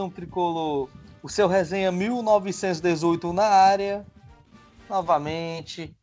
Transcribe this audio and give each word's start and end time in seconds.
Nação 0.00 0.08
tricolor, 0.08 0.88
o 1.22 1.28
seu 1.28 1.46
resenha 1.46 1.92
1918 1.92 3.34
na 3.34 3.44
área, 3.44 4.06
novamente, 4.88 5.94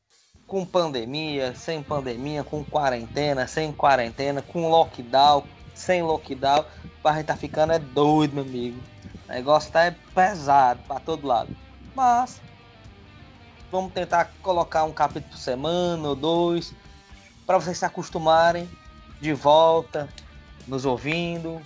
com 0.46 0.64
pandemia, 0.64 1.56
sem 1.56 1.82
pandemia, 1.82 2.44
com 2.44 2.64
quarentena, 2.64 3.48
sem 3.48 3.74
quarentena, 3.74 4.40
com 4.40 4.70
lockdown, 4.70 5.44
sem 5.74 6.04
lockdown, 6.04 6.64
a 7.04 7.14
gente 7.14 7.26
tá 7.26 7.36
ficando 7.36 7.74
é 7.74 7.80
doido, 7.80 8.36
meu 8.36 8.44
amigo. 8.44 8.80
O 9.28 9.32
negócio 9.32 9.72
tá 9.72 9.92
pesado 10.14 10.80
para 10.88 11.00
todo 11.00 11.26
lado. 11.26 11.50
Mas 11.96 12.40
vamos 13.72 13.92
tentar 13.94 14.32
colocar 14.44 14.84
um 14.84 14.94
capítulo 14.94 15.32
por 15.32 15.40
semana 15.40 16.10
ou 16.10 16.16
dois 16.16 16.72
para 17.48 17.58
vocês 17.58 17.80
se 17.80 17.86
acostumarem 17.86 18.70
de 19.20 19.34
volta, 19.34 20.08
nos 20.68 20.86
ouvindo, 20.86 21.60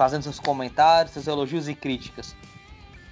fazendo 0.00 0.22
seus 0.22 0.40
comentários, 0.40 1.12
seus 1.12 1.26
elogios 1.26 1.68
e 1.68 1.74
críticas. 1.74 2.34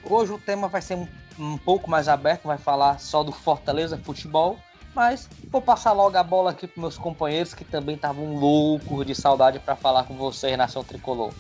Hoje 0.03 0.33
o 0.33 0.39
tema 0.39 0.69
vai 0.69 0.81
ser 0.81 0.95
um, 0.95 1.07
um 1.39 1.59
pouco 1.59 1.91
mais 1.91 2.09
aberto, 2.09 2.45
vai 2.45 2.57
falar 2.57 2.99
só 2.99 3.23
do 3.23 3.31
Fortaleza 3.31 3.99
Futebol, 3.99 4.59
mas 4.95 5.29
vou 5.51 5.61
passar 5.61 5.93
logo 5.93 6.17
a 6.17 6.23
bola 6.23 6.53
aqui 6.53 6.67
para 6.67 6.81
meus 6.81 6.97
companheiros 6.97 7.53
que 7.53 7.63
também 7.63 7.95
estavam 7.95 8.37
loucos 8.37 9.07
de 9.07 9.15
saudade 9.15 9.59
para 9.59 9.77
falar 9.77 10.05
com 10.05 10.17
vocês, 10.17 10.57
Nação 10.57 10.83
Tricolor. 10.83 11.31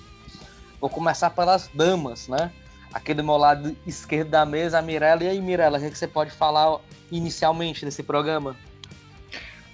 Vou 0.79 0.91
começar 0.91 1.31
pelas 1.31 1.71
damas, 1.73 2.29
né? 2.29 2.53
Aqui 2.93 3.15
do 3.15 3.25
meu 3.25 3.39
lado 3.39 3.75
esquerdo 3.87 4.29
da 4.29 4.45
mesa, 4.45 4.81
a 4.81 4.83
Mirella. 4.83 5.25
E 5.25 5.29
aí, 5.29 5.41
Mirella, 5.41 5.79
o 5.79 5.81
que, 5.81 5.87
é 5.87 5.91
você 5.95 6.07
pode 6.07 6.31
falar 6.31 6.79
inicialmente 7.11 7.87
desse 7.87 8.03
programa? 8.03 8.55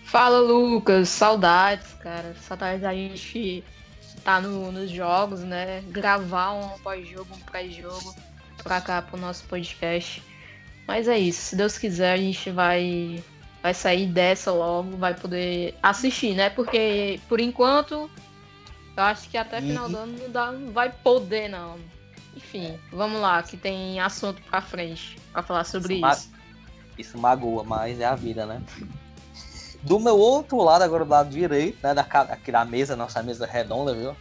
Fala, 0.05 0.39
Lucas. 0.39 1.09
Saudades, 1.09 1.95
cara. 1.95 2.33
Saudades 2.41 2.83
da 2.83 2.95
gente 2.95 3.65
tá 4.25 4.41
no, 4.41 4.73
nos 4.73 4.91
jogos, 4.91 5.41
né? 5.41 5.83
Gravar 5.89 6.53
um 6.53 6.79
pós-jogo, 6.79 7.29
um 7.35 7.41
pré-jogo 7.41 8.15
pra 8.63 8.81
cá 8.81 9.03
pro 9.03 9.21
nosso 9.21 9.45
podcast. 9.45 10.23
Mas 10.89 11.07
é 11.07 11.19
isso. 11.19 11.41
Se 11.43 11.57
Deus 11.57 11.79
quiser, 11.79 12.15
a 12.15 12.17
gente 12.17 12.51
vai 12.51 13.23
vai 13.63 13.73
sair 13.73 14.07
dessa 14.07 14.53
logo, 14.53 14.97
vai 14.99 15.15
poder 15.15 15.75
assistir, 15.83 16.35
né? 16.35 16.51
Porque 16.51 17.19
por 17.29 17.41
enquanto 17.41 18.11
eu 18.97 19.03
acho 19.03 19.29
que 19.29 19.39
até 19.39 19.61
final 19.61 19.89
do 19.89 19.97
ano 19.97 20.19
não, 20.19 20.31
dá, 20.31 20.53
não 20.53 20.71
vai 20.71 20.91
poder, 20.91 21.49
não. 21.49 21.79
Enfim, 22.37 22.79
vamos 22.93 23.21
lá, 23.21 23.43
que 23.43 23.57
tem 23.57 24.01
assunto 24.01 24.43
pra 24.43 24.61
frente 24.61 25.17
pra 25.33 25.43
falar 25.43 25.65
sobre 25.65 25.95
isso. 25.95 26.07
Isso, 26.07 26.33
isso 26.99 27.19
magoa, 27.19 27.65
mas 27.65 28.01
é 28.01 28.05
a 28.05 28.15
vida, 28.15 28.45
né? 28.45 28.61
Do 29.85 30.01
meu 30.01 30.17
outro 30.19 30.57
lado, 30.63 30.83
agora 30.83 31.05
do 31.05 31.11
lado 31.11 31.29
direito, 31.29 31.79
né? 31.83 31.93
Da, 31.93 32.03
aqui 32.03 32.51
da 32.51 32.65
mesa, 32.65 32.97
nossa 32.97 33.23
mesa 33.23 33.47
redonda, 33.47 33.95
viu? 33.95 34.17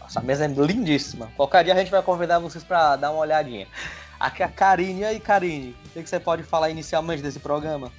Nossa 0.00 0.20
mesa 0.20 0.44
é 0.44 0.48
lindíssima. 0.48 1.28
Qualquer 1.36 1.64
dia 1.64 1.74
a 1.74 1.76
gente 1.76 1.90
vai 1.90 2.02
convidar 2.02 2.38
vocês 2.38 2.62
pra 2.62 2.94
dar 2.94 3.10
uma 3.10 3.20
olhadinha. 3.20 3.66
Aqui 4.20 4.44
é 4.44 4.46
a 4.46 4.48
Karine. 4.48 5.00
E 5.00 5.04
aí, 5.04 5.18
Karine? 5.20 5.76
O 5.86 6.02
que 6.02 6.08
você 6.08 6.20
pode 6.20 6.44
falar 6.44 6.70
inicialmente 6.70 7.20
desse 7.20 7.40
programa? 7.40 7.90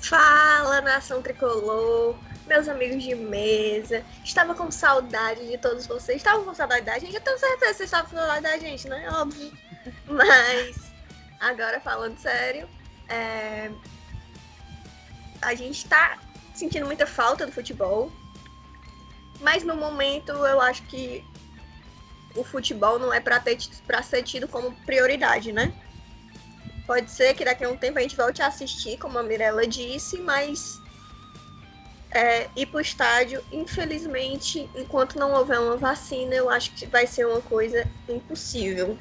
Fala, 0.00 0.80
nação 0.80 1.22
tricolor, 1.22 2.16
meus 2.48 2.66
amigos 2.66 3.04
de 3.04 3.14
mesa. 3.14 4.02
Estava 4.24 4.56
com 4.56 4.68
saudade 4.72 5.46
de 5.46 5.56
todos 5.58 5.86
vocês. 5.86 6.16
Estavam 6.16 6.44
com 6.44 6.52
saudade 6.52 6.84
da 6.84 6.98
gente? 6.98 7.14
Eu 7.14 7.20
tenho 7.20 7.38
certeza 7.38 7.70
que 7.70 7.76
vocês 7.76 7.88
estavam 7.88 8.10
com 8.10 8.16
saudade 8.16 8.42
da 8.42 8.58
gente, 8.58 8.88
né? 8.88 9.08
Óbvio. 9.12 9.52
Mas, 10.08 10.76
agora 11.38 11.78
falando 11.78 12.18
sério, 12.18 12.68
é... 13.08 13.70
a 15.42 15.54
gente 15.54 15.78
está 15.78 16.18
sentindo 16.54 16.86
muita 16.86 17.06
falta 17.06 17.44
do 17.44 17.52
futebol. 17.52 18.10
Mas 19.40 19.64
no 19.64 19.76
momento 19.76 20.30
eu 20.32 20.60
acho 20.60 20.82
que 20.84 21.24
o 22.34 22.44
futebol 22.44 22.98
não 22.98 23.12
é 23.12 23.20
para 23.20 24.02
ser 24.02 24.22
tido 24.22 24.48
como 24.48 24.72
prioridade, 24.86 25.52
né? 25.52 25.72
Pode 26.86 27.10
ser 27.10 27.34
que 27.34 27.44
daqui 27.44 27.64
a 27.64 27.68
um 27.68 27.76
tempo 27.76 27.98
a 27.98 28.02
gente 28.02 28.16
volte 28.16 28.42
a 28.42 28.46
assistir, 28.46 28.98
como 28.98 29.18
a 29.18 29.22
Mirella 29.22 29.66
disse, 29.66 30.18
mas 30.18 30.80
é, 32.10 32.48
ir 32.54 32.66
para 32.66 32.78
o 32.78 32.80
estádio, 32.80 33.42
infelizmente, 33.50 34.68
enquanto 34.74 35.18
não 35.18 35.32
houver 35.32 35.58
uma 35.58 35.76
vacina, 35.76 36.34
eu 36.34 36.50
acho 36.50 36.72
que 36.72 36.86
vai 36.86 37.06
ser 37.06 37.26
uma 37.26 37.40
coisa 37.40 37.86
impossível. 38.08 38.98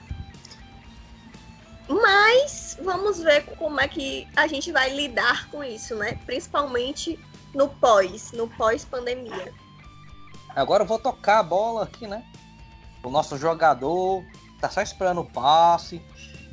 Mas 1.87 2.77
vamos 2.81 3.19
ver 3.19 3.45
como 3.57 3.79
é 3.79 3.87
que 3.87 4.27
a 4.35 4.47
gente 4.47 4.71
vai 4.71 4.93
lidar 4.93 5.49
com 5.49 5.63
isso, 5.63 5.95
né? 5.95 6.19
Principalmente 6.25 7.19
no 7.53 7.67
pós, 7.67 8.31
no 8.31 8.47
pós-pandemia. 8.47 9.53
Agora 10.55 10.83
eu 10.83 10.87
vou 10.87 10.99
tocar 10.99 11.39
a 11.39 11.43
bola 11.43 11.83
aqui, 11.83 12.07
né? 12.07 12.23
O 13.03 13.09
nosso 13.09 13.37
jogador 13.37 14.23
tá 14.59 14.69
só 14.69 14.81
esperando 14.81 15.21
o 15.21 15.25
passe. 15.25 16.01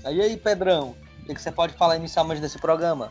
Aí 0.05 0.21
aí, 0.21 0.37
Pedrão, 0.37 0.97
o 1.23 1.35
que 1.35 1.41
você 1.41 1.53
pode 1.53 1.75
falar 1.75 1.97
inicialmente 1.97 2.41
desse 2.41 2.59
programa? 2.59 3.11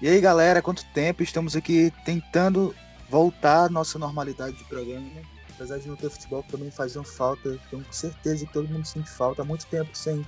E 0.00 0.08
aí, 0.08 0.20
galera, 0.20 0.60
quanto 0.60 0.84
tempo 0.92 1.22
estamos 1.22 1.56
aqui 1.56 1.92
tentando 2.04 2.74
voltar 3.08 3.64
à 3.64 3.68
nossa 3.68 3.98
normalidade 3.98 4.56
de 4.56 4.64
programa. 4.64 5.35
Apesar 5.56 5.78
de 5.78 5.88
não 5.88 5.96
ter 5.96 6.10
futebol, 6.10 6.42
também 6.42 6.70
fazia 6.70 7.02
falta. 7.02 7.58
Tenho 7.70 7.84
certeza 7.90 8.44
que 8.44 8.52
todo 8.52 8.68
mundo 8.68 8.86
sente 8.86 9.08
falta. 9.08 9.40
Há 9.40 9.44
muito 9.44 9.66
tempo 9.66 9.96
sem 9.96 10.24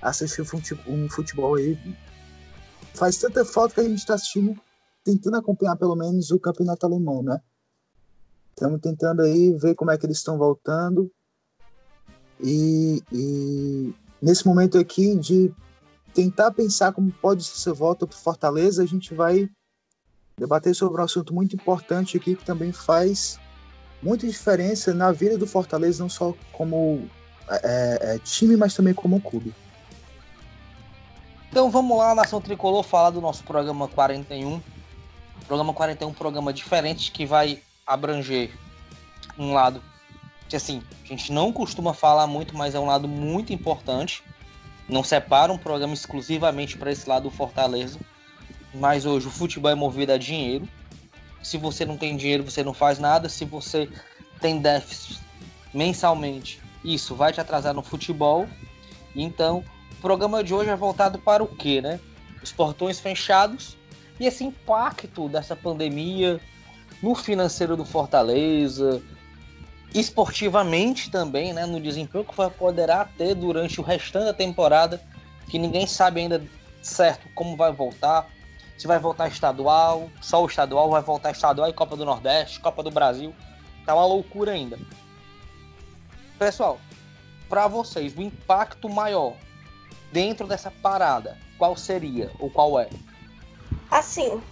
assistir 0.00 0.42
um 0.86 1.08
futebol 1.08 1.54
aí. 1.56 1.78
Faz 2.94 3.18
tanta 3.18 3.44
falta 3.44 3.74
que 3.74 3.80
a 3.80 3.88
gente 3.88 3.98
está 3.98 4.14
assistindo, 4.14 4.58
tentando 5.04 5.36
acompanhar 5.36 5.76
pelo 5.76 5.94
menos 5.94 6.30
o 6.30 6.40
campeonato 6.40 6.86
alemão, 6.86 7.22
né? 7.22 7.40
Estamos 8.50 8.80
tentando 8.80 9.20
aí 9.20 9.52
ver 9.52 9.74
como 9.74 9.90
é 9.90 9.98
que 9.98 10.06
eles 10.06 10.16
estão 10.16 10.38
voltando. 10.38 11.12
E, 12.42 13.02
e 13.12 13.94
nesse 14.22 14.46
momento 14.46 14.78
aqui 14.78 15.14
de 15.16 15.52
tentar 16.14 16.52
pensar 16.52 16.92
como 16.92 17.12
pode 17.12 17.44
ser 17.44 17.54
essa 17.54 17.74
volta 17.74 18.06
para 18.06 18.16
Fortaleza, 18.16 18.82
a 18.82 18.86
gente 18.86 19.12
vai 19.12 19.50
debater 20.38 20.74
sobre 20.74 21.00
um 21.00 21.04
assunto 21.04 21.34
muito 21.34 21.54
importante 21.54 22.16
aqui 22.16 22.34
que 22.34 22.44
também 22.44 22.72
faz 22.72 23.38
muita 24.04 24.26
diferença 24.26 24.94
na 24.94 25.10
vida 25.10 25.36
do 25.36 25.46
Fortaleza, 25.46 26.02
não 26.02 26.08
só 26.08 26.34
como 26.52 27.08
é, 27.48 27.98
é, 28.00 28.18
time, 28.18 28.56
mas 28.56 28.74
também 28.74 28.94
como 28.94 29.20
clube. 29.20 29.52
Então 31.50 31.70
vamos 31.70 31.96
lá, 31.96 32.14
Nação 32.14 32.40
Tricolor, 32.40 32.82
falar 32.82 33.10
do 33.10 33.20
nosso 33.20 33.42
programa 33.44 33.88
41. 33.88 34.60
Programa 35.46 35.72
41 35.72 36.06
é 36.06 36.10
um 36.10 36.14
programa 36.14 36.52
diferente 36.52 37.10
que 37.10 37.26
vai 37.26 37.60
abranger 37.86 38.50
um 39.38 39.52
lado 39.52 39.82
que 40.48 40.56
assim, 40.56 40.82
a 41.04 41.08
gente 41.08 41.32
não 41.32 41.52
costuma 41.52 41.92
falar 41.92 42.26
muito, 42.26 42.56
mas 42.56 42.74
é 42.74 42.78
um 42.78 42.86
lado 42.86 43.08
muito 43.08 43.52
importante. 43.52 44.22
Não 44.88 45.02
separa 45.02 45.52
um 45.52 45.58
programa 45.58 45.94
exclusivamente 45.94 46.76
para 46.76 46.92
esse 46.92 47.08
lado 47.08 47.24
do 47.24 47.30
Fortaleza. 47.30 47.98
Mas 48.72 49.06
hoje 49.06 49.26
o 49.26 49.30
futebol 49.30 49.70
é 49.70 49.74
movido 49.74 50.12
a 50.12 50.18
dinheiro. 50.18 50.68
Se 51.44 51.58
você 51.58 51.84
não 51.84 51.96
tem 51.96 52.16
dinheiro, 52.16 52.42
você 52.42 52.64
não 52.64 52.74
faz 52.74 52.98
nada. 52.98 53.28
Se 53.28 53.44
você 53.44 53.88
tem 54.40 54.58
déficit 54.58 55.20
mensalmente, 55.72 56.60
isso 56.84 57.14
vai 57.14 57.32
te 57.32 57.40
atrasar 57.40 57.74
no 57.74 57.82
futebol. 57.82 58.48
Então, 59.14 59.64
o 59.92 60.00
programa 60.00 60.42
de 60.42 60.52
hoje 60.52 60.70
é 60.70 60.76
voltado 60.76 61.18
para 61.18 61.42
o 61.42 61.46
quê, 61.46 61.80
né? 61.80 62.00
Os 62.42 62.50
portões 62.50 62.98
fechados 62.98 63.76
e 64.18 64.26
esse 64.26 64.44
impacto 64.44 65.28
dessa 65.28 65.54
pandemia 65.54 66.40
no 67.02 67.14
financeiro 67.14 67.76
do 67.76 67.84
Fortaleza, 67.84 69.02
esportivamente 69.94 71.10
também, 71.10 71.52
né, 71.52 71.66
no 71.66 71.80
desempenho 71.80 72.24
que 72.24 72.34
poderá 72.58 73.04
ter 73.04 73.34
durante 73.34 73.80
o 73.80 73.84
restante 73.84 74.24
da 74.24 74.34
temporada, 74.34 75.00
que 75.48 75.58
ninguém 75.58 75.86
sabe 75.86 76.20
ainda 76.20 76.42
certo 76.82 77.28
como 77.34 77.56
vai 77.56 77.72
voltar, 77.72 78.28
se 78.76 78.86
vai 78.86 78.98
voltar 78.98 79.28
estadual, 79.28 80.10
só 80.20 80.42
o 80.42 80.46
estadual, 80.46 80.90
vai 80.90 81.02
voltar 81.02 81.30
estadual 81.30 81.68
e 81.68 81.72
Copa 81.72 81.96
do 81.96 82.04
Nordeste, 82.04 82.60
Copa 82.60 82.82
do 82.82 82.90
Brasil, 82.90 83.34
tá 83.86 83.94
uma 83.94 84.06
loucura 84.06 84.52
ainda. 84.52 84.78
Pessoal, 86.38 86.80
para 87.48 87.68
vocês, 87.68 88.16
o 88.16 88.22
impacto 88.22 88.88
maior 88.88 89.34
dentro 90.12 90.46
dessa 90.46 90.70
parada, 90.70 91.38
qual 91.58 91.76
seria 91.76 92.30
ou 92.38 92.50
qual 92.50 92.78
é? 92.78 92.88
Assim, 93.90 94.42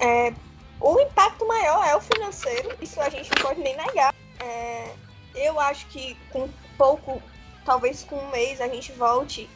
é, 0.00 0.32
o 0.80 1.00
impacto 1.00 1.46
maior 1.46 1.86
é 1.86 1.94
o 1.96 2.00
financeiro, 2.00 2.76
isso 2.80 3.00
a 3.00 3.10
gente 3.10 3.30
não 3.34 3.42
pode 3.42 3.60
nem 3.60 3.76
negar. 3.76 4.14
É, 4.40 4.94
eu 5.34 5.58
acho 5.60 5.86
que 5.88 6.16
com 6.30 6.48
pouco, 6.76 7.22
talvez 7.64 8.04
com 8.04 8.16
um 8.16 8.30
mês, 8.30 8.60
a 8.60 8.68
gente 8.68 8.92
volte 8.92 9.48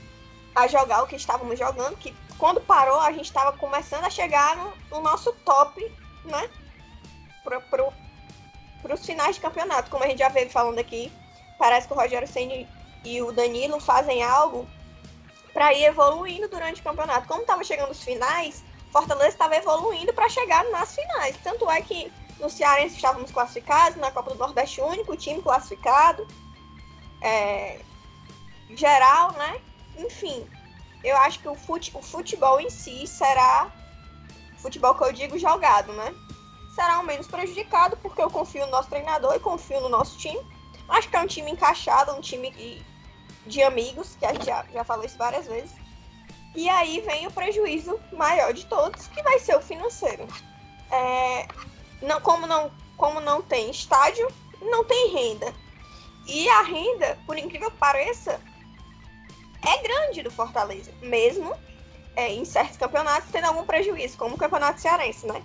a 0.55 0.67
jogar 0.67 1.03
o 1.03 1.07
que 1.07 1.17
estávamos 1.17 1.59
jogando, 1.59 1.97
que 1.97 2.15
quando 2.43 2.61
parou 2.61 2.99
a 2.99 3.13
gente 3.13 3.27
estava 3.27 3.57
começando 3.57 4.05
a 4.05 4.11
chegar 4.11 4.57
no, 4.57 4.73
no, 4.91 5.01
nosso 5.01 5.33
top, 5.45 5.81
né? 6.25 6.51
Para 7.45 7.61
pro, 7.61 7.93
os 8.93 9.07
finais 9.07 9.37
de 9.37 9.41
campeonato, 9.41 9.89
como 9.89 10.03
a 10.03 10.09
gente 10.09 10.19
já 10.19 10.29
veio 10.29 10.51
falando 10.51 10.81
aqui, 10.81 11.13
parece 11.57 11.87
que 11.87 11.93
o 11.93 11.97
Rogério 11.97 12.27
Senni 12.27 12.69
e 13.05 13.23
o 13.23 13.31
Danilo 13.31 13.79
fazem 13.79 14.25
algo 14.25 14.69
para 15.55 15.73
ir 15.73 15.85
evoluindo 15.85 16.49
durante 16.49 16.81
o 16.81 16.83
campeonato. 16.85 17.29
Como 17.29 17.43
estava 17.43 17.63
chegando 17.63 17.93
os 17.93 18.03
finais, 18.03 18.65
Fortaleza 18.91 19.29
estava 19.29 19.55
evoluindo 19.55 20.13
para 20.13 20.29
chegar 20.29 20.65
nas 20.65 20.97
finais. 20.97 21.37
Tanto 21.45 21.71
é 21.71 21.81
que 21.81 22.13
no 22.41 22.51
Cearense 22.51 22.97
estávamos 22.97 23.31
classificados, 23.31 23.97
na 23.99 24.11
Copa 24.11 24.33
do 24.33 24.39
Nordeste 24.39 24.81
único 24.81 25.17
time 25.17 25.41
classificado. 25.41 26.27
é, 27.21 27.79
geral, 28.75 29.31
né? 29.35 29.61
Enfim, 29.97 30.45
eu 31.05 31.17
acho 31.19 31.41
que 31.41 31.49
o, 31.49 31.55
fute, 31.55 31.91
o 31.95 32.03
futebol 32.03 32.61
em 32.61 32.71
si 32.71 33.07
será. 33.07 33.71
Futebol 34.59 34.95
que 34.95 35.05
eu 35.05 35.13
digo 35.13 35.39
jogado, 35.39 35.93
né? 35.93 36.15
Será 36.75 37.01
o 37.01 37.05
menos 37.05 37.27
prejudicado, 37.27 37.97
porque 37.97 38.23
eu 38.23 38.31
confio 38.31 38.65
no 38.67 38.73
nosso 38.73 38.89
treinador 38.89 39.35
e 39.35 39.41
confio 39.41 39.81
no 39.81 39.89
nosso 39.89 40.17
time. 40.19 40.41
Acho 40.89 41.09
que 41.09 41.17
é 41.17 41.21
um 41.21 41.27
time 41.27 41.51
encaixado, 41.51 42.13
um 42.13 42.21
time 42.21 42.51
de, 42.51 42.83
de 43.47 43.63
amigos, 43.63 44.17
que 44.17 44.25
a 44.25 44.33
gente 44.33 44.47
já, 44.47 44.65
já 44.73 44.85
falou 44.85 45.05
isso 45.05 45.19
várias 45.19 45.47
vezes. 45.47 45.73
E 46.55 46.69
aí 46.69 47.01
vem 47.01 47.27
o 47.27 47.33
prejuízo 47.33 47.99
maior 48.13 48.53
de 48.53 48.67
todos, 48.67 49.09
que 49.09 49.23
vai 49.23 49.39
ser 49.39 49.57
o 49.57 49.61
financeiro. 49.61 50.27
É, 50.91 51.49
não, 52.01 52.21
como, 52.21 52.47
não, 52.47 52.71
como 52.97 53.21
não 53.21 53.43
tem 53.43 53.71
estádio, 53.71 54.29
não 54.61 54.85
tem 54.85 55.13
renda. 55.13 55.53
E 56.27 56.49
a 56.49 56.63
renda, 56.63 57.19
por 57.27 57.37
incrível 57.37 57.71
que 57.71 57.79
pareça, 57.79 58.41
é 59.67 59.83
grande 59.83 60.23
do 60.23 60.31
Fortaleza, 60.31 60.93
mesmo 61.01 61.55
é, 62.17 62.33
em 62.33 62.45
certos 62.45 62.77
campeonatos 62.77 63.31
tendo 63.31 63.47
algum 63.47 63.65
prejuízo, 63.65 64.19
como 64.19 64.35
o 64.35 64.39
Campeonato 64.39 64.81
Cearense, 64.81 65.27
né? 65.27 65.43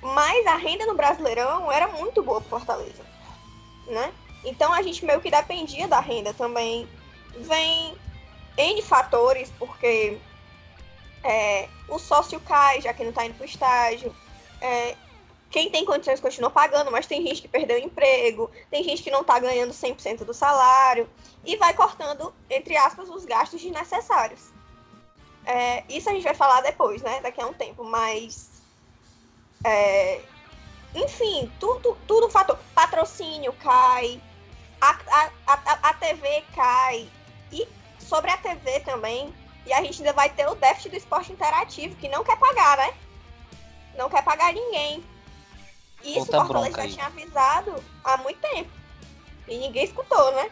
Mas 0.00 0.46
a 0.46 0.56
renda 0.56 0.86
no 0.86 0.94
Brasileirão 0.94 1.70
era 1.70 1.88
muito 1.88 2.22
boa 2.22 2.40
para 2.40 2.58
Fortaleza, 2.58 3.04
né? 3.86 4.12
Então 4.44 4.72
a 4.72 4.82
gente 4.82 5.04
meio 5.04 5.20
que 5.20 5.30
dependia 5.30 5.86
da 5.86 6.00
renda 6.00 6.34
também. 6.34 6.88
Vem 7.36 7.96
N 8.56 8.82
fatores, 8.82 9.52
porque 9.58 10.18
é, 11.22 11.68
o 11.88 11.98
sócio 11.98 12.40
cai, 12.40 12.80
já 12.80 12.92
que 12.92 13.02
não 13.02 13.10
está 13.10 13.24
indo 13.24 13.34
para 13.34 13.44
o 13.44 13.48
estágio. 13.48 14.14
É, 14.60 14.96
quem 15.52 15.70
tem 15.70 15.84
condições 15.84 16.18
continua 16.18 16.50
pagando, 16.50 16.90
mas 16.90 17.06
tem 17.06 17.24
gente 17.24 17.42
que 17.42 17.46
perdeu 17.46 17.76
o 17.76 17.84
emprego, 17.84 18.50
tem 18.70 18.82
gente 18.82 19.02
que 19.02 19.10
não 19.10 19.20
está 19.20 19.38
ganhando 19.38 19.72
100% 19.72 20.24
do 20.24 20.32
salário, 20.32 21.08
e 21.44 21.56
vai 21.56 21.74
cortando, 21.74 22.34
entre 22.48 22.74
aspas, 22.74 23.10
os 23.10 23.26
gastos 23.26 23.60
desnecessários. 23.60 24.50
É, 25.44 25.84
isso 25.90 26.08
a 26.08 26.12
gente 26.12 26.24
vai 26.24 26.34
falar 26.34 26.62
depois, 26.62 27.02
né? 27.02 27.20
Daqui 27.20 27.40
a 27.40 27.46
um 27.46 27.52
tempo, 27.52 27.84
mas. 27.84 28.62
É, 29.62 30.22
enfim, 30.94 31.52
tudo, 31.60 31.98
tudo 32.06 32.30
fator. 32.30 32.58
Patrocínio 32.74 33.52
cai, 33.54 34.20
a, 34.80 34.98
a, 35.10 35.30
a, 35.46 35.90
a 35.90 35.94
TV 35.94 36.44
cai, 36.54 37.06
e 37.52 37.68
sobre 37.98 38.30
a 38.30 38.38
TV 38.38 38.80
também, 38.80 39.34
e 39.66 39.72
a 39.72 39.82
gente 39.82 40.00
ainda 40.00 40.14
vai 40.14 40.30
ter 40.30 40.48
o 40.48 40.54
déficit 40.54 40.92
do 40.92 40.96
esporte 40.96 41.30
interativo, 41.30 41.94
que 41.96 42.08
não 42.08 42.24
quer 42.24 42.38
pagar, 42.38 42.78
né? 42.78 42.94
Não 43.98 44.08
quer 44.08 44.24
pagar 44.24 44.54
ninguém. 44.54 45.11
Isso 46.04 46.20
o 46.22 46.26
Fortaleza 46.26 46.82
já 46.82 46.88
tinha 46.88 47.06
avisado 47.06 47.74
há 48.04 48.16
muito 48.18 48.40
tempo. 48.40 48.70
E 49.48 49.58
ninguém 49.58 49.84
escutou, 49.84 50.32
né? 50.32 50.50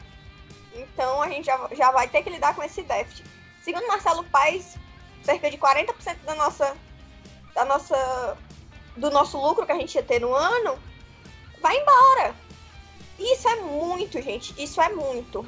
Então 0.75 1.21
a 1.23 1.29
gente 1.29 1.47
já, 1.47 1.69
já 1.73 1.91
vai 1.91 2.09
ter 2.09 2.23
que 2.23 2.31
lidar 2.31 2.55
com 2.55 2.63
esse 2.63 2.83
déficit. 2.83 3.25
Segundo 3.63 3.87
Marcelo 3.87 4.25
Paes, 4.25 4.77
cerca 5.23 5.51
de 5.51 5.59
40% 5.59 6.17
da 6.25 6.35
nossa, 6.35 6.77
da 7.55 7.65
nossa, 7.65 8.39
do 8.97 9.11
nosso 9.11 9.39
lucro 9.41 9.67
que 9.67 9.73
a 9.73 9.77
gente 9.77 9.95
ia 9.95 10.03
ter 10.03 10.21
no 10.21 10.35
ano 10.35 10.79
vai 11.61 11.77
embora. 11.77 12.35
Isso 13.19 13.49
é 13.49 13.57
muito, 13.57 14.21
gente. 14.23 14.55
Isso 14.63 14.81
é 14.81 14.89
muito. 14.89 15.47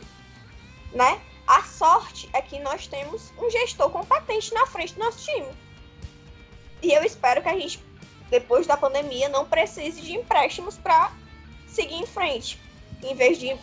Né? 0.92 1.20
A 1.46 1.62
sorte 1.62 2.28
é 2.32 2.42
que 2.42 2.60
nós 2.60 2.86
temos 2.86 3.32
um 3.38 3.50
gestor 3.50 3.90
competente 3.90 4.52
na 4.52 4.66
frente 4.66 4.94
do 4.94 5.00
nosso 5.00 5.24
time. 5.24 5.48
E 6.82 6.92
eu 6.92 7.02
espero 7.02 7.42
que 7.42 7.48
a 7.48 7.58
gente 7.58 7.78
depois 8.32 8.66
da 8.66 8.78
pandemia, 8.78 9.28
não 9.28 9.44
precise 9.44 10.00
de 10.00 10.14
empréstimos 10.14 10.78
para 10.78 11.12
seguir 11.68 11.96
em 11.96 12.06
frente. 12.06 12.58
Em 13.02 13.14
vez 13.14 13.38
de, 13.38 13.54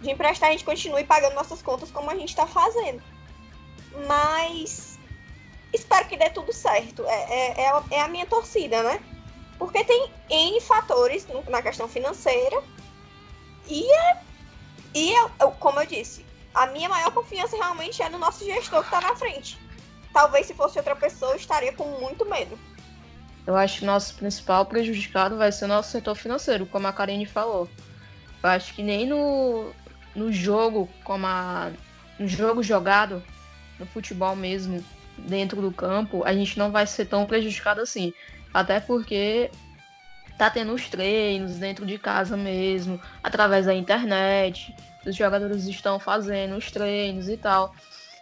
de 0.00 0.10
emprestar, 0.10 0.48
a 0.48 0.52
gente 0.52 0.64
continue 0.64 1.04
pagando 1.04 1.34
nossas 1.34 1.60
contas 1.60 1.90
como 1.90 2.10
a 2.10 2.14
gente 2.14 2.30
está 2.30 2.46
fazendo. 2.46 3.02
Mas 4.06 4.98
espero 5.74 6.08
que 6.08 6.16
dê 6.16 6.30
tudo 6.30 6.54
certo. 6.54 7.04
É, 7.06 7.10
é, 7.10 7.60
é, 7.64 7.82
é 7.90 8.00
a 8.00 8.08
minha 8.08 8.24
torcida, 8.24 8.82
né? 8.82 8.98
Porque 9.58 9.84
tem 9.84 10.10
N 10.30 10.58
fatores 10.62 11.26
na 11.46 11.60
questão 11.60 11.86
financeira. 11.86 12.62
E, 13.66 13.92
é, 13.92 14.22
e 14.94 15.12
é, 15.12 15.28
como 15.60 15.80
eu 15.80 15.86
disse, 15.86 16.24
a 16.54 16.66
minha 16.68 16.88
maior 16.88 17.10
confiança 17.10 17.58
realmente 17.58 18.02
é 18.02 18.08
no 18.08 18.16
nosso 18.16 18.42
gestor 18.42 18.80
que 18.80 18.86
está 18.86 19.02
na 19.02 19.14
frente. 19.14 19.60
Talvez 20.14 20.46
se 20.46 20.54
fosse 20.54 20.78
outra 20.78 20.96
pessoa, 20.96 21.32
eu 21.32 21.36
estaria 21.36 21.74
com 21.74 21.84
muito 22.00 22.24
medo 22.24 22.58
eu 23.48 23.56
acho 23.56 23.78
que 23.78 23.86
nosso 23.86 24.14
principal 24.14 24.66
prejudicado 24.66 25.38
vai 25.38 25.50
ser 25.50 25.64
o 25.64 25.68
nosso 25.68 25.90
setor 25.90 26.14
financeiro, 26.14 26.66
como 26.66 26.86
a 26.86 26.92
Karine 26.92 27.24
falou. 27.24 27.66
Eu 28.42 28.50
acho 28.50 28.74
que 28.74 28.82
nem 28.82 29.06
no, 29.06 29.72
no 30.14 30.30
jogo, 30.30 30.86
como 31.02 31.26
a, 31.26 31.70
no 32.18 32.28
jogo 32.28 32.62
jogado, 32.62 33.22
no 33.80 33.86
futebol 33.86 34.36
mesmo, 34.36 34.84
dentro 35.16 35.62
do 35.62 35.72
campo, 35.72 36.22
a 36.26 36.34
gente 36.34 36.58
não 36.58 36.70
vai 36.70 36.86
ser 36.86 37.06
tão 37.06 37.24
prejudicado 37.24 37.80
assim. 37.80 38.12
Até 38.52 38.80
porque 38.80 39.50
tá 40.36 40.50
tendo 40.50 40.74
os 40.74 40.86
treinos 40.86 41.56
dentro 41.56 41.86
de 41.86 41.96
casa 41.96 42.36
mesmo, 42.36 43.00
através 43.22 43.64
da 43.64 43.72
internet. 43.72 44.76
Os 45.06 45.16
jogadores 45.16 45.64
estão 45.64 45.98
fazendo 45.98 46.54
os 46.54 46.70
treinos 46.70 47.30
e 47.30 47.36
tal. 47.38 47.74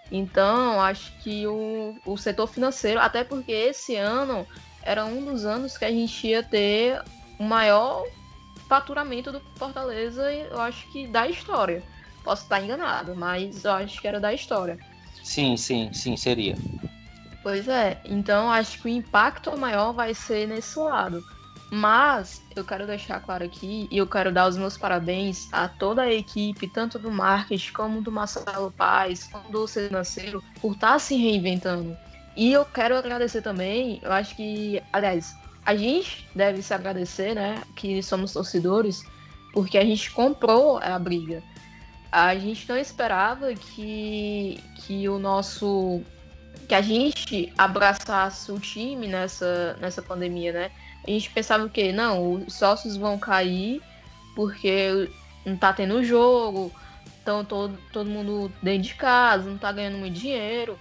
Então, 0.08 0.80
acho 0.80 1.10
que 1.18 1.48
o, 1.48 1.98
o 2.06 2.16
setor 2.16 2.46
financeiro, 2.46 3.00
até 3.00 3.24
porque 3.24 3.50
esse 3.50 3.96
ano 3.96 4.46
era 4.86 5.04
um 5.04 5.24
dos 5.24 5.44
anos 5.44 5.76
que 5.76 5.84
a 5.84 5.90
gente 5.90 6.28
ia 6.28 6.42
ter 6.42 7.02
o 7.38 7.42
maior 7.42 8.06
faturamento 8.68 9.32
do 9.32 9.42
Fortaleza, 9.56 10.32
eu 10.32 10.60
acho 10.60 10.86
que 10.88 11.08
da 11.08 11.28
história. 11.28 11.82
Posso 12.22 12.44
estar 12.44 12.62
enganado, 12.62 13.14
mas 13.14 13.64
eu 13.64 13.72
acho 13.72 14.00
que 14.00 14.08
era 14.08 14.20
da 14.20 14.32
história. 14.32 14.78
Sim, 15.22 15.56
sim, 15.56 15.92
sim, 15.92 16.16
seria. 16.16 16.56
Pois 17.42 17.68
é, 17.68 18.00
então 18.04 18.50
acho 18.50 18.80
que 18.80 18.86
o 18.86 18.88
impacto 18.88 19.56
maior 19.56 19.92
vai 19.92 20.14
ser 20.14 20.48
nesse 20.48 20.78
lado. 20.78 21.22
Mas 21.70 22.42
eu 22.54 22.64
quero 22.64 22.86
deixar 22.86 23.20
claro 23.20 23.44
aqui 23.44 23.88
e 23.90 23.98
eu 23.98 24.06
quero 24.06 24.32
dar 24.32 24.48
os 24.48 24.56
meus 24.56 24.76
parabéns 24.76 25.48
a 25.52 25.68
toda 25.68 26.02
a 26.02 26.12
equipe, 26.12 26.68
tanto 26.68 26.96
do 26.96 27.10
marketing 27.10 27.72
como 27.72 28.00
do 28.00 28.12
Marcelo 28.12 28.70
Paz, 28.70 29.24
como 29.24 29.50
do 29.50 29.66
financeiro, 29.66 30.42
por 30.60 30.74
estar 30.74 30.98
se 31.00 31.16
reinventando. 31.16 31.96
E 32.36 32.52
eu 32.52 32.64
quero 32.64 32.96
agradecer 32.96 33.40
também, 33.40 33.98
eu 34.02 34.12
acho 34.12 34.36
que, 34.36 34.82
aliás, 34.92 35.34
a 35.64 35.74
gente 35.74 36.28
deve 36.34 36.62
se 36.62 36.74
agradecer, 36.74 37.34
né, 37.34 37.62
que 37.74 38.02
somos 38.02 38.32
torcedores, 38.32 39.02
porque 39.52 39.78
a 39.78 39.84
gente 39.84 40.10
comprou 40.10 40.78
a 40.78 40.98
briga. 40.98 41.42
A 42.12 42.36
gente 42.36 42.68
não 42.68 42.76
esperava 42.76 43.54
que, 43.54 44.62
que 44.76 45.08
o 45.08 45.18
nosso 45.18 46.02
que 46.68 46.74
a 46.74 46.82
gente 46.82 47.52
abraçasse 47.56 48.50
o 48.50 48.58
time 48.58 49.06
nessa, 49.06 49.76
nessa 49.80 50.02
pandemia, 50.02 50.52
né? 50.52 50.70
A 51.06 51.10
gente 51.10 51.30
pensava 51.30 51.68
que 51.68 51.92
não, 51.92 52.32
os 52.32 52.54
sócios 52.54 52.96
vão 52.96 53.18
cair 53.18 53.80
porque 54.34 55.08
não 55.44 55.56
tá 55.56 55.72
tendo 55.72 56.02
jogo, 56.02 56.72
então 57.22 57.44
todo, 57.44 57.78
todo 57.92 58.10
mundo 58.10 58.52
dentro 58.62 58.82
de 58.82 58.94
casa, 58.94 59.48
não 59.48 59.58
tá 59.58 59.70
ganhando 59.70 59.98
muito 59.98 60.18
dinheiro. 60.18 60.76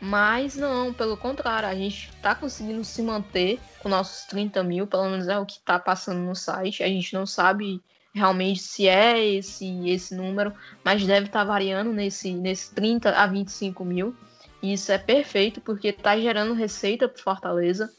Mas 0.00 0.54
não, 0.54 0.92
pelo 0.92 1.16
contrário, 1.16 1.68
a 1.68 1.74
gente 1.74 2.10
está 2.14 2.34
conseguindo 2.34 2.84
se 2.84 3.02
manter 3.02 3.58
com 3.80 3.88
nossos 3.88 4.24
30 4.26 4.62
mil, 4.62 4.86
pelo 4.86 5.10
menos 5.10 5.26
é 5.26 5.36
o 5.38 5.46
que 5.46 5.54
está 5.54 5.78
passando 5.78 6.20
no 6.20 6.36
site. 6.36 6.84
A 6.84 6.86
gente 6.86 7.12
não 7.14 7.26
sabe 7.26 7.82
realmente 8.14 8.60
se 8.60 8.86
é 8.86 9.24
esse, 9.24 9.88
esse 9.88 10.14
número, 10.14 10.54
mas 10.84 11.04
deve 11.04 11.26
estar 11.26 11.40
tá 11.40 11.44
variando 11.44 11.92
nesse, 11.92 12.32
nesse 12.32 12.72
30 12.74 13.10
a 13.10 13.26
25 13.26 13.84
mil. 13.84 14.14
E 14.62 14.72
isso 14.72 14.92
é 14.92 14.98
perfeito, 14.98 15.60
porque 15.60 15.88
está 15.88 16.16
gerando 16.18 16.54
receita 16.54 17.08
para 17.08 17.22
Fortaleza. 17.22 17.92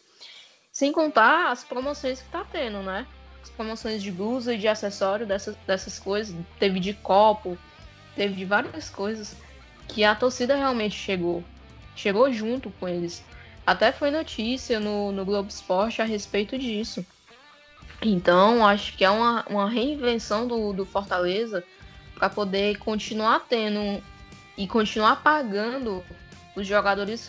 Sem 0.71 0.93
contar 0.93 1.51
as 1.51 1.65
promoções 1.65 2.19
que 2.21 2.27
está 2.27 2.45
tendo, 2.45 2.81
né? 2.81 3.05
As 3.43 3.49
promoções 3.49 4.01
de 4.01 4.11
blusa 4.11 4.53
e 4.53 4.57
de 4.57 4.67
acessório 4.69 5.25
dessas, 5.25 5.55
dessas 5.67 5.99
coisas. 5.99 6.35
Teve 6.57 6.79
de 6.79 6.93
copo, 6.93 7.57
teve 8.15 8.35
de 8.35 8.45
várias 8.45 8.89
coisas 8.89 9.35
que 9.87 10.03
a 10.03 10.15
torcida 10.15 10.55
realmente 10.55 10.95
chegou 10.95 11.43
chegou 11.99 12.31
junto 12.31 12.71
com 12.71 12.87
eles. 12.87 13.23
Até 13.65 13.91
foi 13.91 14.09
notícia 14.09 14.79
no, 14.79 15.11
no 15.11 15.25
Globo 15.25 15.49
Esporte 15.49 16.01
a 16.01 16.05
respeito 16.05 16.57
disso. 16.57 17.05
Então, 18.01 18.65
acho 18.65 18.95
que 18.95 19.03
é 19.03 19.09
uma, 19.09 19.45
uma 19.49 19.69
reinvenção 19.69 20.47
do, 20.47 20.71
do 20.71 20.85
Fortaleza 20.85 21.63
para 22.15 22.29
poder 22.29 22.77
continuar 22.77 23.45
tendo 23.49 24.01
e 24.57 24.67
continuar 24.67 25.17
pagando 25.17 26.03
os 26.55 26.65
jogadores 26.65 27.27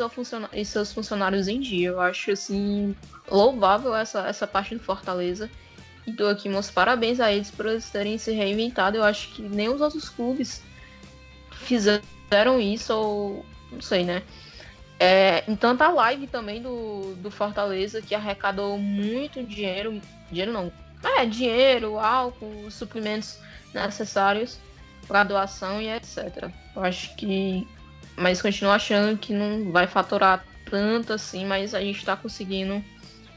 e 0.52 0.64
seus 0.64 0.92
funcionários 0.92 1.48
em 1.48 1.60
dia. 1.60 1.88
Eu 1.88 2.00
acho 2.00 2.30
assim 2.30 2.94
louvável 3.28 3.94
essa, 3.94 4.26
essa 4.26 4.46
parte 4.46 4.74
do 4.74 4.82
Fortaleza. 4.82 5.50
E 6.06 6.12
dou 6.12 6.28
aqui 6.28 6.48
meus 6.48 6.70
parabéns 6.70 7.20
a 7.20 7.32
eles 7.32 7.50
por 7.50 7.66
eles 7.66 7.90
terem 7.90 8.16
se 8.16 8.32
reinventado. 8.32 8.96
Eu 8.96 9.04
acho 9.04 9.28
que 9.32 9.42
nem 9.42 9.68
os 9.68 9.80
outros 9.80 10.08
clubes 10.08 10.62
fizeram 11.50 12.60
isso, 12.60 12.94
ou 12.94 13.46
não 13.70 13.80
sei, 13.80 14.04
né? 14.04 14.22
É, 15.02 15.42
então 15.48 15.74
tá 15.74 15.86
a 15.86 15.92
live 15.92 16.26
também 16.26 16.60
do, 16.60 17.14
do 17.16 17.30
Fortaleza, 17.30 18.02
que 18.02 18.14
arrecadou 18.14 18.76
muito 18.76 19.42
dinheiro. 19.42 19.98
Dinheiro 20.30 20.52
não. 20.52 20.70
É, 21.02 21.24
dinheiro, 21.24 21.98
álcool, 21.98 22.70
suprimentos 22.70 23.38
necessários 23.72 24.58
para 25.08 25.24
doação 25.24 25.80
e 25.80 25.88
etc. 25.88 26.50
Eu 26.76 26.84
acho 26.84 27.16
que. 27.16 27.66
Mas 28.14 28.42
continuo 28.42 28.70
achando 28.72 29.16
que 29.16 29.32
não 29.32 29.72
vai 29.72 29.86
faturar 29.86 30.44
tanto 30.70 31.14
assim, 31.14 31.46
mas 31.46 31.74
a 31.74 31.80
gente 31.80 31.96
está 31.96 32.14
conseguindo 32.14 32.84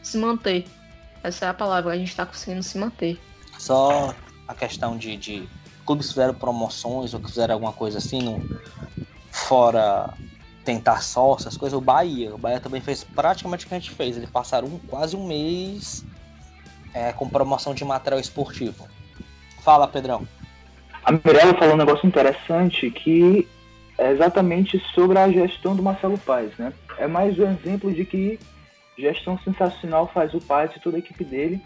se 0.02 0.18
manter. 0.18 0.66
Essa 1.24 1.46
é 1.46 1.48
a 1.48 1.54
palavra, 1.54 1.94
a 1.94 1.98
gente 1.98 2.10
está 2.10 2.26
conseguindo 2.26 2.62
se 2.62 2.78
manter. 2.78 3.18
Só 3.58 4.14
a 4.50 4.54
questão 4.54 4.98
de, 4.98 5.16
de 5.16 5.48
clubes 5.86 6.10
fizeram 6.10 6.34
promoções 6.34 7.14
ou 7.14 7.22
que 7.22 7.30
fizeram 7.30 7.54
alguma 7.54 7.72
coisa 7.72 8.00
assim, 8.00 8.22
no, 8.22 8.46
fora 9.32 10.14
tentar 10.64 11.02
sócio, 11.02 11.48
as 11.48 11.58
coisas, 11.58 11.78
o 11.78 11.82
Bahia. 11.82 12.34
O 12.34 12.38
Bahia 12.38 12.60
também 12.60 12.82
fez 12.82 13.04
praticamente 13.04 13.66
o 13.66 13.68
que 13.68 13.76
a 13.76 13.80
gente 13.80 13.92
fez. 13.92 14.18
Eles 14.18 14.30
passaram 14.30 14.68
um, 14.68 14.80
quase 14.80 15.16
um 15.16 15.26
mês 15.26 16.06
é, 16.94 17.12
com 17.12 17.28
promoção 17.28 17.74
de 17.74 17.84
material 17.84 18.20
esportivo. 18.20 18.88
Fala, 19.62 19.88
Pedrão. 19.88 20.28
A 21.04 21.12
Mirella 21.12 21.54
falou 21.56 21.74
um 21.74 21.78
negócio 21.78 22.08
interessante 22.08 22.90
que 22.90 23.48
é 23.98 24.12
exatamente 24.12 24.80
sobre 24.94 25.20
a 25.20 25.30
gestão 25.30 25.76
do 25.76 25.84
Marcelo 25.84 26.18
Paes, 26.18 26.58
né? 26.58 26.74
É 26.98 27.08
mais 27.08 27.38
um 27.38 27.50
exemplo 27.52 27.94
de 27.94 28.06
que 28.06 28.40
gestão 28.98 29.38
sensacional 29.40 30.10
faz 30.14 30.34
o 30.34 30.40
Paes 30.40 30.76
e 30.76 30.80
toda 30.80 30.98
a 30.98 31.00
equipe 31.00 31.24
dele, 31.24 31.62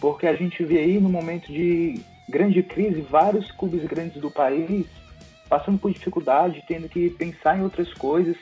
porque 0.00 0.26
a 0.26 0.34
gente 0.34 0.64
vê 0.64 0.78
aí 0.78 0.98
no 0.98 1.08
momento 1.08 1.52
de 1.52 2.00
grande 2.28 2.62
crise 2.62 3.00
vários 3.00 3.50
clubes 3.52 3.84
grandes 3.84 4.20
do 4.20 4.30
país 4.30 4.86
passando 5.48 5.78
por 5.78 5.90
dificuldade, 5.90 6.64
tendo 6.66 6.88
que 6.88 7.10
pensar 7.10 7.58
em 7.58 7.62
outras 7.62 7.92
coisas, 7.94 8.36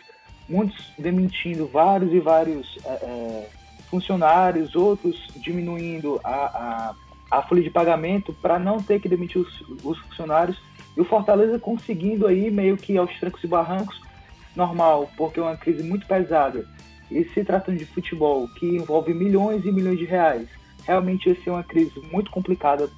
muitos 0.48 0.92
demitindo 0.98 1.66
vários 1.66 2.12
e 2.12 2.20
vários 2.20 2.78
é, 2.84 2.88
é 2.88 3.48
funcionários, 3.88 4.74
outros 4.74 5.16
diminuindo 5.36 6.20
a, 6.22 6.94
a, 7.30 7.38
a 7.38 7.42
folha 7.42 7.62
de 7.62 7.70
pagamento 7.70 8.32
para 8.32 8.58
não 8.58 8.78
ter 8.82 9.00
que 9.00 9.08
demitir 9.08 9.40
os, 9.40 9.60
os, 9.84 9.98
funcionários. 9.98 10.58
E 10.96 11.00
o 11.00 11.04
Fortaleza 11.04 11.58
conseguindo 11.58 12.26
aí 12.26 12.50
meio 12.50 12.76
que 12.76 12.96
aos 12.96 13.14
trancos 13.18 13.42
e 13.44 13.46
barrancos, 13.46 14.00
normal, 14.54 15.10
porque 15.16 15.38
é 15.38 15.42
uma 15.42 15.56
crise 15.56 15.82
muito 15.82 16.06
pesada. 16.06 16.66
E 17.10 17.24
se 17.26 17.44
tratando 17.44 17.78
de 17.78 17.84
futebol, 17.84 18.48
que 18.58 18.66
envolve 18.66 19.14
milhões 19.14 19.64
e 19.64 19.70
milhões 19.70 19.98
de 19.98 20.04
reais, 20.04 20.48
realmente 20.84 21.28
ia 21.28 21.40
ser 21.42 21.50
uma 21.50 21.62
crise 21.62 22.00
muito 22.10 22.30
complicada 22.30 22.90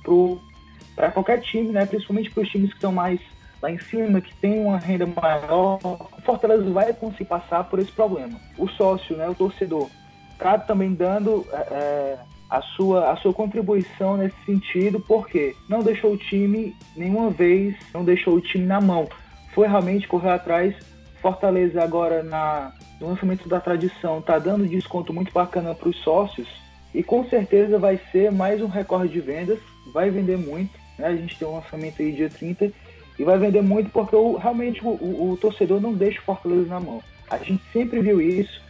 para 0.94 1.10
qualquer 1.10 1.40
time, 1.40 1.68
né? 1.68 1.84
principalmente 1.84 2.30
para 2.30 2.42
os 2.42 2.48
times 2.48 2.70
que 2.70 2.76
estão 2.76 2.92
mais 2.92 3.20
lá 3.60 3.70
em 3.70 3.78
cima, 3.78 4.20
que 4.20 4.34
tem 4.36 4.60
uma 4.60 4.78
renda 4.78 5.06
maior. 5.06 5.78
O 5.82 6.22
Fortaleza 6.22 6.70
vai 6.70 6.92
conseguir 6.92 7.26
passar 7.26 7.64
por 7.64 7.78
esse 7.78 7.92
problema. 7.92 8.38
O 8.56 8.68
sócio, 8.68 9.16
né, 9.16 9.28
o 9.28 9.34
torcedor, 9.34 9.88
está 10.32 10.58
também 10.58 10.94
dando 10.94 11.44
é, 11.52 11.56
é, 11.56 12.18
a, 12.48 12.62
sua, 12.62 13.10
a 13.10 13.16
sua 13.16 13.32
contribuição 13.32 14.16
nesse 14.16 14.36
sentido, 14.44 15.00
porque 15.00 15.54
não 15.68 15.82
deixou 15.82 16.12
o 16.12 16.16
time 16.16 16.74
nenhuma 16.96 17.30
vez, 17.30 17.76
não 17.92 18.04
deixou 18.04 18.34
o 18.34 18.40
time 18.40 18.64
na 18.64 18.80
mão. 18.80 19.08
Foi 19.54 19.66
realmente 19.66 20.06
correr 20.06 20.30
atrás. 20.30 20.74
Fortaleza 21.20 21.82
agora 21.82 22.22
na, 22.22 22.72
no 23.00 23.08
lançamento 23.08 23.48
da 23.48 23.60
tradição 23.60 24.20
está 24.20 24.38
dando 24.38 24.68
desconto 24.68 25.12
muito 25.12 25.32
bacana 25.32 25.74
para 25.74 25.88
os 25.88 25.96
sócios 26.04 26.48
e 26.94 27.02
com 27.02 27.28
certeza 27.28 27.78
vai 27.78 28.00
ser 28.12 28.30
mais 28.30 28.62
um 28.62 28.66
recorde 28.66 29.12
de 29.12 29.20
vendas, 29.20 29.58
vai 29.92 30.10
vender 30.10 30.38
muito. 30.38 30.70
Né? 30.98 31.06
A 31.06 31.16
gente 31.16 31.38
tem 31.38 31.46
um 31.46 31.56
lançamento 31.56 32.00
aí 32.00 32.12
dia 32.12 32.30
30 32.30 32.72
e 33.18 33.24
vai 33.24 33.36
vender 33.36 33.62
muito 33.62 33.90
porque 33.90 34.14
o, 34.14 34.36
realmente 34.36 34.84
o, 34.84 34.90
o, 34.90 35.32
o, 35.32 35.36
torcedor 35.36 35.80
não 35.80 35.92
deixa 35.92 36.20
o 36.20 36.24
Fortaleza 36.24 36.68
na 36.68 36.80
mão. 36.80 37.02
A 37.28 37.36
gente 37.38 37.62
sempre 37.72 38.00
viu 38.00 38.20
isso. 38.20 38.62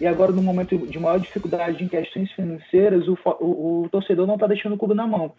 E 0.00 0.06
agora, 0.06 0.32
no 0.32 0.42
momento 0.42 0.78
de 0.78 0.98
maior 0.98 1.20
dificuldade 1.20 1.84
em 1.84 1.88
questões 1.88 2.32
financeiras, 2.32 3.06
o, 3.06 3.18
o, 3.40 3.88
torcedor 3.90 4.26
não 4.26 4.34
está 4.34 4.46
deixando 4.46 4.74
o 4.74 4.78
clube 4.78 4.94
na 4.94 5.06
mão. 5.06 5.32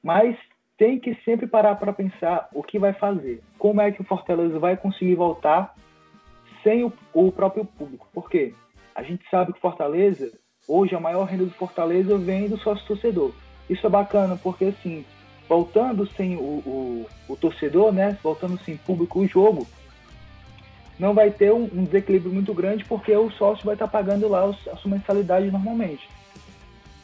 Mas 0.00 0.36
tem 0.78 1.00
que 1.00 1.14
sempre 1.24 1.48
parar 1.48 1.74
para 1.74 1.92
pensar 1.92 2.48
o 2.54 2.62
que 2.62 2.78
vai 2.78 2.92
fazer. 2.92 3.42
Como 3.58 3.80
é 3.80 3.90
que 3.90 4.00
o 4.00 4.04
Fortaleza 4.04 4.58
vai 4.60 4.76
conseguir 4.76 5.16
voltar 5.16 5.74
sem 6.62 6.84
o, 6.84 6.92
o 7.12 7.32
próprio 7.32 7.64
público? 7.64 8.08
Por 8.12 8.30
quê? 8.30 8.54
A 8.94 9.02
gente 9.02 9.28
sabe 9.28 9.52
que 9.52 9.60
Fortaleza, 9.60 10.30
hoje, 10.68 10.94
a 10.94 11.00
maior 11.00 11.24
renda 11.24 11.44
do 11.44 11.54
Fortaleza 11.54 12.16
vem 12.16 12.48
do 12.48 12.58
sócio 12.58 12.86
torcedor. 12.86 13.32
Isso 13.68 13.84
é 13.84 13.90
bacana 13.90 14.38
porque, 14.40 14.66
assim, 14.66 15.04
voltando 15.52 16.08
sem 16.16 16.34
o, 16.34 16.40
o, 16.40 17.06
o, 17.28 17.36
torcedor, 17.36 17.92
né? 17.92 18.16
Voltando 18.22 18.58
sem 18.64 18.74
público 18.74 19.20
o 19.20 19.28
jogo, 19.28 19.66
não 20.98 21.12
vai 21.12 21.30
ter 21.30 21.52
um, 21.52 21.64
um, 21.64 21.84
desequilíbrio 21.84 22.32
muito 22.32 22.54
grande 22.54 22.86
porque 22.86 23.14
o 23.14 23.30
sócio 23.32 23.66
vai 23.66 23.74
estar 23.74 23.86
pagando 23.86 24.26
lá 24.28 24.46
os, 24.46 24.56
a 24.68 24.76
sua 24.76 24.92
mensalidade 24.92 25.50
normalmente. 25.50 26.08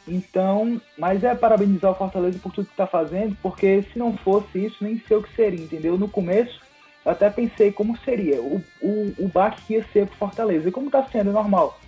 Então, 0.07 0.81
mas 0.97 1.23
é 1.23 1.35
parabenizar 1.35 1.91
o 1.91 1.95
Fortaleza 1.95 2.39
por 2.39 2.51
tudo 2.51 2.65
que 2.65 2.73
está 2.73 2.87
fazendo, 2.87 3.37
porque 3.43 3.83
se 3.93 3.99
não 3.99 4.17
fosse 4.17 4.65
isso, 4.65 4.83
nem 4.83 4.99
sei 5.07 5.17
o 5.17 5.21
que 5.21 5.35
seria, 5.35 5.63
entendeu? 5.63 5.95
No 5.95 6.09
começo, 6.09 6.59
eu 7.05 7.11
até 7.11 7.29
pensei 7.29 7.71
como 7.71 7.95
seria 7.99 8.41
o, 8.41 8.63
o, 8.81 9.13
o 9.19 9.27
baque 9.27 9.61
que 9.61 9.73
ia 9.75 9.85
ser 9.93 10.07
para 10.07 10.17
Fortaleza, 10.17 10.71
como 10.71 10.87
está 10.87 11.03
sendo 11.03 11.31
normal. 11.31 11.79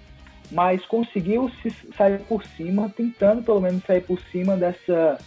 Mas 0.52 0.86
conseguiu 0.86 1.50
se 1.64 1.72
sair 1.98 2.20
por 2.20 2.44
cima, 2.44 2.94
tentando 2.96 3.42
pelo 3.42 3.62
menos 3.62 3.84
sair 3.84 4.02
por 4.02 4.22
cima 4.32 4.56
dessa 4.56 5.18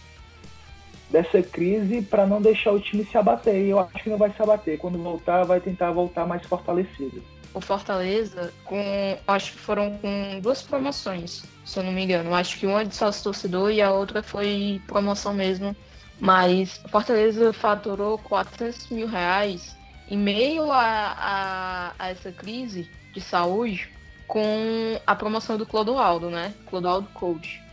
dessa 1.15 1.41
crise 1.41 2.01
para 2.01 2.25
não 2.25 2.41
deixar 2.41 2.73
o 2.73 2.79
time 2.79 3.05
se 3.05 3.17
abater. 3.17 3.55
E 3.55 3.69
eu 3.69 3.79
acho 3.79 4.03
que 4.03 4.09
não 4.09 4.17
vai 4.17 4.33
se 4.33 4.41
abater. 4.41 4.77
Quando 4.77 5.01
voltar, 5.01 5.45
vai 5.45 5.61
tentar 5.61 5.91
voltar 5.91 6.27
mais 6.27 6.45
fortalecido. 6.45 7.23
O 7.53 7.61
Fortaleza, 7.61 8.53
com, 8.65 9.17
acho 9.25 9.53
que 9.53 9.59
foram 9.59 9.97
com 9.99 10.41
duas 10.41 10.61
promoções, 10.61 11.45
se 11.63 11.79
eu 11.79 11.83
não 11.83 11.93
me 11.93 12.03
engano. 12.03 12.35
Acho 12.35 12.59
que 12.59 12.67
uma 12.67 12.83
de 12.83 12.93
sócio 12.93 13.23
torcedor 13.23 13.71
e 13.71 13.81
a 13.81 13.93
outra 13.93 14.21
foi 14.21 14.81
promoção 14.87 15.33
mesmo. 15.33 15.73
Mas 16.19 16.81
o 16.83 16.89
Fortaleza 16.89 17.53
faturou 17.53 18.17
400 18.17 18.89
mil 18.89 19.07
reais 19.07 19.73
em 20.09 20.17
meio 20.17 20.69
a, 20.69 20.81
a, 20.81 21.91
a 21.97 22.09
essa 22.09 22.29
crise 22.29 22.89
de 23.13 23.21
saúde 23.21 23.89
com 24.27 24.99
a 25.07 25.15
promoção 25.15 25.55
do 25.57 25.65
Clodoaldo, 25.65 26.29
né? 26.29 26.53
Clodoaldo 26.65 27.07
Coach 27.13 27.64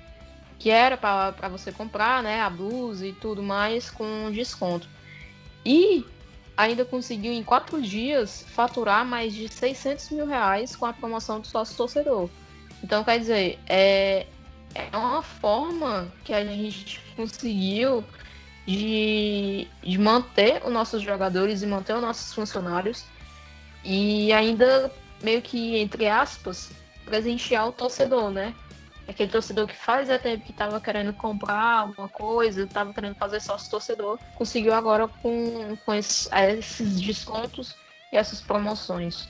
que 0.62 0.70
era 0.70 0.96
para 0.96 1.48
você 1.48 1.72
comprar, 1.72 2.22
né, 2.22 2.40
a 2.40 2.48
blusa 2.48 3.04
e 3.04 3.12
tudo 3.12 3.42
mais 3.42 3.90
com 3.90 4.30
desconto. 4.30 4.86
E 5.66 6.06
ainda 6.56 6.84
conseguiu 6.84 7.32
em 7.32 7.42
quatro 7.42 7.82
dias 7.82 8.46
faturar 8.46 9.04
mais 9.04 9.34
de 9.34 9.48
600 9.48 10.10
mil 10.10 10.24
reais 10.24 10.76
com 10.76 10.86
a 10.86 10.92
promoção 10.92 11.40
do 11.40 11.48
sócio 11.48 11.76
torcedor. 11.76 12.30
Então, 12.80 13.02
quer 13.02 13.18
dizer, 13.18 13.58
é, 13.66 14.24
é 14.72 14.96
uma 14.96 15.20
forma 15.20 16.06
que 16.22 16.32
a 16.32 16.44
gente 16.44 17.00
conseguiu 17.16 18.04
de, 18.64 19.66
de 19.82 19.98
manter 19.98 20.62
os 20.64 20.72
nossos 20.72 21.02
jogadores 21.02 21.62
e 21.62 21.66
manter 21.66 21.96
os 21.96 22.02
nossos 22.02 22.32
funcionários 22.32 23.04
e 23.84 24.32
ainda 24.32 24.92
meio 25.20 25.42
que, 25.42 25.76
entre 25.76 26.06
aspas, 26.08 26.70
presentear 27.04 27.66
o 27.66 27.72
torcedor, 27.72 28.30
né? 28.30 28.54
Aquele 29.08 29.30
torcedor 29.30 29.66
que 29.66 29.76
fazia 29.76 30.18
tempo 30.18 30.44
que 30.44 30.52
estava 30.52 30.80
querendo 30.80 31.12
comprar 31.12 31.80
alguma 31.80 32.08
coisa, 32.08 32.62
estava 32.62 32.92
querendo 32.92 33.14
fazer 33.16 33.40
sócio 33.40 33.70
torcedor, 33.70 34.18
conseguiu 34.34 34.72
agora 34.72 35.08
com, 35.08 35.76
com 35.84 35.94
esses, 35.94 36.28
esses 36.32 37.00
descontos 37.00 37.74
e 38.12 38.16
essas 38.16 38.40
promoções. 38.40 39.28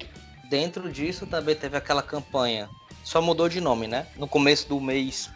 Dentro 0.48 0.90
disso 0.90 1.26
também 1.26 1.54
teve 1.54 1.76
aquela 1.76 2.02
campanha, 2.02 2.68
só 3.02 3.20
mudou 3.22 3.48
de 3.48 3.60
nome, 3.60 3.88
né? 3.88 4.06
No 4.16 4.28
começo 4.28 4.68
do 4.68 4.80
mês, 4.80 5.30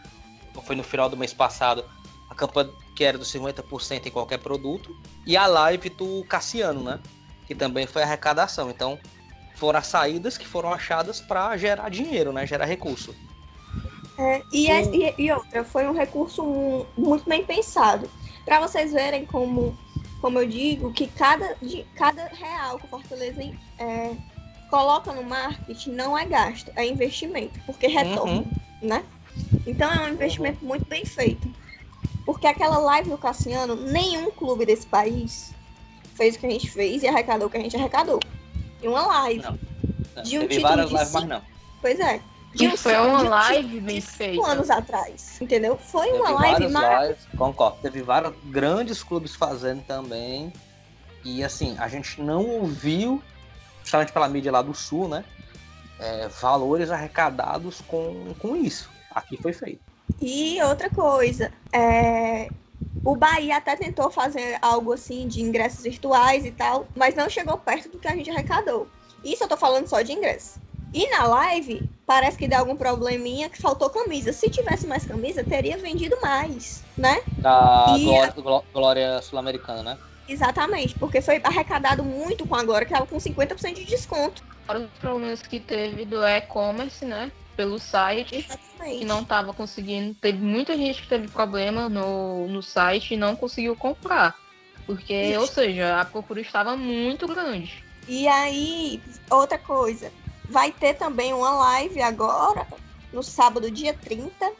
ou 0.54 0.62
foi 0.62 0.76
no 0.76 0.82
final 0.82 1.08
do 1.08 1.16
mês 1.16 1.32
passado, 1.32 1.84
a 2.28 2.34
campanha 2.34 2.70
que 2.94 3.04
era 3.04 3.18
dos 3.18 3.32
50% 3.32 4.06
em 4.06 4.10
qualquer 4.10 4.38
produto, 4.38 4.96
e 5.26 5.36
a 5.36 5.46
live 5.46 5.90
do 5.90 6.24
Cassiano, 6.24 6.82
né? 6.82 7.00
Que 7.46 7.54
também 7.54 7.86
foi 7.86 8.02
arrecadação. 8.02 8.70
Então, 8.70 8.98
foram 9.54 9.78
as 9.78 9.86
saídas 9.86 10.36
que 10.36 10.46
foram 10.46 10.72
achadas 10.72 11.20
para 11.20 11.56
gerar 11.56 11.88
dinheiro, 11.88 12.32
né? 12.32 12.46
Gerar 12.46 12.64
recurso. 12.64 13.14
É, 14.18 14.42
e, 14.52 14.70
é, 14.70 14.82
e, 14.82 15.14
e, 15.18 15.32
outra, 15.32 15.62
foi 15.64 15.86
um 15.86 15.92
recurso 15.92 16.86
muito 16.96 17.28
bem 17.28 17.44
pensado. 17.44 18.08
Para 18.44 18.60
vocês 18.60 18.92
verem 18.92 19.26
como, 19.26 19.76
como 20.20 20.38
eu 20.38 20.46
digo, 20.46 20.92
que 20.92 21.06
cada, 21.06 21.54
de, 21.60 21.84
cada 21.94 22.26
real 22.26 22.78
que 22.78 22.86
o 22.86 22.88
Fortaleza 22.88 23.42
é, 23.78 24.14
coloca 24.70 25.12
no 25.12 25.22
marketing 25.22 25.90
não 25.90 26.16
é 26.16 26.24
gasto, 26.24 26.70
é 26.76 26.86
investimento, 26.86 27.60
porque 27.66 27.86
retorna, 27.86 28.32
uhum. 28.32 28.50
né? 28.80 29.04
Então 29.66 29.92
é 29.92 30.00
um 30.00 30.08
investimento 30.08 30.58
uhum. 30.62 30.68
muito 30.68 30.86
bem 30.86 31.04
feito. 31.04 31.48
Porque 32.24 32.46
aquela 32.46 32.78
live 32.78 33.10
do 33.10 33.18
Cassiano, 33.18 33.76
nenhum 33.76 34.30
clube 34.30 34.66
desse 34.66 34.86
país 34.86 35.54
fez 36.14 36.34
o 36.34 36.38
que 36.40 36.46
a 36.46 36.50
gente 36.50 36.70
fez 36.70 37.02
e 37.02 37.06
arrecadou 37.06 37.46
o 37.46 37.50
que 37.50 37.56
a 37.56 37.60
gente 37.60 37.76
arrecadou. 37.76 38.18
E 38.82 38.88
uma 38.88 39.06
live. 39.06 39.42
Não. 39.42 39.58
não. 40.16 40.22
De 40.22 40.38
um 40.38 40.48
Teve 40.48 40.60
várias 40.60 40.90
lives, 40.90 41.12
mas 41.12 41.24
não. 41.24 41.42
Pois 41.80 42.00
é. 42.00 42.20
Um, 42.60 42.76
foi 42.76 42.96
uma 42.96 43.22
live 43.22 43.80
bem 43.80 44.00
feita. 44.00 44.46
anos 44.46 44.70
atrás, 44.70 45.40
entendeu? 45.40 45.76
Foi 45.76 46.06
Teve 46.06 46.18
uma 46.18 46.30
live 46.30 46.68
maravilhosa. 46.68 47.18
Concordo. 47.36 47.78
Teve 47.82 48.02
vários 48.02 48.34
grandes 48.44 49.02
clubes 49.02 49.34
fazendo 49.34 49.82
também. 49.84 50.52
E 51.24 51.42
assim, 51.42 51.76
a 51.78 51.88
gente 51.88 52.20
não 52.22 52.46
ouviu, 52.46 53.22
justamente 53.82 54.12
pela 54.12 54.28
mídia 54.28 54.52
lá 54.52 54.62
do 54.62 54.74
sul, 54.74 55.08
né? 55.08 55.24
É, 55.98 56.28
valores 56.28 56.90
arrecadados 56.90 57.80
com, 57.86 58.34
com 58.38 58.54
isso. 58.56 58.88
Aqui 59.10 59.36
foi 59.40 59.52
feito. 59.52 59.80
E 60.20 60.62
outra 60.62 60.88
coisa, 60.88 61.50
é, 61.72 62.50
O 63.04 63.14
Bahia 63.14 63.56
até 63.58 63.76
tentou 63.76 64.10
fazer 64.10 64.58
algo 64.60 64.92
assim 64.92 65.28
de 65.28 65.40
ingressos 65.40 65.84
virtuais 65.84 66.44
e 66.44 66.50
tal, 66.50 66.86
mas 66.94 67.14
não 67.14 67.30
chegou 67.30 67.56
perto 67.56 67.88
do 67.88 67.98
que 67.98 68.08
a 68.08 68.16
gente 68.16 68.30
arrecadou. 68.30 68.88
Isso 69.24 69.44
eu 69.44 69.48
tô 69.48 69.56
falando 69.56 69.86
só 69.86 70.02
de 70.02 70.12
ingresso. 70.12 70.60
E 70.96 71.10
na 71.10 71.24
live, 71.24 71.86
parece 72.06 72.38
que 72.38 72.48
deu 72.48 72.58
algum 72.58 72.74
probleminha 72.74 73.50
que 73.50 73.58
faltou 73.60 73.90
camisa. 73.90 74.32
Se 74.32 74.48
tivesse 74.48 74.86
mais 74.86 75.04
camisa, 75.04 75.44
teria 75.44 75.76
vendido 75.76 76.16
mais, 76.22 76.82
né? 76.96 77.20
Da 77.42 77.94
E 77.98 78.04
Glória, 78.04 78.32
Gló- 78.38 78.62
Glória 78.72 79.20
Sul-Americana, 79.20 79.82
né? 79.82 79.98
Exatamente, 80.26 80.94
porque 80.94 81.20
foi 81.20 81.38
arrecadado 81.44 82.02
muito 82.02 82.46
com 82.46 82.54
a 82.56 82.64
Glória, 82.64 82.86
que 82.86 82.94
tava 82.94 83.06
com 83.06 83.18
50% 83.20 83.74
de 83.74 83.84
desconto. 83.84 84.42
Fora 84.66 84.78
os 84.80 84.98
problemas 84.98 85.42
que 85.42 85.60
teve 85.60 86.06
do 86.06 86.26
e-commerce, 86.26 87.04
né? 87.04 87.30
Pelo 87.54 87.78
site, 87.78 88.36
Exatamente. 88.36 88.98
que 88.98 89.04
não 89.04 89.22
tava 89.22 89.52
conseguindo. 89.52 90.14
Teve 90.14 90.38
muita 90.38 90.74
gente 90.78 91.02
que 91.02 91.08
teve 91.08 91.28
problema 91.28 91.90
no, 91.90 92.48
no 92.48 92.62
site 92.62 93.12
e 93.12 93.16
não 93.18 93.36
conseguiu 93.36 93.76
comprar. 93.76 94.34
Porque, 94.86 95.12
Isso. 95.12 95.40
ou 95.40 95.46
seja, 95.46 96.00
a 96.00 96.06
procura 96.06 96.40
estava 96.40 96.74
muito 96.74 97.26
grande. 97.26 97.84
E 98.08 98.26
aí, 98.26 99.02
outra 99.30 99.58
coisa, 99.58 100.10
vai 100.48 100.70
ter 100.72 100.94
também 100.94 101.32
uma 101.32 101.50
live 101.50 102.00
agora, 102.02 102.66
no 103.12 103.22
sábado, 103.22 103.70
dia 103.70 103.92
30, 103.94 104.52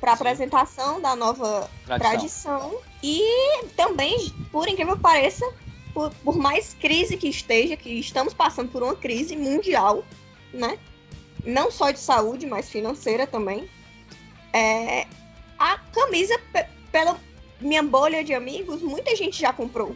para 0.00 0.12
apresentação 0.12 1.00
da 1.00 1.14
nova 1.14 1.70
Tradição. 1.84 2.10
tradição. 2.10 2.78
E 3.02 3.64
também, 3.76 4.32
por 4.50 4.68
incrível 4.68 4.96
que 4.96 5.02
pareça, 5.02 5.48
por, 5.94 6.10
por 6.24 6.36
mais 6.36 6.74
crise 6.74 7.16
que 7.16 7.28
esteja, 7.28 7.76
que 7.76 7.90
estamos 8.00 8.34
passando 8.34 8.70
por 8.70 8.82
uma 8.82 8.94
crise 8.96 9.36
mundial, 9.36 10.04
né? 10.52 10.78
Não 11.44 11.70
só 11.70 11.90
de 11.90 11.98
saúde, 12.00 12.46
mas 12.46 12.68
financeira 12.68 13.26
também. 13.26 13.68
É, 14.52 15.06
a 15.58 15.78
camisa, 15.78 16.38
pe- 16.52 16.66
pela 16.90 17.18
minha 17.60 17.82
bolha 17.82 18.24
de 18.24 18.34
amigos, 18.34 18.82
muita 18.82 19.14
gente 19.16 19.38
já 19.40 19.52
comprou, 19.52 19.94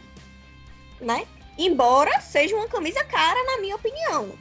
né? 1.01 1.27
Embora 1.57 2.19
seja 2.21 2.55
uma 2.55 2.67
camisa 2.67 3.03
cara, 3.03 3.41
na 3.45 3.61
minha 3.61 3.75
opinião. 3.75 4.31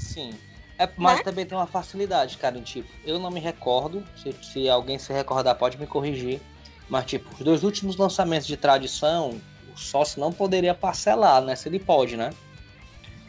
Sim. 0.00 0.34
É, 0.78 0.88
mas 0.96 1.18
Né? 1.18 1.24
também 1.24 1.44
tem 1.44 1.56
uma 1.56 1.66
facilidade, 1.66 2.38
cara, 2.38 2.56
em 2.56 2.62
tipo, 2.62 2.88
eu 3.04 3.18
não 3.18 3.30
me 3.30 3.38
recordo, 3.38 4.02
se, 4.16 4.34
se 4.42 4.68
alguém 4.68 4.98
se 4.98 5.12
recordar 5.12 5.54
pode 5.56 5.78
me 5.78 5.86
corrigir, 5.86 6.40
mas 6.88 7.04
tipo, 7.04 7.30
os 7.34 7.40
dois 7.40 7.62
últimos 7.62 7.96
lançamentos 7.96 8.46
de 8.46 8.56
tradição, 8.56 9.38
o 9.72 9.76
sócio 9.78 10.18
não 10.18 10.32
poderia 10.32 10.74
parcelar, 10.74 11.42
né? 11.42 11.54
Se 11.54 11.68
ele 11.68 11.78
pode, 11.78 12.16
né? 12.16 12.32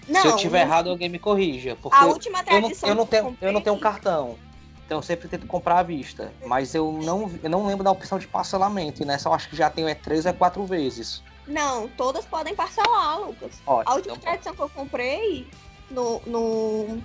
Não, 0.08 0.22
se 0.22 0.28
eu 0.28 0.36
tiver 0.38 0.60
não- 0.60 0.66
errado, 0.68 0.90
alguém 0.90 1.10
me 1.10 1.20
corrija, 1.20 1.76
porque 1.76 1.98
a 1.98 2.06
eu, 2.06 2.10
última 2.12 2.40
eu 2.40 2.44
não, 2.54 2.62
tradição 2.62 2.90
eu 2.90 2.96
não 2.96 3.06
tenho, 3.06 3.24
comprei- 3.26 3.50
eu 3.50 3.54
não 3.54 3.62
tenho 3.62 3.78
cartão. 3.78 4.38
Então 4.86 4.98
eu 5.00 5.04
sempre 5.04 5.28
tento 5.28 5.46
comprar 5.48 5.80
à 5.80 5.84
vista, 5.84 6.34
mas 6.46 6.74
eu 6.74 6.92
não, 6.92 7.30
eu 7.44 7.50
não 7.50 7.66
lembro 7.66 7.84
da 7.84 7.92
opção 7.92 8.18
de 8.18 8.28
parcelamento, 8.28 9.04
e 9.04 9.06
nessa 9.06 9.28
eu 9.30 9.34
acho 9.34 9.50
que 9.50 9.56
já 9.58 9.70
tenho 9.70 9.88
é 9.90 9.96
três 9.96 10.26
ou 10.26 10.32
é 10.32 10.34
quatro 10.34 10.66
vezes. 10.66 11.22
Não, 11.48 11.88
todas 11.90 12.26
podem 12.26 12.56
parcelar, 12.56 13.20
Lucas. 13.20 13.62
Ótimo, 13.66 13.92
A 13.92 13.96
última 13.96 14.16
então, 14.16 14.18
tradição 14.32 14.54
que 14.56 14.62
eu 14.62 14.70
comprei 14.70 15.50
no, 15.92 16.22
no- 16.26 17.02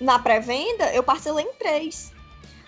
na 0.00 0.18
pré-venda, 0.18 0.92
eu 0.92 1.02
parcelei 1.02 1.44
em 1.44 1.52
três. 1.54 2.12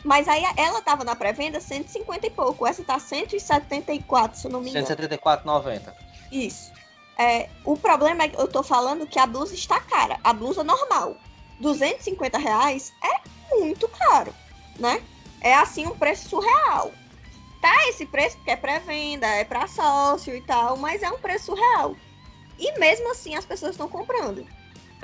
Mas 0.04 0.28
aí 0.28 0.42
ela 0.56 0.82
tava 0.82 1.02
na 1.02 1.16
pré-venda 1.16 1.60
150 1.60 2.26
e 2.26 2.30
pouco. 2.30 2.66
Essa 2.66 2.84
tá 2.84 2.98
174, 2.98 4.38
se 4.38 4.46
eu 4.46 4.50
não 4.50 4.60
me 4.60 4.70
engano. 4.70 4.86
174,90. 4.86 5.94
Isso. 6.30 6.72
É, 7.18 7.48
o 7.64 7.76
problema 7.76 8.24
é 8.24 8.28
que 8.28 8.38
eu 8.40 8.46
tô 8.48 8.62
falando 8.62 9.06
que 9.06 9.18
a 9.18 9.26
blusa 9.26 9.54
está 9.54 9.80
cara. 9.80 10.18
A 10.22 10.32
blusa 10.32 10.62
normal. 10.62 11.16
250 11.60 12.36
reais 12.38 12.92
é 13.02 13.56
muito 13.58 13.88
caro, 13.88 14.34
né? 14.78 15.02
É 15.40 15.54
assim 15.54 15.86
um 15.86 15.96
preço 15.96 16.28
surreal. 16.28 16.92
Tá 17.62 17.72
esse 17.88 18.04
preço 18.04 18.36
porque 18.36 18.50
é 18.50 18.56
pré-venda, 18.56 19.26
é 19.26 19.44
pra 19.44 19.66
sócio 19.66 20.34
e 20.36 20.40
tal, 20.42 20.76
mas 20.76 21.02
é 21.02 21.08
um 21.10 21.18
preço 21.18 21.46
surreal. 21.46 21.96
E 22.58 22.78
mesmo 22.78 23.10
assim 23.10 23.36
as 23.36 23.44
pessoas 23.44 23.72
estão 23.72 23.88
comprando. 23.88 24.46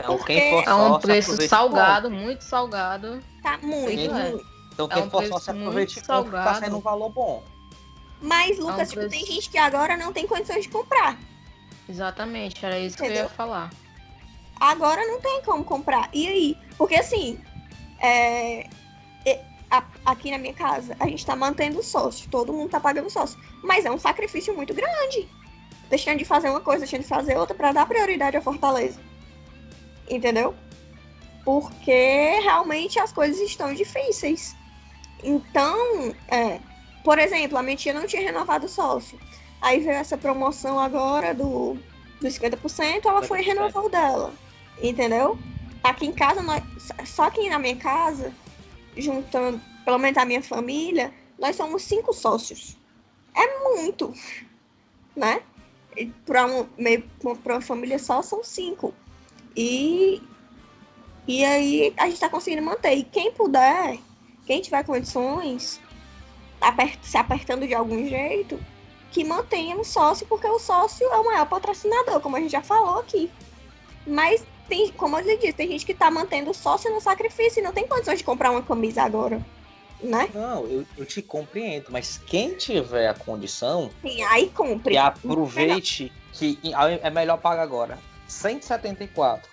Então 0.00 0.16
Porque 0.16 0.40
quem 0.40 0.50
for 0.50 0.64
É 0.68 0.74
um 0.74 0.88
sócio, 0.88 1.00
preço 1.00 1.48
salgado, 1.48 2.10
muito 2.10 2.42
salgado. 2.42 3.20
Tá 3.42 3.58
muito, 3.62 3.88
Sim, 4.00 4.08
é. 4.08 4.30
muito. 4.30 4.46
Então 4.72 4.88
É 4.90 4.94
quem 4.94 5.02
um 5.04 5.10
for 5.10 5.18
preço 5.18 5.32
sócio, 5.34 5.52
aproveite 5.52 5.94
que 6.00 6.00
tá 6.06 6.14
salgado. 6.14 6.58
saindo 6.58 6.76
um 6.76 6.80
valor 6.80 7.08
bom. 7.10 7.42
Mas, 8.20 8.58
É 8.58 8.62
um 8.62 8.66
Lucas, 8.66 8.88
tipo, 8.90 9.00
preço- 9.00 9.16
tem 9.16 9.26
gente 9.34 9.48
que 9.50 9.58
agora 9.58 9.96
não 9.96 10.12
tem 10.12 10.26
condições 10.26 10.62
de 10.64 10.68
comprar. 10.68 11.18
Exatamente, 11.88 12.64
era 12.64 12.78
isso 12.78 12.96
que 12.96 13.02
eu 13.02 13.06
ia 13.06 13.12
Entendeu? 13.12 13.30
falar. 13.30 13.70
Agora 14.58 15.04
não 15.06 15.20
tem 15.20 15.42
como 15.42 15.64
comprar. 15.64 16.08
E 16.12 16.26
aí? 16.28 16.58
Porque 16.76 16.94
assim, 16.94 17.38
é, 17.98 18.66
aqui 20.04 20.30
na 20.30 20.38
minha 20.38 20.52
casa, 20.54 20.96
a 21.00 21.06
gente 21.06 21.24
tá 21.24 21.34
mantendo 21.34 21.82
sócio. 21.82 22.28
Todo 22.30 22.52
mundo 22.52 22.70
tá 22.70 22.78
pagando 22.80 23.08
sócio. 23.10 23.38
Mas 23.62 23.84
é 23.84 23.90
um 23.90 23.98
sacrifício 23.98 24.54
muito 24.54 24.74
grande. 24.74 25.28
Deixando 25.88 26.18
de 26.18 26.24
fazer 26.24 26.50
uma 26.50 26.60
coisa, 26.60 26.80
deixando 26.80 27.02
de 27.02 27.08
fazer 27.08 27.36
outra 27.36 27.54
para 27.54 27.72
dar 27.72 27.86
prioridade 27.86 28.36
à 28.36 28.42
Fortaleza. 28.42 29.00
Entendeu? 30.11 30.55
Porque 31.44 32.40
realmente 32.42 32.99
as 32.99 33.12
coisas 33.12 33.40
estão 33.40 33.73
difíceis. 33.73 34.57
Então, 35.23 36.14
é, 36.29 36.61
por 37.05 37.18
exemplo, 37.18 37.57
a 37.57 37.62
minha 37.62 37.77
tia 37.77 37.94
não 37.94 38.07
tinha 38.07 38.23
renovado 38.23 38.66
o 38.66 38.68
sócio. 38.68 39.18
Aí 39.61 39.79
veio 39.81 39.92
essa 39.96 40.18
promoção 40.18 40.79
agora 40.79 41.33
do, 41.35 41.77
dos 42.20 42.35
50%, 42.38 43.05
ela 43.05 43.23
foi 43.23 43.40
e 43.40 43.44
50%. 43.44 43.46
renovou 43.46 43.88
dela. 43.88 44.35
Entendeu? 44.83 45.38
Aqui 45.83 46.07
em 46.07 46.12
casa, 46.12 46.42
nós, 46.42 46.62
só 47.07 47.25
aqui 47.25 47.49
na 47.49 47.59
minha 47.59 47.77
casa, 47.77 48.35
juntando, 48.96 49.61
pelo 49.85 49.99
menos 49.99 50.18
a 50.18 50.25
minha 50.25 50.42
família, 50.42 51.12
nós 51.38 51.57
somos 51.57 51.83
cinco 51.83 52.12
sócios. 52.12 52.77
É 53.35 53.61
muito, 53.64 54.12
né? 55.14 55.42
Para 56.27 56.46
um, 56.46 56.66
meio- 56.77 57.09
pra 57.42 57.55
uma 57.55 57.61
família 57.61 57.99
só, 57.99 58.23
são 58.23 58.42
cinco. 58.42 58.94
E, 59.56 60.22
e 61.26 61.44
aí 61.44 61.94
a 61.96 62.04
gente 62.04 62.14
está 62.14 62.28
conseguindo 62.28 62.62
manter. 62.62 62.94
E 62.94 63.04
quem 63.04 63.32
puder, 63.32 63.98
quem 64.46 64.60
tiver 64.60 64.84
condições, 64.84 65.80
aper- 66.60 66.98
se 67.02 67.16
apertando 67.16 67.66
de 67.66 67.74
algum 67.74 68.06
jeito, 68.06 68.60
que 69.10 69.24
mantenha 69.24 69.76
um 69.76 69.84
sócio, 69.84 70.26
porque 70.26 70.46
o 70.46 70.58
sócio 70.58 71.06
é 71.06 71.16
o 71.16 71.24
maior 71.24 71.46
patrocinador, 71.46 72.20
como 72.20 72.36
a 72.36 72.40
gente 72.40 72.52
já 72.52 72.62
falou 72.62 72.98
aqui. 73.00 73.30
Mas 74.06 74.44
tem, 74.68 74.92
como 74.92 75.18
eu 75.18 75.26
lhe 75.26 75.36
disse, 75.36 75.52
tem 75.52 75.68
gente 75.68 75.84
que 75.84 75.94
tá 75.94 76.10
mantendo 76.10 76.50
o 76.50 76.54
sócio 76.54 76.92
no 76.92 77.00
sacrifício 77.00 77.60
e 77.60 77.62
não 77.62 77.72
tem 77.72 77.88
condições 77.88 78.18
de 78.18 78.24
comprar 78.24 78.50
uma 78.52 78.62
camisa 78.62 79.02
agora. 79.02 79.44
Né? 80.00 80.30
Não, 80.32 80.64
eu, 80.66 80.86
eu 80.96 81.04
te 81.04 81.20
compreendo, 81.20 81.86
mas 81.90 82.16
quem 82.16 82.54
tiver 82.54 83.08
a 83.08 83.14
condição, 83.14 83.90
Sim, 84.00 84.22
aí 84.22 84.48
compre. 84.48 84.94
e 84.94 84.96
aproveite 84.96 86.10
que 86.32 86.58
é 87.02 87.10
melhor 87.10 87.36
pagar 87.36 87.62
agora. 87.62 87.98
174. 88.30 89.50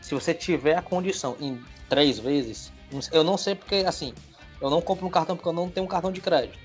Se 0.00 0.14
você 0.14 0.32
tiver 0.32 0.76
a 0.76 0.82
condição 0.82 1.36
em 1.40 1.62
três 1.88 2.18
vezes, 2.18 2.72
eu 3.12 3.24
não 3.24 3.36
sei 3.36 3.54
porque, 3.54 3.84
assim, 3.86 4.14
eu 4.60 4.70
não 4.70 4.80
compro 4.80 5.06
um 5.06 5.10
cartão 5.10 5.36
porque 5.36 5.48
eu 5.48 5.52
não 5.52 5.68
tenho 5.68 5.84
um 5.84 5.88
cartão 5.88 6.12
de 6.12 6.20
crédito. 6.20 6.58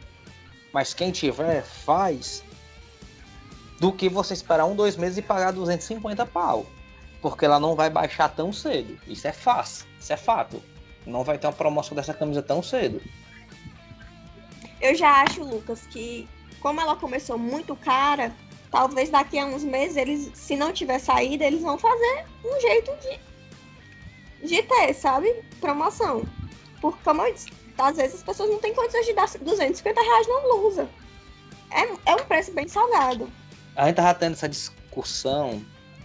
Mas 0.72 0.94
quem 0.94 1.12
tiver, 1.12 1.64
faz 1.64 2.44
do 3.80 3.92
que 3.92 4.08
você 4.08 4.34
esperar 4.34 4.66
um, 4.66 4.76
dois 4.76 4.96
meses 4.96 5.18
e 5.18 5.22
pagar 5.22 5.52
250 5.52 6.26
pau. 6.28 6.66
Porque 7.22 7.46
ela 7.46 7.60
não 7.60 7.76
vai 7.76 7.90
baixar 7.90 8.30
tão 8.30 8.54
cedo. 8.54 8.98
Isso 9.08 9.28
é 9.28 9.34
fácil, 9.34 9.88
isso 10.00 10.14
é 10.14 10.18
fato. 10.18 10.62
Não 11.06 11.24
vai 11.24 11.38
ter 11.38 11.48
uma 11.48 11.54
promoção 11.54 11.96
dessa 11.96 12.14
camisa 12.14 12.42
tão 12.42 12.62
cedo. 12.62 13.02
Eu 14.80 14.96
já 14.96 15.22
acho, 15.24 15.44
Lucas, 15.44 15.82
que 15.88 16.28
como 16.60 16.80
ela 16.80 16.96
começou 16.96 17.38
muito 17.38 17.76
cara, 17.76 18.34
talvez 18.72 19.10
daqui 19.10 19.38
a 19.38 19.46
uns 19.46 19.64
meses, 19.64 19.98
eles, 19.98 20.32
se 20.34 20.56
não 20.56 20.72
tiver 20.72 20.98
saída, 20.98 21.46
eles 21.46 21.62
vão 21.62 21.78
fazer 21.78 22.26
um 22.44 22.60
jeito 22.62 22.92
de, 23.02 24.48
de 24.48 24.64
ter, 24.64 24.94
sabe? 24.94 25.30
Promoção. 25.60 26.24
Porque, 26.80 27.04
como 27.04 27.22
eu 27.22 27.34
disse, 27.34 27.52
às 27.78 27.98
vezes 27.98 28.16
as 28.16 28.24
pessoas 28.24 28.50
não 28.50 28.60
têm 28.60 28.74
condições 28.74 29.06
de 29.06 29.14
dar 29.14 29.28
250 29.28 30.02
reais 30.02 30.28
na 30.28 30.40
blusa. 30.40 30.90
É, 31.70 32.12
é 32.12 32.16
um 32.16 32.26
preço 32.26 32.52
bem 32.54 32.68
salgado. 32.68 33.30
A 33.76 33.88
gente 33.88 33.96
tava 33.96 34.14
tendo 34.14 34.34
essa 34.34 34.50
discussão, 34.50 35.62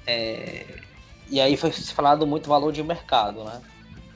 é, 0.06 0.80
e 1.28 1.40
aí 1.40 1.56
foi 1.56 1.70
falado 1.70 2.26
muito 2.26 2.48
valor 2.48 2.72
de 2.72 2.82
mercado, 2.82 3.44
né? 3.44 3.62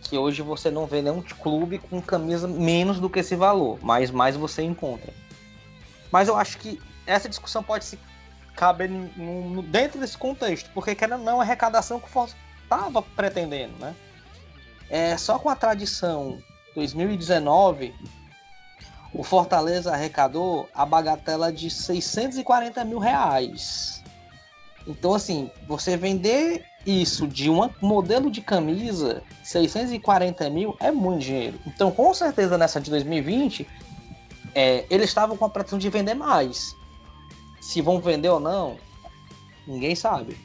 Que 0.02 0.18
hoje 0.18 0.42
você 0.42 0.70
não 0.70 0.86
vê 0.86 1.02
nenhum 1.02 1.22
clube 1.22 1.78
com 1.78 2.02
camisa 2.02 2.48
menos 2.48 2.98
do 2.98 3.08
que 3.08 3.20
esse 3.20 3.36
valor, 3.36 3.78
mas 3.80 4.10
mais 4.10 4.36
você 4.36 4.62
encontra. 4.62 5.12
Mas 6.10 6.26
eu 6.26 6.36
acho 6.36 6.58
que 6.58 6.80
essa 7.06 7.28
discussão 7.28 7.62
pode 7.62 7.84
se 7.84 7.98
no- 8.86 9.62
dentro 9.62 9.98
desse 9.98 10.18
contexto, 10.18 10.68
porque 10.74 10.94
ou 11.14 11.18
não, 11.18 11.40
a 11.40 11.42
arrecadação 11.42 11.98
que 11.98 12.06
o 12.06 12.10
Força 12.10 12.36
estava 12.62 13.00
pretendendo, 13.00 13.72
né? 13.78 13.94
É, 14.90 15.16
só 15.16 15.38
com 15.38 15.48
a 15.48 15.56
tradição 15.56 16.38
2019, 16.74 17.94
o 19.14 19.22
Fortaleza 19.22 19.92
arrecadou 19.92 20.68
a 20.74 20.84
bagatela 20.84 21.50
de 21.52 21.70
640 21.70 22.84
mil 22.84 22.98
reais. 22.98 24.02
Então, 24.86 25.14
assim, 25.14 25.50
você 25.66 25.96
vender 25.96 26.64
isso 26.84 27.26
de 27.26 27.48
um 27.50 27.68
modelo 27.80 28.30
de 28.30 28.40
camisa, 28.40 29.22
640 29.42 30.48
mil, 30.50 30.76
é 30.80 30.90
muito 30.90 31.20
dinheiro. 31.20 31.60
Então, 31.66 31.90
com 31.90 32.12
certeza, 32.14 32.56
nessa 32.58 32.80
de 32.80 32.90
2020, 32.90 33.66
é, 34.54 34.84
eles 34.90 35.08
estavam 35.08 35.36
com 35.36 35.44
a 35.44 35.50
pretensão 35.50 35.78
de 35.78 35.88
vender 35.88 36.14
mais. 36.14 36.74
Se 37.60 37.80
vão 37.82 38.00
vender 38.00 38.28
ou 38.28 38.40
não, 38.40 38.78
ninguém 39.66 39.94
sabe. 39.94 40.38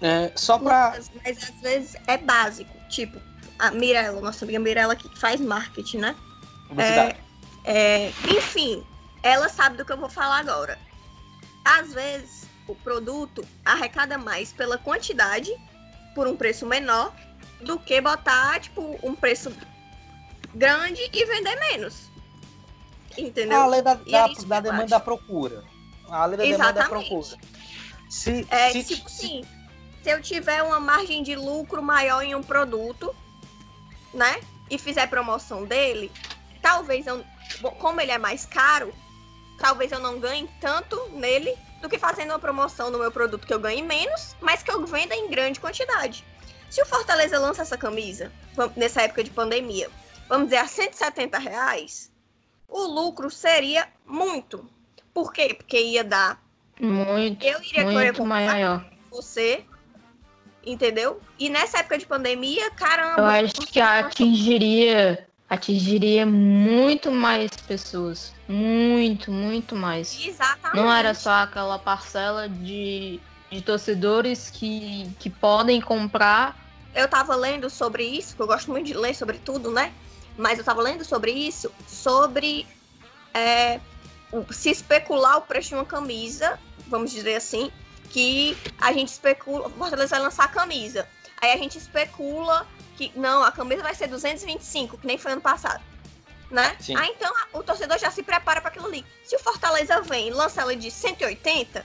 É, 0.00 0.32
só 0.34 0.58
pra. 0.58 0.90
Mas, 0.94 1.10
mas 1.24 1.42
às 1.42 1.60
vezes 1.60 1.96
é 2.06 2.18
básico. 2.18 2.70
Tipo, 2.88 3.20
a 3.58 3.70
Mirella, 3.70 4.20
nossa 4.20 4.44
amiga 4.44 4.58
Mirella 4.58 4.96
que 4.96 5.08
faz 5.18 5.40
marketing, 5.40 5.98
né? 5.98 6.16
Publicidade. 6.68 7.16
É, 7.64 8.08
enfim, 8.28 8.84
ela 9.22 9.48
sabe 9.48 9.76
do 9.76 9.84
que 9.84 9.92
eu 9.92 9.96
vou 9.96 10.10
falar 10.10 10.38
agora. 10.38 10.78
Às 11.64 11.92
vezes, 11.94 12.46
o 12.66 12.74
produto 12.74 13.46
arrecada 13.64 14.18
mais 14.18 14.52
pela 14.52 14.76
quantidade, 14.76 15.52
por 16.14 16.26
um 16.26 16.36
preço 16.36 16.66
menor, 16.66 17.14
do 17.60 17.78
que 17.78 18.00
botar, 18.00 18.60
tipo, 18.60 18.98
um 19.02 19.14
preço 19.14 19.52
grande 20.54 21.00
e 21.12 21.24
vender 21.24 21.54
menos. 21.70 22.10
Entendeu? 23.16 23.60
a 23.62 23.66
lei 23.66 23.82
da, 23.82 23.94
da, 23.94 24.00
é 24.30 24.34
da 24.46 24.60
demanda 24.60 24.82
acho. 24.82 24.88
da 24.90 25.00
procura. 25.00 25.64
A 26.08 26.26
lei 26.26 26.36
da 26.38 26.44
demanda 26.44 26.70
e 26.70 26.72
da 26.74 26.80
Exatamente. 26.80 27.08
procura. 27.08 27.38
Se, 28.08 28.46
É, 28.50 28.70
se, 28.72 28.84
tipo 28.84 29.08
se- 29.08 29.26
assim, 29.26 29.44
se 30.02 30.10
eu 30.10 30.20
tiver 30.20 30.62
uma 30.62 30.78
margem 30.80 31.22
de 31.22 31.34
lucro 31.34 31.82
maior 31.82 32.22
em 32.22 32.34
um 32.34 32.42
produto, 32.42 33.14
né? 34.12 34.40
E 34.70 34.78
fizer 34.78 35.06
promoção 35.08 35.64
dele, 35.64 36.10
talvez 36.60 37.06
eu. 37.06 37.24
Como 37.78 38.00
ele 38.00 38.10
é 38.12 38.18
mais 38.18 38.44
caro, 38.44 38.92
talvez 39.58 39.92
eu 39.92 40.00
não 40.00 40.18
ganhe 40.18 40.48
tanto 40.60 40.96
nele 41.10 41.54
do 41.80 41.88
que 41.88 41.98
fazendo 41.98 42.30
uma 42.30 42.38
promoção 42.38 42.90
no 42.90 42.98
meu 42.98 43.10
produto 43.10 43.46
que 43.46 43.52
eu 43.54 43.58
ganhe 43.58 43.82
menos, 43.82 44.36
mas 44.40 44.62
que 44.62 44.70
eu 44.70 44.84
venda 44.86 45.14
em 45.14 45.28
grande 45.28 45.58
quantidade. 45.60 46.24
Se 46.70 46.80
o 46.82 46.86
Fortaleza 46.86 47.38
lança 47.38 47.62
essa 47.62 47.76
camisa 47.76 48.32
nessa 48.76 49.02
época 49.02 49.22
de 49.24 49.30
pandemia, 49.30 49.90
vamos 50.28 50.46
dizer, 50.46 50.58
a 50.58 50.66
170 50.66 51.38
reais, 51.38 52.10
o 52.72 52.86
lucro 52.86 53.30
seria 53.30 53.86
muito. 54.06 54.64
Por 55.12 55.32
quê? 55.32 55.54
Porque 55.54 55.78
ia 55.78 56.02
dar. 56.02 56.42
Muito, 56.80 57.44
Eu 57.44 57.62
iria 57.62 57.84
muito 57.84 58.24
maior. 58.24 58.84
você, 59.10 59.64
entendeu? 60.64 61.20
E 61.38 61.48
nessa 61.48 61.78
época 61.78 61.98
de 61.98 62.06
pandemia, 62.06 62.70
caramba. 62.72 63.20
Eu 63.20 63.26
acho 63.26 63.54
que 63.70 63.78
atingiria, 63.80 65.28
atingiria 65.48 66.24
muito 66.26 67.12
mais 67.12 67.50
pessoas. 67.68 68.34
Muito, 68.48 69.30
muito 69.30 69.76
mais. 69.76 70.18
Exatamente. 70.26 70.76
Não 70.76 70.92
era 70.92 71.14
só 71.14 71.30
aquela 71.42 71.78
parcela 71.78 72.48
de, 72.48 73.20
de 73.50 73.60
torcedores 73.60 74.50
que, 74.50 75.08
que 75.20 75.28
podem 75.28 75.80
comprar. 75.80 76.56
Eu 76.94 77.06
tava 77.08 77.36
lendo 77.36 77.70
sobre 77.70 78.02
isso, 78.04 78.34
que 78.34 78.42
eu 78.42 78.46
gosto 78.46 78.70
muito 78.70 78.86
de 78.86 78.94
ler 78.94 79.14
sobre 79.14 79.38
tudo, 79.38 79.70
né? 79.70 79.92
Mas 80.36 80.58
eu 80.58 80.64
tava 80.64 80.80
lendo 80.82 81.04
sobre 81.04 81.30
isso, 81.30 81.70
sobre 81.86 82.66
é, 83.34 83.80
se 84.50 84.70
especular 84.70 85.38
o 85.38 85.42
preço 85.42 85.70
de 85.70 85.74
uma 85.74 85.84
camisa, 85.84 86.58
vamos 86.86 87.10
dizer 87.10 87.36
assim, 87.36 87.70
que 88.10 88.56
a 88.80 88.92
gente 88.92 89.08
especula, 89.08 89.66
o 89.68 89.70
Fortaleza 89.70 90.10
vai 90.16 90.20
lançar 90.20 90.44
a 90.44 90.48
camisa. 90.48 91.08
Aí 91.40 91.52
a 91.52 91.56
gente 91.56 91.76
especula 91.78 92.66
que, 92.96 93.12
não, 93.16 93.42
a 93.42 93.50
camisa 93.52 93.82
vai 93.82 93.94
ser 93.94 94.06
225, 94.06 94.98
que 94.98 95.06
nem 95.06 95.18
foi 95.18 95.32
ano 95.32 95.40
passado. 95.40 95.82
Né? 96.50 96.76
Sim. 96.80 96.94
Aí 96.96 97.10
então 97.16 97.32
o 97.54 97.62
torcedor 97.62 97.98
já 97.98 98.10
se 98.10 98.22
prepara 98.22 98.60
para 98.60 98.68
aquilo 98.68 98.86
ali. 98.86 99.06
Se 99.24 99.34
o 99.34 99.38
Fortaleza 99.38 100.02
vem 100.02 100.28
e 100.28 100.30
lança 100.30 100.60
ela 100.60 100.76
de 100.76 100.90
180, 100.90 101.84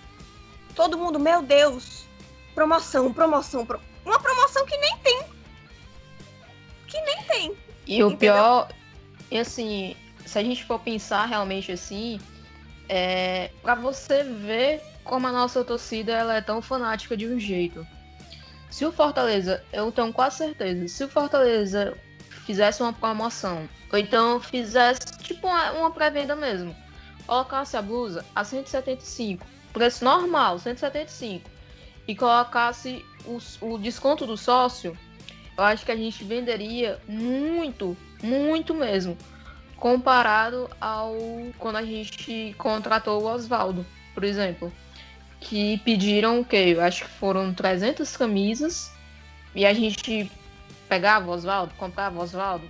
todo 0.75 0.97
mundo, 0.97 1.17
meu 1.17 1.41
Deus, 1.41 2.05
promoção, 2.53 3.13
promoção, 3.13 3.65
pro- 3.65 3.79
uma 4.05 4.19
promoção 4.19 4.65
que 4.65 4.77
nem 4.77 4.97
tem. 4.97 5.23
Que 6.88 6.99
nem 7.01 7.23
tem. 7.23 7.57
E 7.88 8.04
o 8.04 8.08
Entendeu? 8.08 8.17
pior, 8.17 8.69
e 9.32 9.39
assim, 9.39 9.95
se 10.26 10.38
a 10.38 10.43
gente 10.43 10.65
for 10.65 10.80
pensar 10.80 11.26
realmente 11.26 11.71
assim, 11.71 12.19
é 12.89 13.50
para 13.62 13.76
você 13.76 14.23
ver 14.23 14.82
como 15.04 15.26
a 15.26 15.32
nossa 15.32 15.63
torcida 15.63 16.12
ela 16.12 16.36
é 16.36 16.41
tão 16.41 16.62
fanática 16.62 17.15
de 17.15 17.26
um 17.28 17.39
jeito. 17.39 17.88
Se 18.69 18.86
o 18.86 18.91
Fortaleza, 18.91 19.63
eu 19.71 19.91
tenho 19.91 20.12
quase 20.12 20.38
certeza, 20.38 20.88
se 20.88 21.04
o 21.04 21.08
Fortaleza 21.08 21.97
fizesse 22.45 22.82
uma 22.82 22.91
promoção, 22.91 23.67
ou 23.91 23.97
então 23.97 24.39
fizesse 24.41 25.00
tipo 25.19 25.47
uma, 25.47 25.71
uma 25.71 25.91
pré-venda 25.91 26.36
mesmo, 26.36 26.76
colocasse 27.26 27.78
a 27.78 27.82
blusa 27.82 28.26
a 28.36 28.43
175, 28.43 29.45
preço 29.71 30.04
normal, 30.04 30.60
175, 30.60 31.50
e 32.08 32.15
colocasse 32.15 33.06
o, 33.26 33.38
o 33.62 33.78
desconto 33.78 34.26
do 34.26 34.36
sócio, 34.36 34.97
eu 35.58 35.63
acho 35.63 35.86
que 35.86 35.91
a 35.91 35.96
gente 35.96 36.24
venderia 36.24 37.00
muito, 37.08 37.98
muito 38.22 38.76
mesmo, 38.76 39.17
comparado 39.76 40.70
ao 40.80 41.15
quando 41.58 41.78
a 41.78 41.84
gente 41.84 42.56
contratou 42.58 43.24
o 43.24 43.26
Oswaldo, 43.26 43.86
por 44.13 44.24
exemplo, 44.24 44.72
que 45.39 45.78
pediram 45.80 46.39
o 46.39 46.46
quê? 46.46 46.74
Eu 46.76 46.82
acho 46.82 47.06
que 47.06 47.10
foram 47.12 47.54
300 47.54 48.15
camisas 48.15 48.91
e 49.56 49.65
a 49.65 49.74
gente 49.74 50.32
pegava 50.88 51.28
o 51.28 51.34
Oswaldo, 51.34 51.74
comprava 51.76 52.20
o 52.20 52.22
Oswaldo, 52.22 52.67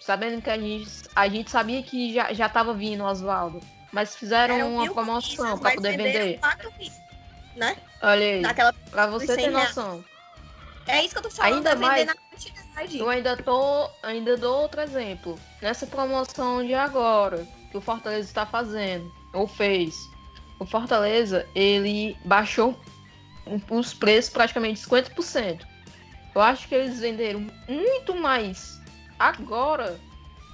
sabendo 0.00 0.40
que 0.40 0.50
a 0.50 0.58
gente, 0.58 0.90
a 1.14 1.28
gente 1.28 1.50
sabia 1.50 1.82
que 1.82 2.14
já, 2.14 2.32
já 2.32 2.48
tava 2.48 2.72
vindo 2.72 3.04
o 3.04 3.06
Oswaldo, 3.06 3.60
mas 3.92 4.16
fizeram 4.16 4.54
Eram 4.54 4.74
uma 4.74 4.92
promoção 4.92 5.58
para 5.58 5.74
poder 5.74 5.96
vender. 5.96 6.38
quatro 6.38 6.72
Né? 7.54 7.76
Olha 8.02 8.24
aí, 8.24 8.40
Naquela... 8.40 8.72
pra 8.90 9.06
você 9.06 9.26
ter 9.26 9.42
100 9.42 9.50
reais. 9.50 9.76
É 10.86 11.02
isso 11.04 11.14
que 11.14 11.18
eu 11.18 11.22
tô 11.22 11.30
falando, 11.30 11.54
Ainda 11.54 11.70
vender 11.74 11.86
mais- 11.86 12.06
na 12.06 12.14
quantidade. 12.14 12.98
Eu 12.98 13.08
ainda 13.08 13.36
tô, 13.36 13.88
ainda 14.02 14.36
dou 14.36 14.62
outro 14.62 14.80
exemplo. 14.80 15.38
Nessa 15.62 15.86
promoção 15.86 16.64
de 16.64 16.74
agora 16.74 17.46
que 17.70 17.76
o 17.76 17.80
Fortaleza 17.80 18.28
está 18.28 18.44
fazendo 18.44 19.10
ou 19.32 19.46
fez, 19.46 20.10
o 20.58 20.66
Fortaleza 20.66 21.48
ele 21.54 22.16
baixou 22.24 22.78
os 23.70 23.94
preços 23.94 24.30
praticamente 24.30 24.80
50%. 24.80 25.66
Eu 26.34 26.40
acho 26.40 26.66
que 26.68 26.74
eles 26.74 26.98
venderam 27.00 27.46
muito 27.68 28.14
mais 28.16 28.80
agora, 29.18 29.98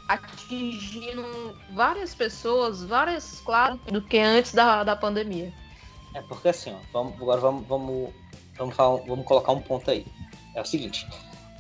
atingindo 0.09 1.57
várias 1.71 2.15
pessoas, 2.15 2.83
várias 2.85 3.41
classes, 3.41 3.81
do 3.87 4.03
que 4.03 4.19
antes 4.19 4.53
da, 4.55 4.85
da 4.85 4.95
pandemia. 4.97 5.53
É 6.15 6.21
porque 6.21 6.49
assim, 6.49 6.73
ó, 6.75 6.79
vamos, 6.93 7.15
agora 7.15 7.41
vamos, 7.41 7.67
vamos, 7.67 8.11
vamos, 8.57 8.75
falar- 8.75 9.01
vamos 9.03 9.25
colocar 9.25 9.53
um 9.53 9.61
ponto 9.61 9.91
aí. 9.91 10.07
É 10.55 10.61
o 10.61 10.65
seguinte, 10.65 11.07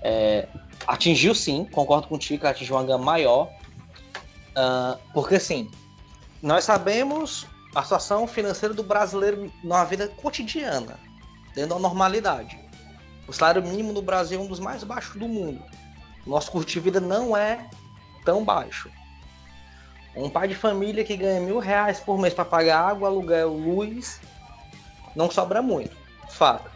é, 0.02 0.48
atingiu 0.86 1.34
sim, 1.34 1.64
concordo 1.64 2.08
contigo, 2.08 2.46
atingiu 2.46 2.76
uma 2.76 2.84
gama 2.84 3.04
maior, 3.04 3.50
ah, 4.54 4.98
porque 5.12 5.36
assim, 5.36 5.70
nós 6.42 6.64
sabemos 6.64 7.46
a 7.74 7.82
situação 7.82 8.26
financeira 8.26 8.74
do 8.74 8.82
brasileiro 8.82 9.52
na 9.62 9.84
vida 9.84 10.08
cotidiana, 10.08 10.98
dentro 11.54 11.74
da 11.74 11.78
normalidade. 11.78 12.58
O 13.28 13.32
salário 13.32 13.62
mínimo 13.62 13.92
no 13.92 14.02
Brasil 14.02 14.40
é 14.40 14.42
um 14.42 14.46
dos 14.46 14.58
mais 14.58 14.82
baixos 14.82 15.16
do 15.16 15.28
mundo. 15.28 15.62
Nosso 16.26 16.50
custo 16.50 16.72
de 16.72 16.80
vida 16.80 17.00
não 17.00 17.36
é 17.36 17.68
tão 18.24 18.44
baixo. 18.44 18.90
Um 20.16 20.28
pai 20.28 20.48
de 20.48 20.54
família 20.56 21.04
que 21.04 21.16
ganha 21.16 21.40
mil 21.40 21.60
reais 21.60 22.00
por 22.00 22.18
mês 22.18 22.34
para 22.34 22.44
pagar 22.44 22.80
água, 22.80 23.08
aluguel, 23.08 23.52
luz, 23.52 24.20
não 25.14 25.30
sobra 25.30 25.62
muito. 25.62 25.96
Fato. 26.28 26.68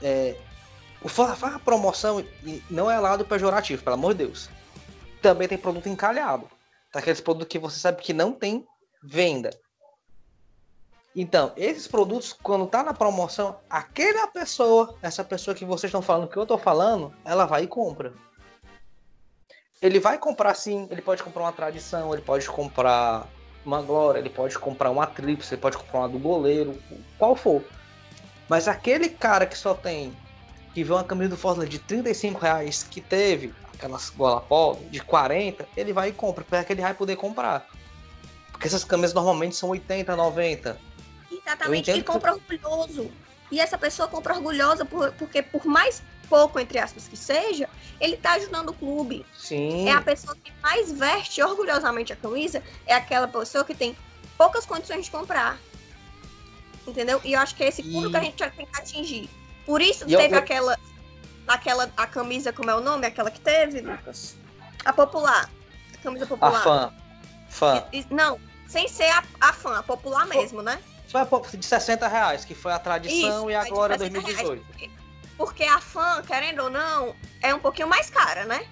É, 0.00 0.36
o 1.02 1.46
a 1.46 1.58
promoção 1.58 2.24
não 2.68 2.90
é 2.90 2.98
lado 2.98 3.24
pejorativo, 3.24 3.82
pelo 3.82 3.94
amor 3.94 4.14
de 4.14 4.24
Deus. 4.24 4.50
Também 5.22 5.46
tem 5.46 5.58
produto 5.58 5.88
encalhado. 5.88 6.48
Daqueles 6.92 7.20
produtos 7.20 7.48
que 7.48 7.58
você 7.58 7.78
sabe 7.78 8.02
que 8.02 8.12
não 8.12 8.32
tem 8.32 8.66
venda. 9.02 9.50
Então, 11.14 11.52
esses 11.56 11.86
produtos, 11.86 12.32
quando 12.32 12.66
tá 12.66 12.82
na 12.82 12.94
promoção, 12.94 13.58
aquela 13.68 14.26
pessoa, 14.28 14.96
essa 15.02 15.24
pessoa 15.24 15.54
que 15.54 15.64
vocês 15.64 15.90
estão 15.90 16.02
falando 16.02 16.28
que 16.28 16.36
eu 16.36 16.46
tô 16.46 16.58
falando, 16.58 17.12
ela 17.24 17.44
vai 17.44 17.64
e 17.64 17.66
compra. 17.66 18.12
Ele 19.80 20.00
vai 20.00 20.18
comprar 20.18 20.54
sim, 20.54 20.88
ele 20.90 21.02
pode 21.02 21.22
comprar 21.22 21.42
uma 21.42 21.52
tradição, 21.52 22.12
ele 22.12 22.22
pode 22.22 22.48
comprar 22.48 23.26
uma 23.64 23.82
glória, 23.82 24.18
ele 24.18 24.30
pode 24.30 24.58
comprar 24.58 24.90
uma 24.90 25.06
tríplice, 25.06 25.54
ele 25.54 25.60
pode 25.60 25.76
comprar 25.76 26.00
uma 26.00 26.08
do 26.08 26.18
goleiro, 26.18 26.80
qual 27.16 27.36
for. 27.36 27.64
Mas 28.48 28.66
aquele 28.66 29.08
cara 29.08 29.46
que 29.46 29.56
só 29.56 29.74
tem, 29.74 30.16
que 30.74 30.84
vê 30.84 30.92
uma 30.92 31.04
camisa 31.04 31.30
do 31.30 31.36
Fortaleza 31.36 31.70
de 31.70 31.78
35 31.78 32.40
reais, 32.40 32.82
que 32.82 33.00
teve 33.00 33.52
aquelas 33.74 34.10
gola 34.10 34.40
polo 34.40 34.84
de 34.90 35.00
40, 35.00 35.68
ele 35.76 35.92
vai 35.92 36.10
e 36.10 36.12
compra, 36.12 36.44
para 36.44 36.64
que 36.64 36.72
ele 36.72 36.82
vai 36.82 36.94
poder 36.94 37.16
comprar. 37.16 37.68
Porque 38.52 38.66
essas 38.66 38.84
camisas 38.84 39.14
normalmente 39.14 39.56
são 39.56 39.70
80, 39.70 40.14
90. 40.16 40.80
Eu 41.30 41.38
Exatamente, 41.38 41.90
e 41.90 42.02
compra 42.02 42.34
orgulhoso. 42.34 43.10
E 43.50 43.60
essa 43.60 43.78
pessoa 43.78 44.08
compra 44.08 44.34
orgulhosa 44.34 44.84
por- 44.84 45.12
porque, 45.12 45.42
por 45.42 45.64
mais 45.64 46.02
pouco, 46.28 46.58
entre 46.60 46.78
aspas, 46.78 47.08
que 47.08 47.16
seja, 47.16 47.68
ele 47.98 48.16
tá 48.16 48.32
ajudando 48.32 48.68
o 48.70 48.74
clube. 48.74 49.24
Sim. 49.38 49.88
É 49.88 49.92
a 49.92 50.02
pessoa 50.02 50.36
que 50.44 50.52
mais 50.62 50.92
veste 50.92 51.42
orgulhosamente 51.42 52.12
a 52.12 52.16
camisa, 52.16 52.62
é 52.86 52.94
aquela 52.94 53.26
pessoa 53.26 53.64
que 53.64 53.74
tem 53.74 53.96
poucas 54.36 54.66
condições 54.66 55.06
de 55.06 55.10
comprar. 55.10 55.58
Entendeu? 56.86 57.20
E 57.24 57.32
eu 57.32 57.40
acho 57.40 57.54
que 57.54 57.62
é 57.64 57.68
esse 57.68 57.82
público 57.82 58.08
E- 58.08 58.10
que 58.10 58.16
a 58.16 58.22
gente 58.22 58.36
tem 58.56 58.66
que 58.66 58.80
atingir. 58.80 59.30
Por 59.68 59.82
isso 59.82 60.04
E 60.08 60.16
teve 60.16 60.34
eu- 60.34 60.38
aquela. 60.38 60.78
Aquela. 61.46 61.92
A 61.94 62.06
camisa, 62.06 62.54
como 62.54 62.70
é 62.70 62.74
o 62.74 62.80
nome? 62.80 63.06
Aquela 63.06 63.30
que 63.30 63.38
teve, 63.38 63.82
Lucas? 63.82 64.34
A 64.82 64.94
popular. 64.94 65.50
A 65.94 65.98
camisa 66.02 66.24
A 66.24 66.28
popular. 66.28 66.62
fã. 66.62 66.94
Fã. 67.50 67.84
E- 67.92 68.00
e- 68.00 68.06
não, 68.10 68.40
sem 68.66 68.88
ser 68.88 69.10
a, 69.10 69.22
a 69.42 69.52
fã, 69.52 69.78
a 69.78 69.82
popular 69.82 70.26
mesmo, 70.26 70.62
né? 70.62 70.78
Foi 71.08 71.20
a 71.20 71.28
de 71.54 71.66
60 71.66 72.08
reais, 72.08 72.46
que 72.46 72.54
foi 72.54 72.72
a 72.72 72.78
tradição 72.78 73.40
Isso, 73.40 73.50
e 73.50 73.54
a 73.54 73.62
60 73.62 73.98
2018. 73.98 74.64
Porque 75.36 75.64
a 75.64 75.80
fã, 75.82 76.22
querendo 76.22 76.62
ou 76.64 76.70
não, 76.70 77.14
é 77.42 77.54
um 77.54 77.60
pouquinho 77.60 77.88
mais 77.88 78.08
cara, 78.08 78.46
né? 78.46 78.66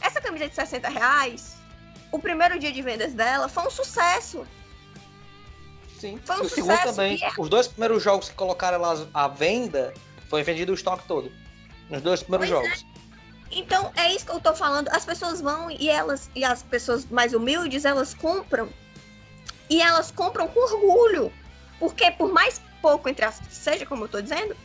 Essa 0.00 0.22
camisa 0.22 0.48
de 0.48 0.54
60 0.54 0.88
reais, 0.88 1.56
o 2.10 2.18
primeiro 2.18 2.58
dia 2.58 2.72
de 2.72 2.80
vendas 2.80 3.12
dela 3.12 3.46
foi 3.46 3.66
um 3.66 3.70
sucesso. 3.70 4.46
Sim. 5.98 6.18
Foi 6.24 6.36
um 6.36 6.44
o 6.44 6.48
segundo 6.48 6.70
sucesso, 6.72 6.94
também. 6.96 7.16
e 7.18 7.24
é- 7.24 7.32
Os 7.36 7.48
dois 7.50 7.68
primeiros 7.68 8.02
jogos 8.02 8.30
que 8.30 8.34
colocaram 8.34 8.78
lá 8.80 8.94
à 9.12 9.28
venda, 9.28 9.92
foi 10.30 10.44
vendido 10.44 10.70
o 10.70 10.74
estoque 10.74 11.06
todo. 11.08 11.30
Nos 11.90 12.00
dois 12.00 12.22
primeiros 12.22 12.48
Pois 12.48 12.64
é. 12.64 12.68
jogos. 12.68 12.86
Então, 13.50 13.92
é 13.96 14.14
isso 14.14 14.24
que 14.24 14.30
eu 14.30 14.40
tô 14.40 14.54
falando. 14.54 14.88
As 14.90 15.04
pessoas 15.04 15.40
vão 15.40 15.68
e 15.68 15.90
elas, 15.90 16.30
e 16.36 16.44
as 16.44 16.62
pessoas 16.62 17.04
mais 17.06 17.34
humildes, 17.34 17.84
elas 17.84 18.14
compram. 18.14 18.68
E 19.68 19.82
elas 19.82 20.12
compram 20.12 20.46
com 20.46 20.60
orgulho. 20.60 21.32
Porque 21.80 22.12
por 22.12 22.32
mais 22.32 22.62
pouco, 22.80 23.08
entre 23.08 23.24
as, 23.24 23.40
seja 23.50 23.84
como 23.84 24.04
eu 24.04 24.08
tô 24.08 24.20
dizendo, 24.20 24.56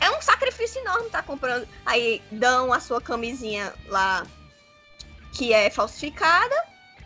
é 0.00 0.10
um 0.10 0.20
sacrifício 0.20 0.80
enorme 0.82 1.06
estar 1.06 1.22
comprando. 1.22 1.66
Aí 1.86 2.20
dão 2.30 2.70
a 2.70 2.78
sua 2.78 3.00
camisinha 3.00 3.72
lá 3.86 4.26
que 5.32 5.54
é 5.54 5.70
falsificada. 5.70 6.54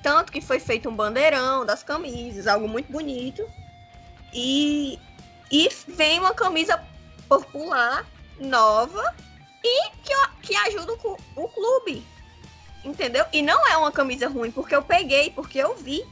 Tanto 0.02 0.32
que 0.32 0.40
foi 0.40 0.58
feito 0.58 0.88
um 0.88 0.96
bandeirão 0.96 1.64
das 1.64 1.84
camisas, 1.84 2.48
algo 2.48 2.66
muito 2.66 2.90
bonito. 2.90 3.48
E, 4.32 4.98
e 5.50 5.68
vem 5.86 6.18
uma 6.18 6.34
camisa 6.34 6.76
popular, 7.28 8.06
nova, 8.38 9.14
e 9.64 9.90
que, 10.02 10.14
que 10.42 10.56
ajuda 10.56 10.92
o, 11.04 11.16
o 11.36 11.48
clube. 11.48 12.04
Entendeu? 12.84 13.24
E 13.32 13.42
não 13.42 13.66
é 13.68 13.76
uma 13.76 13.90
camisa 13.92 14.28
ruim, 14.28 14.50
porque 14.50 14.74
eu 14.74 14.82
peguei, 14.82 15.30
porque 15.30 15.58
eu 15.58 15.74
vi. 15.76 16.04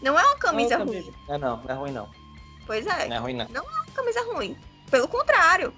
Não 0.00 0.18
é 0.18 0.22
uma 0.24 0.36
camisa 0.36 0.78
Não, 0.78 0.86
ruim. 0.86 1.14
É 1.28 1.38
não, 1.38 1.56
não 1.58 1.70
é 1.70 1.74
ruim 1.74 1.92
não. 1.92 2.08
Pois 2.66 2.86
é, 2.86 3.08
Não 3.08 3.16
é 3.16 3.18
ruim 3.18 3.34
não. 3.34 3.46
não 3.48 3.62
é 3.62 3.74
uma 3.74 3.86
camisa 3.94 4.22
ruim. 4.32 4.56
Pelo 4.90 5.08
contrário. 5.08 5.72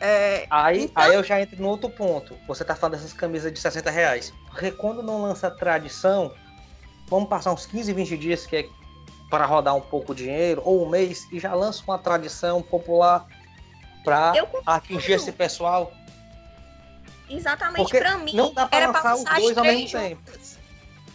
É, 0.00 0.46
Aí, 0.50 0.84
Então- 0.84 1.02
aí 1.02 1.14
eu 1.14 1.22
já 1.22 1.40
entro 1.40 1.60
no 1.60 1.68
outro 1.68 1.88
ponto. 1.90 2.36
Você 2.48 2.64
tá 2.64 2.74
falando 2.74 2.96
dessas 2.96 3.12
camisas 3.12 3.52
de 3.52 3.58
60 3.60 3.90
reais. 3.90 4.32
Porque 4.48 4.70
quando 4.72 5.02
não 5.02 5.22
lança 5.22 5.50
tradição, 5.50 6.32
vamos 7.06 7.28
passar 7.28 7.52
uns 7.52 7.66
15, 7.66 7.92
20 7.92 8.16
dias 8.16 8.46
que 8.46 8.56
é 8.56 8.68
para 9.30 9.46
rodar 9.46 9.74
um 9.74 9.80
pouco 9.80 10.12
o 10.12 10.14
dinheiro, 10.14 10.60
ou 10.64 10.84
um 10.84 10.88
mês, 10.88 11.26
e 11.32 11.38
já 11.40 11.54
lança 11.54 11.82
uma 11.86 11.98
tradição 11.98 12.60
popular 12.60 13.26
para 14.04 14.32
atingir 14.66 15.12
esse 15.12 15.32
pessoal. 15.32 15.92
Exatamente, 17.28 17.90
pra 17.98 18.18
mim, 18.18 18.34
não 18.34 18.52
dá 18.52 18.66
pra 18.66 18.78
era 18.78 18.92
pra 18.92 19.02
lançar 19.02 19.14
os 19.14 19.20
lançar 19.24 19.36
as 19.36 19.42
dois 19.42 19.58
ao 19.58 19.64
três 19.64 19.92
mesmo 19.92 20.00
tempo. 20.08 20.30
juntas. 20.32 20.58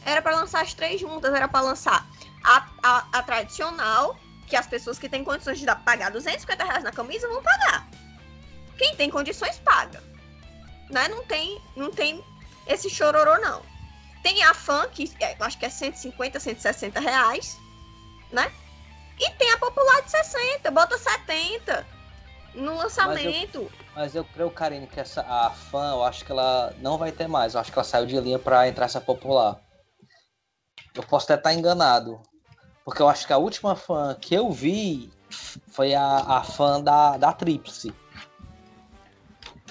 Era 0.05 0.21
pra 0.21 0.35
lançar 0.35 0.61
as 0.61 0.73
três 0.73 0.99
juntas, 1.01 1.33
era 1.33 1.47
pra 1.47 1.61
lançar 1.61 2.07
a, 2.43 2.67
a, 2.81 3.05
a 3.13 3.23
tradicional, 3.23 4.17
que 4.47 4.55
as 4.55 4.65
pessoas 4.65 4.97
que 4.97 5.09
têm 5.09 5.23
condições 5.23 5.59
de 5.59 5.65
dar- 5.65 5.75
pagar 5.83 6.09
250 6.11 6.63
reais 6.63 6.83
na 6.83 6.91
camisa 6.91 7.27
vão 7.27 7.43
pagar. 7.43 7.87
Quem 8.77 8.95
tem 8.95 9.09
condições, 9.09 9.59
paga. 9.59 10.01
Né? 10.89 11.07
Não, 11.09 11.23
tem, 11.25 11.61
não 11.75 11.91
tem 11.91 12.23
esse 12.65 12.89
chororô, 12.89 13.37
não. 13.39 13.61
Tem 14.23 14.41
a 14.43 14.53
fã, 14.53 14.87
que 14.89 15.11
é, 15.19 15.35
acho 15.39 15.57
que 15.57 15.65
é 15.65 15.69
150, 15.69 16.39
160 16.39 16.99
reais, 16.99 17.57
né? 18.31 18.51
E 19.19 19.29
tem 19.31 19.51
a 19.51 19.57
popular 19.57 20.01
de 20.01 20.11
60, 20.11 20.71
bota 20.71 20.97
70 20.97 21.85
no 22.53 22.75
lançamento. 22.77 23.71
Mas 23.95 24.15
eu 24.15 24.23
creio, 24.23 24.51
Karine, 24.51 24.87
que 24.87 24.99
essa, 24.99 25.21
a 25.21 25.49
fã, 25.49 25.91
eu 25.91 26.03
acho 26.03 26.23
que 26.23 26.31
ela 26.31 26.73
não 26.79 26.97
vai 26.97 27.11
ter 27.11 27.27
mais. 27.27 27.53
Eu 27.53 27.59
acho 27.61 27.71
que 27.71 27.77
ela 27.77 27.83
saiu 27.83 28.05
de 28.05 28.19
linha 28.19 28.39
para 28.39 28.67
entrar 28.67 28.85
essa 28.85 29.01
popular. 29.01 29.59
Eu 30.95 31.03
posso 31.03 31.25
até 31.25 31.35
estar 31.35 31.53
enganado. 31.53 32.21
Porque 32.85 33.01
eu 33.01 33.09
acho 33.09 33.27
que 33.27 33.33
a 33.33 33.37
última 33.37 33.75
fã 33.75 34.15
que 34.15 34.33
eu 34.33 34.49
vi 34.51 35.11
foi 35.71 35.93
a, 35.93 36.05
a 36.05 36.43
fã 36.43 36.81
da, 36.81 37.17
da 37.17 37.33
Tríplice. 37.33 37.93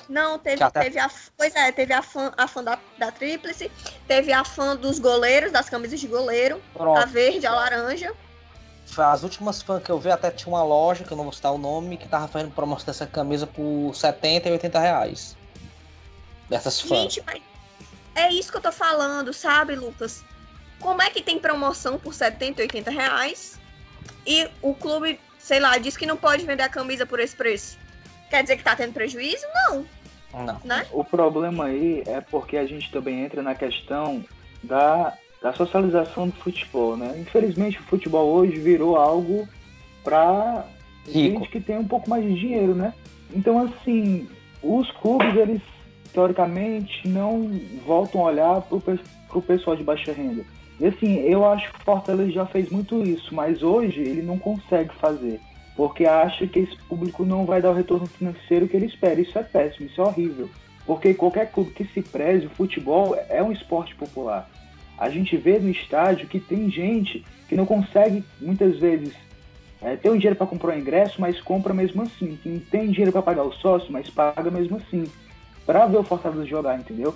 Não, 0.08 0.38
teve, 0.38 0.62
até- 0.62 0.82
teve 0.84 0.98
a. 0.98 1.10
Pois 1.36 1.54
é, 1.56 1.72
teve 1.72 1.92
a 1.92 2.02
fã, 2.02 2.32
a 2.36 2.46
fã 2.46 2.62
da, 2.62 2.78
da 2.98 3.10
Tríplice, 3.10 3.70
teve 4.06 4.32
a 4.32 4.44
fã 4.44 4.76
dos 4.76 4.98
goleiros, 4.98 5.50
das 5.50 5.68
camisas 5.68 5.98
de 5.98 6.06
goleiro, 6.06 6.62
a 6.74 6.78
Pronto. 6.78 7.06
verde, 7.08 7.46
a 7.46 7.54
laranja. 7.54 8.14
As 8.96 9.22
últimas 9.22 9.60
fãs 9.60 9.82
que 9.82 9.90
eu 9.90 9.98
vi, 9.98 10.10
até 10.10 10.30
tinha 10.30 10.48
uma 10.48 10.62
loja, 10.62 11.04
que 11.04 11.12
eu 11.12 11.16
não 11.16 11.24
vou 11.24 11.32
citar 11.32 11.52
o 11.52 11.58
nome, 11.58 11.96
que 11.96 12.08
tava 12.08 12.28
fazendo 12.28 12.52
promoção 12.52 12.86
dessa 12.86 13.06
camisa 13.06 13.46
por 13.46 13.92
70 13.94 14.48
e 14.48 14.52
80 14.52 14.78
reais. 14.78 15.36
Dessas 16.48 16.80
fãs. 16.80 17.14
Gente, 17.14 17.22
mas 17.26 17.42
é 18.14 18.32
isso 18.32 18.50
que 18.50 18.56
eu 18.56 18.62
tô 18.62 18.72
falando, 18.72 19.32
sabe, 19.32 19.74
Lucas? 19.74 20.24
Como 20.80 21.02
é 21.02 21.10
que 21.10 21.22
tem 21.22 21.38
promoção 21.38 21.98
por 21.98 22.14
70, 22.14 22.62
80 22.62 22.90
reais 22.90 23.60
e 24.26 24.48
o 24.62 24.74
clube, 24.74 25.20
sei 25.38 25.60
lá, 25.60 25.76
diz 25.78 25.96
que 25.96 26.06
não 26.06 26.16
pode 26.16 26.46
vender 26.46 26.62
a 26.62 26.68
camisa 26.68 27.04
por 27.04 27.20
esse 27.20 27.34
preço? 27.36 27.78
Quer 28.30 28.42
dizer 28.42 28.56
que 28.56 28.64
tá 28.64 28.74
tendo 28.76 28.92
prejuízo? 28.92 29.44
Não, 29.54 29.86
Não. 30.32 30.60
né? 30.64 30.86
O 30.92 31.04
problema 31.04 31.66
aí 31.66 32.02
é 32.06 32.20
porque 32.20 32.56
a 32.56 32.66
gente 32.66 32.90
também 32.90 33.24
entra 33.24 33.42
na 33.42 33.54
questão 33.54 34.24
da, 34.62 35.16
da 35.42 35.52
socialização 35.52 36.28
do 36.28 36.34
futebol, 36.36 36.96
né? 36.96 37.14
Infelizmente 37.18 37.78
o 37.78 37.82
futebol 37.84 38.26
hoje 38.32 38.58
virou 38.58 38.96
algo 38.96 39.48
para 40.02 40.64
gente 41.06 41.48
que 41.50 41.60
tem 41.60 41.78
um 41.78 41.84
pouco 41.86 42.08
mais 42.10 42.24
de 42.24 42.34
dinheiro, 42.34 42.74
né? 42.74 42.92
Então 43.34 43.58
assim, 43.60 44.28
os 44.62 44.90
clubes 44.92 45.34
eles 45.36 45.60
teoricamente 46.12 47.06
não 47.08 47.50
voltam 47.86 48.22
a 48.22 48.24
olhar 48.24 48.60
pe- 48.62 48.98
pro 49.28 49.42
pessoal 49.42 49.76
de 49.76 49.84
baixa 49.84 50.12
renda. 50.12 50.44
E 50.80 50.86
assim, 50.86 51.20
eu 51.20 51.44
acho 51.46 51.72
que 51.72 51.80
o 51.80 51.84
Fortaleza 51.84 52.30
já 52.32 52.46
fez 52.46 52.70
muito 52.70 53.02
isso, 53.02 53.34
mas 53.34 53.62
hoje 53.62 54.00
ele 54.00 54.22
não 54.22 54.38
consegue 54.38 54.94
fazer. 54.96 55.40
Porque 55.76 56.06
acha 56.06 56.46
que 56.46 56.60
esse 56.60 56.76
público 56.88 57.24
não 57.24 57.44
vai 57.44 57.60
dar 57.60 57.70
o 57.70 57.74
retorno 57.74 58.06
financeiro 58.06 58.66
que 58.66 58.76
ele 58.76 58.86
espera. 58.86 59.20
Isso 59.20 59.38
é 59.38 59.42
péssimo, 59.42 59.86
isso 59.86 60.00
é 60.00 60.04
horrível. 60.04 60.48
Porque 60.86 61.12
qualquer 61.12 61.50
clube 61.50 61.70
que 61.72 61.84
se 61.86 62.00
preze, 62.00 62.46
o 62.46 62.50
futebol 62.50 63.14
é 63.28 63.42
um 63.42 63.52
esporte 63.52 63.94
popular. 63.94 64.48
A 64.98 65.10
gente 65.10 65.36
vê 65.36 65.58
no 65.58 65.70
estádio 65.70 66.28
que 66.28 66.40
tem 66.40 66.70
gente 66.70 67.24
que 67.48 67.56
não 67.56 67.66
consegue, 67.66 68.24
muitas 68.40 68.78
vezes, 68.78 69.14
é, 69.82 69.94
ter 69.96 70.08
o 70.10 70.16
dinheiro 70.16 70.36
para 70.36 70.46
comprar 70.46 70.74
o 70.74 70.78
ingresso, 70.78 71.20
mas 71.20 71.40
compra 71.40 71.74
mesmo 71.74 72.02
assim. 72.02 72.38
Que 72.42 72.48
não 72.48 72.60
tem 72.60 72.90
dinheiro 72.90 73.12
para 73.12 73.22
pagar 73.22 73.44
o 73.44 73.52
sócio, 73.52 73.92
mas 73.92 74.08
paga 74.08 74.50
mesmo 74.50 74.76
assim. 74.78 75.04
Para 75.64 75.86
ver 75.86 75.98
o 75.98 76.02
Fortaleza 76.02 76.46
jogar, 76.46 76.78
entendeu? 76.78 77.14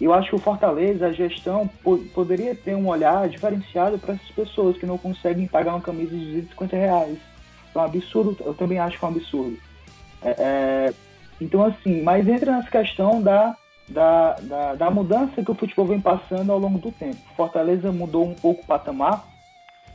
Eu 0.00 0.14
acho 0.14 0.30
que 0.30 0.36
o 0.36 0.40
Fortaleza, 0.40 1.06
a 1.08 1.12
gestão, 1.12 1.68
po- 1.82 1.98
poderia 2.14 2.54
ter 2.54 2.74
um 2.76 2.86
olhar 2.88 3.28
diferenciado 3.28 3.98
para 3.98 4.14
essas 4.14 4.30
pessoas 4.30 4.76
que 4.78 4.86
não 4.86 4.96
conseguem 4.96 5.46
pagar 5.46 5.74
uma 5.74 5.80
camisa 5.80 6.10
de 6.10 6.24
250 6.24 6.76
reais. 6.76 7.18
É 7.74 7.78
um 7.78 7.82
absurdo, 7.82 8.36
eu 8.44 8.54
também 8.54 8.78
acho 8.78 8.98
que 8.98 9.04
é 9.04 9.08
um 9.08 9.10
absurdo. 9.10 9.56
É, 10.22 10.30
é, 10.38 10.94
então, 11.40 11.64
assim, 11.64 12.02
mas 12.02 12.26
entra 12.28 12.52
nessa 12.52 12.70
questão 12.70 13.20
da, 13.20 13.56
da, 13.88 14.34
da, 14.34 14.74
da 14.74 14.90
mudança 14.90 15.42
que 15.42 15.50
o 15.50 15.54
futebol 15.54 15.86
vem 15.86 16.00
passando 16.00 16.52
ao 16.52 16.58
longo 16.58 16.78
do 16.78 16.92
tempo. 16.92 17.16
Fortaleza 17.36 17.90
mudou 17.90 18.26
um 18.26 18.34
pouco 18.34 18.62
o 18.62 18.66
patamar 18.66 19.26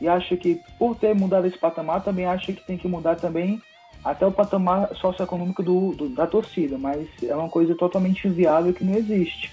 e 0.00 0.08
acho 0.08 0.36
que, 0.36 0.60
por 0.78 0.96
ter 0.96 1.14
mudado 1.14 1.46
esse 1.46 1.58
patamar, 1.58 2.02
também 2.02 2.26
acho 2.26 2.46
que 2.46 2.66
tem 2.66 2.76
que 2.76 2.88
mudar 2.88 3.16
também 3.16 3.60
até 4.04 4.26
o 4.26 4.32
patamar 4.32 4.94
socioeconômico 4.96 5.62
do, 5.62 5.92
do, 5.92 6.08
da 6.08 6.26
torcida, 6.26 6.76
mas 6.76 7.08
é 7.22 7.34
uma 7.34 7.48
coisa 7.48 7.74
totalmente 7.74 8.28
inviável 8.28 8.74
que 8.74 8.84
não 8.84 8.94
existe. 8.94 9.50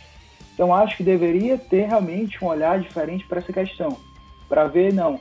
Então, 0.54 0.74
acho 0.76 0.98
que 0.98 1.04
deveria 1.04 1.58
ter 1.58 1.88
realmente 1.88 2.44
um 2.44 2.48
olhar 2.48 2.80
diferente 2.80 3.26
para 3.26 3.40
essa 3.40 3.54
questão, 3.54 3.98
para 4.50 4.68
ver, 4.68 4.94
não, 4.94 5.20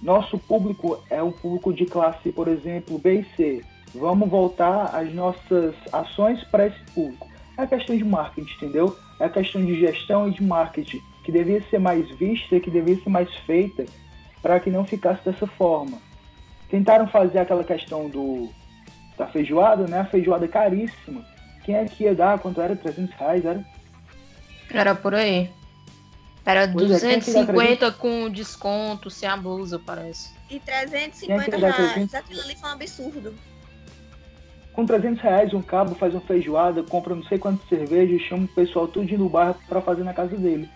nosso 0.00 0.38
público 0.38 1.02
é 1.10 1.22
um 1.22 1.32
público 1.32 1.72
de 1.72 1.84
classe, 1.84 2.32
por 2.32 2.48
exemplo, 2.48 2.98
B 2.98 3.20
e 3.20 3.36
C. 3.36 3.64
Vamos 3.94 4.28
voltar 4.28 4.94
as 4.94 5.12
nossas 5.12 5.74
ações 5.92 6.42
para 6.44 6.68
esse 6.68 6.80
público. 6.94 7.27
É 7.58 7.62
a 7.62 7.66
questão 7.66 7.96
de 7.96 8.04
marketing, 8.04 8.54
entendeu? 8.54 8.96
É 9.18 9.24
a 9.24 9.28
questão 9.28 9.64
de 9.64 9.78
gestão 9.78 10.28
e 10.28 10.30
de 10.30 10.42
marketing 10.44 11.02
que 11.24 11.32
devia 11.32 11.60
ser 11.68 11.80
mais 11.80 12.08
vista, 12.16 12.60
que 12.60 12.70
devia 12.70 12.96
ser 13.02 13.10
mais 13.10 13.28
feita 13.38 13.84
para 14.40 14.60
que 14.60 14.70
não 14.70 14.84
ficasse 14.84 15.24
dessa 15.24 15.46
forma. 15.46 15.98
Tentaram 16.70 17.08
fazer 17.08 17.40
aquela 17.40 17.64
questão 17.64 18.08
do 18.08 18.48
da 19.18 19.26
feijoada, 19.26 19.88
né? 19.88 20.00
A 20.00 20.04
feijoada 20.04 20.44
é 20.44 20.48
caríssima. 20.48 21.26
Quem 21.64 21.74
é 21.74 21.84
que 21.84 22.04
ia 22.04 22.14
dar? 22.14 22.38
Quanto 22.38 22.60
era? 22.60 22.76
300 22.76 23.14
reais? 23.16 23.44
Era? 23.44 23.64
Era 24.70 24.94
por 24.94 25.14
aí. 25.14 25.50
Era 26.46 26.68
Pois 26.68 26.90
é, 26.92 27.00
quem 27.00 27.10
é 27.10 27.20
que 27.20 27.32
dá 27.32 27.40
250 27.40 27.92
com 27.92 28.30
desconto, 28.30 29.10
sem 29.10 29.28
a 29.28 29.36
blusa, 29.36 29.78
parece. 29.78 30.30
E 30.48 30.60
Quem 30.60 30.72
é 30.74 30.88
350 30.88 31.44
que 31.44 31.50
dá 31.50 31.70
reais. 31.70 31.92
300? 31.92 32.14
Aquilo 32.14 32.40
ali 32.40 32.54
foi 32.54 32.68
um 32.68 32.72
absurdo. 32.72 33.34
Com 34.78 34.86
300 34.86 35.20
reais, 35.20 35.52
um 35.52 35.60
cabo 35.60 35.96
faz 35.96 36.14
uma 36.14 36.20
feijoada, 36.20 36.84
compra 36.84 37.12
não 37.12 37.24
sei 37.24 37.36
quantas 37.36 37.68
cervejas, 37.68 38.22
chama 38.22 38.44
o 38.44 38.54
pessoal 38.54 38.86
tudo 38.86 39.18
no 39.18 39.28
bairro 39.28 39.56
para 39.68 39.80
fazer 39.80 40.04
na 40.04 40.14
casa 40.14 40.36
dele. 40.36 40.68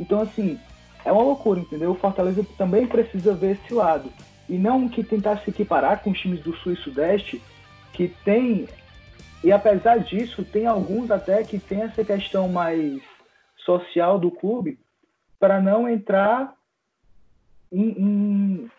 Então, 0.00 0.18
assim, 0.18 0.58
é 1.04 1.12
uma 1.12 1.22
loucura, 1.22 1.60
entendeu? 1.60 1.90
O 1.90 1.94
Fortaleza 1.94 2.42
também 2.56 2.86
precisa 2.86 3.34
ver 3.34 3.58
esse 3.62 3.74
lado. 3.74 4.10
E 4.48 4.56
não 4.56 4.88
que 4.88 5.04
tentar 5.04 5.40
se 5.40 5.50
equiparar 5.50 6.02
com 6.02 6.10
os 6.10 6.18
times 6.18 6.40
do 6.40 6.56
Sul 6.56 6.72
e 6.72 6.76
Sudeste, 6.76 7.42
que 7.92 8.08
tem, 8.24 8.66
e 9.44 9.52
apesar 9.52 9.98
disso, 9.98 10.42
tem 10.42 10.66
alguns 10.66 11.10
até 11.10 11.44
que 11.44 11.58
tem 11.58 11.82
essa 11.82 12.02
questão 12.02 12.48
mais 12.48 13.02
social 13.58 14.18
do 14.18 14.30
clube, 14.30 14.78
para 15.38 15.60
não 15.60 15.86
entrar 15.86 16.54
em, 17.70 17.90
em 17.90 18.70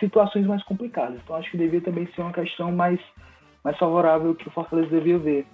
situações 0.00 0.46
mais 0.46 0.64
complicadas. 0.64 1.20
Então 1.22 1.36
acho 1.36 1.48
que 1.48 1.56
devia 1.56 1.80
também 1.80 2.08
ser 2.08 2.22
uma 2.22 2.32
questão 2.32 2.72
mais, 2.72 2.98
mais 3.66 3.76
favorável 3.78 4.32
que 4.32 4.46
o 4.46 4.50
Fortaleza 4.52 4.88
devia 4.88 5.18
ver. 5.18 5.46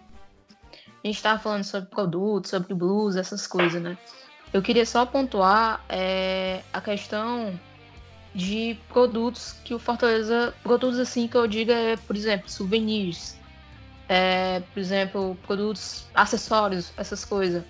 A 1.03 1.07
gente 1.07 1.17
estava 1.17 1.39
falando 1.39 1.65
sobre 1.65 1.89
produtos, 1.89 2.51
sobre 2.51 2.75
blues, 2.75 3.17
essas 3.17 3.47
coisas, 3.47 3.81
né? 3.81 3.97
Eu 4.53 4.61
queria 4.61 4.85
só 4.85 5.07
pontuar 5.07 5.83
é, 5.89 6.61
a 6.75 6.81
questão 6.83 7.59
de 8.35 8.77
produtos 8.91 9.53
que 9.65 9.73
o 9.73 9.79
Fortaleza. 9.79 10.55
Produtos 10.63 10.99
assim 10.99 11.27
que 11.27 11.35
eu 11.39 11.47
diga 11.47 11.73
é, 11.73 11.97
por 11.97 12.15
exemplo, 12.15 12.51
souvenirs. 12.51 13.41
É, 14.11 14.61
por 14.61 14.79
exemplo, 14.79 15.35
produtos, 15.47 16.07
acessórios, 16.15 16.93
essas 16.99 17.25
coisas. 17.25 17.65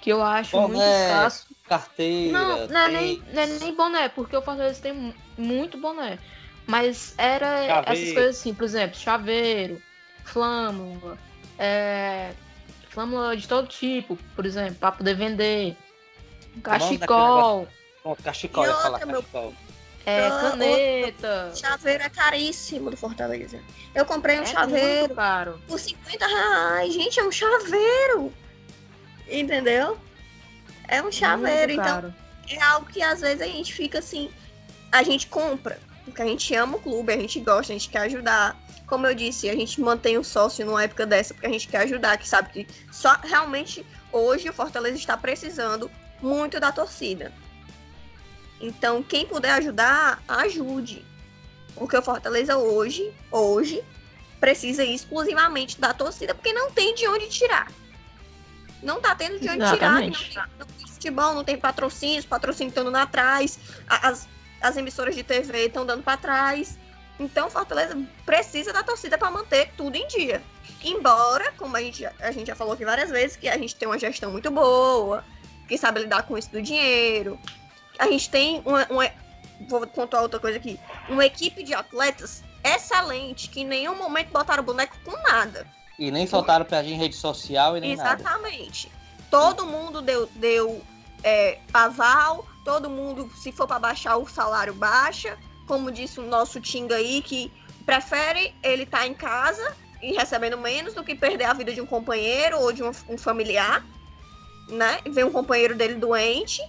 Que 0.00 0.10
eu 0.10 0.22
acho 0.22 0.52
boné, 0.52 0.66
muito 0.68 0.82
escasso. 0.82 1.46
Carteira. 1.68 2.32
Não, 2.32 2.66
não 2.68 2.80
é, 2.80 2.88
nem, 2.90 3.22
não 3.34 3.42
é 3.42 3.46
nem 3.46 3.74
boné, 3.74 4.08
porque 4.08 4.34
o 4.34 4.40
Fortaleza 4.40 4.80
tem 4.80 5.14
muito 5.36 5.76
boné. 5.76 6.18
Mas 6.66 7.14
era 7.18 7.66
chaveiro. 7.66 7.92
essas 7.92 8.12
coisas 8.14 8.40
assim, 8.40 8.54
por 8.54 8.64
exemplo, 8.64 8.96
chaveiro, 8.98 9.82
flâmula, 10.24 11.18
é, 11.58 12.32
flâmula 12.88 13.36
de 13.36 13.46
todo 13.46 13.68
tipo, 13.68 14.16
por 14.34 14.46
exemplo, 14.46 14.76
para 14.76 14.92
poder 14.92 15.14
vender. 15.14 15.76
Cachecol. 16.62 17.68
Pronto, 18.02 18.22
cachecol, 18.22 18.64
eu 18.64 18.74
falar 18.74 19.00
cachecol. 19.00 19.54
É, 20.06 20.28
caneta. 20.28 21.52
Chaveiro 21.54 22.02
é 22.02 22.10
caríssimo 22.10 22.90
do 22.90 22.96
Fortaleza. 22.96 23.58
Eu 23.94 24.04
comprei 24.04 24.38
um 24.38 24.42
é 24.42 24.46
chaveiro 24.46 25.14
por 25.66 25.78
50 25.78 26.26
reais. 26.26 26.92
Gente, 26.92 27.18
é 27.18 27.24
um 27.24 27.32
chaveiro. 27.32 28.32
Entendeu? 29.26 29.98
É 30.88 31.02
um 31.02 31.10
chaveiro. 31.10 31.72
então, 31.72 32.14
é 32.48 32.60
algo 32.60 32.86
que 32.86 33.02
às 33.02 33.22
vezes 33.22 33.40
a 33.40 33.46
gente 33.46 33.72
fica 33.72 33.98
assim. 33.98 34.30
A 34.92 35.02
gente 35.02 35.26
compra. 35.26 35.78
Porque 36.04 36.22
a 36.22 36.26
gente 36.26 36.54
ama 36.54 36.76
o 36.76 36.80
clube, 36.80 37.12
a 37.12 37.16
gente 37.16 37.40
gosta, 37.40 37.72
a 37.72 37.76
gente 37.76 37.88
quer 37.88 38.00
ajudar. 38.00 38.56
Como 38.86 39.06
eu 39.06 39.14
disse, 39.14 39.48
a 39.48 39.54
gente 39.54 39.80
mantém 39.80 40.18
o 40.18 40.24
sócio 40.24 40.64
numa 40.66 40.82
época 40.82 41.06
dessa 41.06 41.32
porque 41.32 41.46
a 41.46 41.50
gente 41.50 41.68
quer 41.68 41.78
ajudar, 41.78 42.18
que 42.18 42.28
sabe 42.28 42.50
que 42.50 42.66
só 42.92 43.16
realmente 43.22 43.84
hoje 44.12 44.48
o 44.48 44.52
Fortaleza 44.52 44.96
está 44.96 45.16
precisando 45.16 45.90
muito 46.20 46.60
da 46.60 46.70
torcida. 46.70 47.32
Então, 48.60 49.02
quem 49.02 49.26
puder 49.26 49.52
ajudar, 49.52 50.22
ajude. 50.28 51.04
Porque 51.74 51.96
o 51.96 52.02
Fortaleza 52.02 52.56
hoje, 52.56 53.12
hoje, 53.30 53.82
precisa 54.38 54.84
exclusivamente 54.84 55.80
da 55.80 55.92
torcida, 55.92 56.34
porque 56.34 56.52
não 56.52 56.70
tem 56.70 56.94
de 56.94 57.08
onde 57.08 57.28
tirar. 57.28 57.70
Não 58.82 59.00
tá 59.00 59.14
tendo 59.14 59.40
de 59.40 59.48
onde 59.48 59.62
Exatamente. 59.62 60.30
tirar. 60.30 60.50
Não, 60.58 60.66
tem 60.66 60.86
futebol, 60.86 61.34
não 61.34 61.42
tem 61.42 61.56
patrocínios, 61.56 62.24
patrocínio 62.24 62.68
estando 62.68 62.90
lá 62.90 63.02
atrás, 63.02 63.58
as, 63.88 64.28
as 64.64 64.78
emissoras 64.78 65.14
de 65.14 65.22
TV 65.22 65.66
estão 65.66 65.84
dando 65.84 66.02
para 66.02 66.16
trás. 66.16 66.78
Então, 67.20 67.50
Fortaleza 67.50 67.96
precisa 68.24 68.72
da 68.72 68.82
torcida 68.82 69.18
para 69.18 69.30
manter 69.30 69.70
tudo 69.76 69.94
em 69.94 70.06
dia. 70.08 70.42
Embora, 70.82 71.52
como 71.52 71.76
a 71.76 71.82
gente, 71.82 72.06
a 72.06 72.32
gente 72.32 72.46
já 72.46 72.56
falou 72.56 72.72
aqui 72.72 72.84
várias 72.84 73.10
vezes, 73.10 73.36
que 73.36 73.46
a 73.46 73.58
gente 73.58 73.76
tem 73.76 73.86
uma 73.86 73.98
gestão 73.98 74.32
muito 74.32 74.50
boa, 74.50 75.22
que 75.68 75.76
sabe 75.76 76.00
lidar 76.00 76.22
com 76.22 76.36
isso 76.36 76.50
do 76.50 76.62
dinheiro, 76.62 77.38
a 77.98 78.06
gente 78.06 78.30
tem 78.30 78.62
uma, 78.64 78.86
uma, 78.86 79.10
vou 79.68 79.86
contar 79.86 80.22
outra 80.22 80.40
coisa 80.40 80.56
aqui, 80.56 80.80
uma 81.08 81.26
equipe 81.26 81.62
de 81.62 81.74
atletas 81.74 82.42
excelente, 82.64 83.50
que 83.50 83.60
em 83.60 83.66
nenhum 83.66 83.96
momento 83.96 84.30
botaram 84.30 84.64
boneco 84.64 84.96
com 85.04 85.12
nada. 85.28 85.66
E 85.98 86.10
nem 86.10 86.26
soltaram 86.26 86.64
pra 86.64 86.82
gente 86.82 86.94
em 86.94 86.98
rede 86.98 87.14
social 87.14 87.76
e 87.76 87.80
nem 87.80 87.92
Exatamente. 87.92 88.88
Nada. 88.88 89.04
Todo 89.30 89.66
mundo 89.66 90.00
deu, 90.00 90.26
deu 90.34 90.82
é, 91.22 91.58
aval, 91.72 92.46
todo 92.64 92.88
mundo, 92.90 93.30
se 93.36 93.52
for 93.52 93.66
para 93.66 93.78
baixar 93.78 94.16
o 94.16 94.26
salário, 94.28 94.74
baixa. 94.74 95.38
Como 95.66 95.90
disse 95.90 96.20
o 96.20 96.22
nosso 96.22 96.60
Tinga 96.60 96.96
aí, 96.96 97.22
que 97.22 97.52
prefere 97.84 98.54
ele 98.62 98.84
estar 98.84 98.98
tá 98.98 99.06
em 99.06 99.14
casa 99.14 99.76
e 100.02 100.12
recebendo 100.12 100.58
menos 100.58 100.94
do 100.94 101.04
que 101.04 101.14
perder 101.14 101.44
a 101.44 101.52
vida 101.52 101.72
de 101.72 101.80
um 101.80 101.86
companheiro 101.86 102.58
ou 102.58 102.72
de 102.72 102.82
um, 102.82 102.90
um 103.08 103.16
familiar, 103.16 103.84
né? 104.68 104.98
Ver 105.06 105.24
um 105.24 105.32
companheiro 105.32 105.74
dele 105.74 105.94
doente 105.94 106.60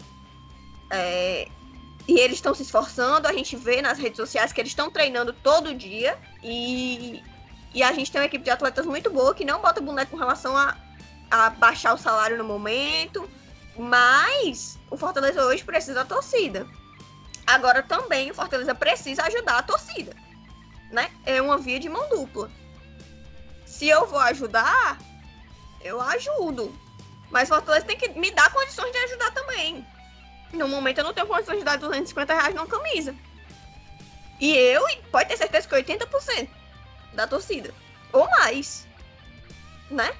é, 0.90 1.48
e 2.08 2.20
eles 2.20 2.38
estão 2.38 2.54
se 2.54 2.64
esforçando, 2.64 3.28
a 3.28 3.34
gente 3.34 3.56
vê 3.56 3.82
nas 3.82 3.98
redes 3.98 4.18
sociais 4.18 4.54
que 4.54 4.62
eles 4.62 4.72
estão 4.72 4.92
treinando 4.92 5.34
todo 5.34 5.74
dia. 5.74 6.18
E, 6.44 7.24
e 7.74 7.82
a 7.82 7.92
gente 7.92 8.12
tem 8.12 8.22
uma 8.22 8.28
equipe 8.28 8.44
de 8.44 8.52
atletas 8.52 8.86
muito 8.86 9.10
boa 9.10 9.34
que 9.34 9.44
não 9.44 9.62
bota 9.62 9.82
boneco 9.82 10.12
com 10.12 10.18
relação 10.18 10.56
a, 10.56 10.78
a 11.32 11.50
baixar 11.50 11.94
o 11.94 11.98
salário 11.98 12.38
no 12.38 12.44
momento. 12.44 13.28
Mas 13.78 14.80
o 14.90 14.98
Fortaleza 14.98 15.44
hoje 15.46 15.64
precisa 15.64 15.96
da 15.96 16.06
torcida. 16.06 16.68
Agora 17.46 17.84
também 17.84 18.32
o 18.32 18.34
Fortaleza 18.34 18.74
precisa 18.74 19.24
ajudar 19.24 19.60
a 19.60 19.64
torcida. 19.64 20.16
Né? 20.92 21.12
É 21.26 21.42
uma 21.42 21.58
via 21.58 21.80
de 21.80 21.90
mão 21.90 22.08
dupla. 22.10 22.50
Se 23.66 23.88
eu 23.88 24.06
vou 24.08 24.20
ajudar, 24.20 24.98
eu 25.82 26.00
ajudo. 26.02 26.74
Mas 27.30 27.50
o 27.50 27.54
Fortaleza 27.54 27.86
tem 27.86 27.98
que 27.98 28.10
me 28.10 28.32
dar 28.32 28.52
condições 28.52 28.92
de 28.92 28.98
ajudar 29.00 29.32
também. 29.32 29.86
No 30.54 30.68
momento 30.68 31.00
eu 31.00 31.04
não 31.04 31.14
tenho 31.14 31.28
condições 31.28 31.60
de 31.60 31.66
dar 31.66 31.78
250 31.78 32.34
reais 32.34 32.56
numa 32.56 32.68
camisa. 32.68 33.16
E 34.40 34.56
eu, 34.56 34.86
pode 35.12 35.30
ter 35.30 35.38
certeza 35.38 35.68
que 35.68 35.76
80% 35.76 36.48
da 37.14 37.28
torcida. 37.28 37.74
Ou 38.14 38.30
mais. 38.30 38.88
Né? 39.90 40.14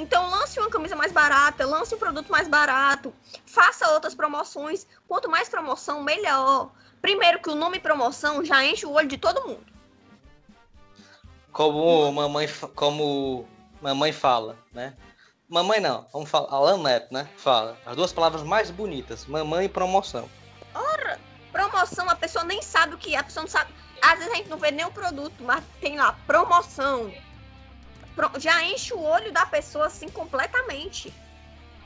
Então 0.00 0.30
lance 0.30 0.58
uma 0.58 0.70
camisa 0.70 0.96
mais 0.96 1.12
barata, 1.12 1.66
lance 1.66 1.94
um 1.94 1.98
produto 1.98 2.32
mais 2.32 2.48
barato, 2.48 3.12
faça 3.44 3.86
outras 3.90 4.14
promoções. 4.14 4.86
Quanto 5.06 5.28
mais 5.28 5.46
promoção, 5.46 6.02
melhor. 6.02 6.70
Primeiro 7.02 7.38
que 7.38 7.50
o 7.50 7.54
nome 7.54 7.78
promoção 7.78 8.42
já 8.42 8.64
enche 8.64 8.86
o 8.86 8.92
olho 8.92 9.06
de 9.06 9.18
todo 9.18 9.46
mundo. 9.46 9.66
Como 11.52 12.10
mamãe, 12.12 12.48
como 12.74 13.46
mamãe 13.82 14.10
fala, 14.10 14.56
né? 14.72 14.96
Mamãe 15.46 15.80
não, 15.80 16.06
vamos 16.14 16.30
falar. 16.30 16.50
Alan 16.50 16.78
Neto, 16.78 17.12
né? 17.12 17.28
Fala. 17.36 17.76
As 17.84 17.94
duas 17.94 18.10
palavras 18.10 18.42
mais 18.42 18.70
bonitas: 18.70 19.26
mamãe 19.26 19.66
e 19.66 19.68
promoção. 19.68 20.30
Ora, 20.74 21.20
promoção, 21.52 22.08
a 22.08 22.16
pessoa 22.16 22.42
nem 22.44 22.62
sabe 22.62 22.94
o 22.94 22.98
que 22.98 23.14
é, 23.14 23.18
a 23.18 23.24
pessoa 23.24 23.42
não 23.42 23.50
sabe. 23.50 23.74
Às 24.00 24.18
vezes 24.18 24.32
a 24.32 24.36
gente 24.36 24.48
não 24.48 24.56
vê 24.56 24.70
nem 24.70 24.86
o 24.86 24.90
produto, 24.90 25.44
mas 25.44 25.62
tem 25.78 25.98
lá, 25.98 26.14
promoção. 26.26 27.12
Já 28.38 28.62
enche 28.64 28.92
o 28.92 29.00
olho 29.00 29.32
da 29.32 29.46
pessoa 29.46 29.86
assim 29.86 30.08
completamente. 30.08 31.12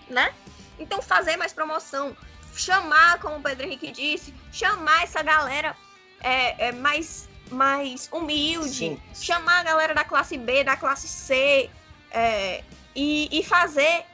Né? 0.08 0.34
Então 0.78 1.00
fazer 1.00 1.37
mais 1.37 1.52
promoção. 1.52 2.16
Chamar, 2.54 3.18
como 3.18 3.37
o 3.37 3.42
Pedro 3.42 3.66
Henrique 3.66 3.90
disse, 3.90 4.32
chamar 4.52 5.02
essa 5.02 5.22
galera 5.22 5.76
é, 6.20 6.68
é 6.68 6.72
mais, 6.72 7.28
mais 7.50 8.08
humilde. 8.12 8.68
Sim. 8.74 9.02
Chamar 9.14 9.60
a 9.60 9.62
galera 9.64 9.94
da 9.94 10.04
classe 10.04 10.38
B, 10.38 10.62
da 10.62 10.76
classe 10.76 11.08
C. 11.08 11.70
É, 12.10 12.62
e, 12.94 13.28
e 13.32 13.42
fazer 13.42 14.04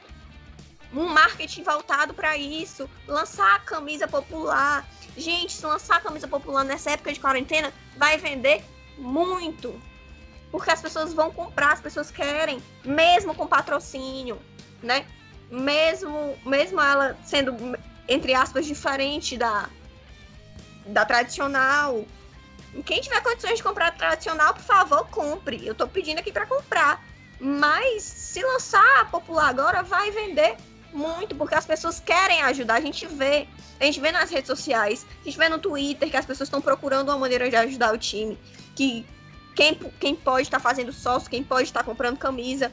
um 0.93 1.07
marketing 1.07 1.63
voltado 1.63 2.13
para 2.13 2.35
isso, 2.37 2.89
lançar 3.07 3.55
a 3.55 3.59
camisa 3.59 4.07
popular. 4.07 4.85
Gente, 5.15 5.53
se 5.53 5.65
lançar 5.65 5.97
a 5.97 6.01
camisa 6.01 6.27
popular 6.27 6.63
nessa 6.63 6.91
época 6.91 7.13
de 7.13 7.19
quarentena, 7.19 7.73
vai 7.97 8.17
vender 8.17 8.63
muito. 8.97 9.79
Porque 10.51 10.69
as 10.69 10.81
pessoas 10.81 11.13
vão 11.13 11.31
comprar, 11.31 11.73
as 11.73 11.81
pessoas 11.81 12.11
querem, 12.11 12.61
mesmo 12.83 13.33
com 13.33 13.47
patrocínio, 13.47 14.39
né? 14.83 15.05
Mesmo, 15.49 16.37
mesmo 16.45 16.81
ela 16.81 17.17
sendo, 17.23 17.55
entre 18.07 18.33
aspas, 18.33 18.65
diferente 18.65 19.37
da, 19.37 19.69
da 20.85 21.05
tradicional. 21.05 22.05
Quem 22.85 23.01
tiver 23.01 23.21
condições 23.21 23.57
de 23.57 23.63
comprar 23.63 23.91
tradicional, 23.91 24.53
por 24.53 24.63
favor, 24.63 25.07
compre. 25.07 25.65
Eu 25.65 25.75
tô 25.75 25.87
pedindo 25.87 26.19
aqui 26.19 26.31
para 26.31 26.45
comprar. 26.45 27.03
Mas 27.39 28.03
se 28.03 28.41
lançar 28.43 29.09
popular 29.09 29.49
agora, 29.49 29.81
vai 29.81 30.11
vender 30.11 30.57
muito, 30.93 31.35
porque 31.35 31.55
as 31.55 31.65
pessoas 31.65 31.99
querem 31.99 32.41
ajudar. 32.43 32.75
A 32.75 32.81
gente 32.81 33.07
vê, 33.07 33.47
a 33.79 33.85
gente 33.85 33.99
vê 33.99 34.11
nas 34.11 34.29
redes 34.29 34.47
sociais, 34.47 35.05
a 35.21 35.23
gente 35.25 35.37
vê 35.37 35.49
no 35.49 35.57
Twitter 35.57 36.09
que 36.09 36.17
as 36.17 36.25
pessoas 36.25 36.47
estão 36.47 36.61
procurando 36.61 37.09
uma 37.09 37.17
maneira 37.17 37.49
de 37.49 37.55
ajudar 37.55 37.93
o 37.93 37.97
time. 37.97 38.37
Que 38.75 39.05
quem, 39.55 39.75
quem 39.99 40.15
pode 40.15 40.43
estar 40.43 40.57
tá 40.57 40.63
fazendo 40.63 40.93
sócio, 40.93 41.29
quem 41.29 41.43
pode 41.43 41.63
estar 41.63 41.81
tá 41.81 41.85
comprando 41.85 42.17
camisa. 42.17 42.71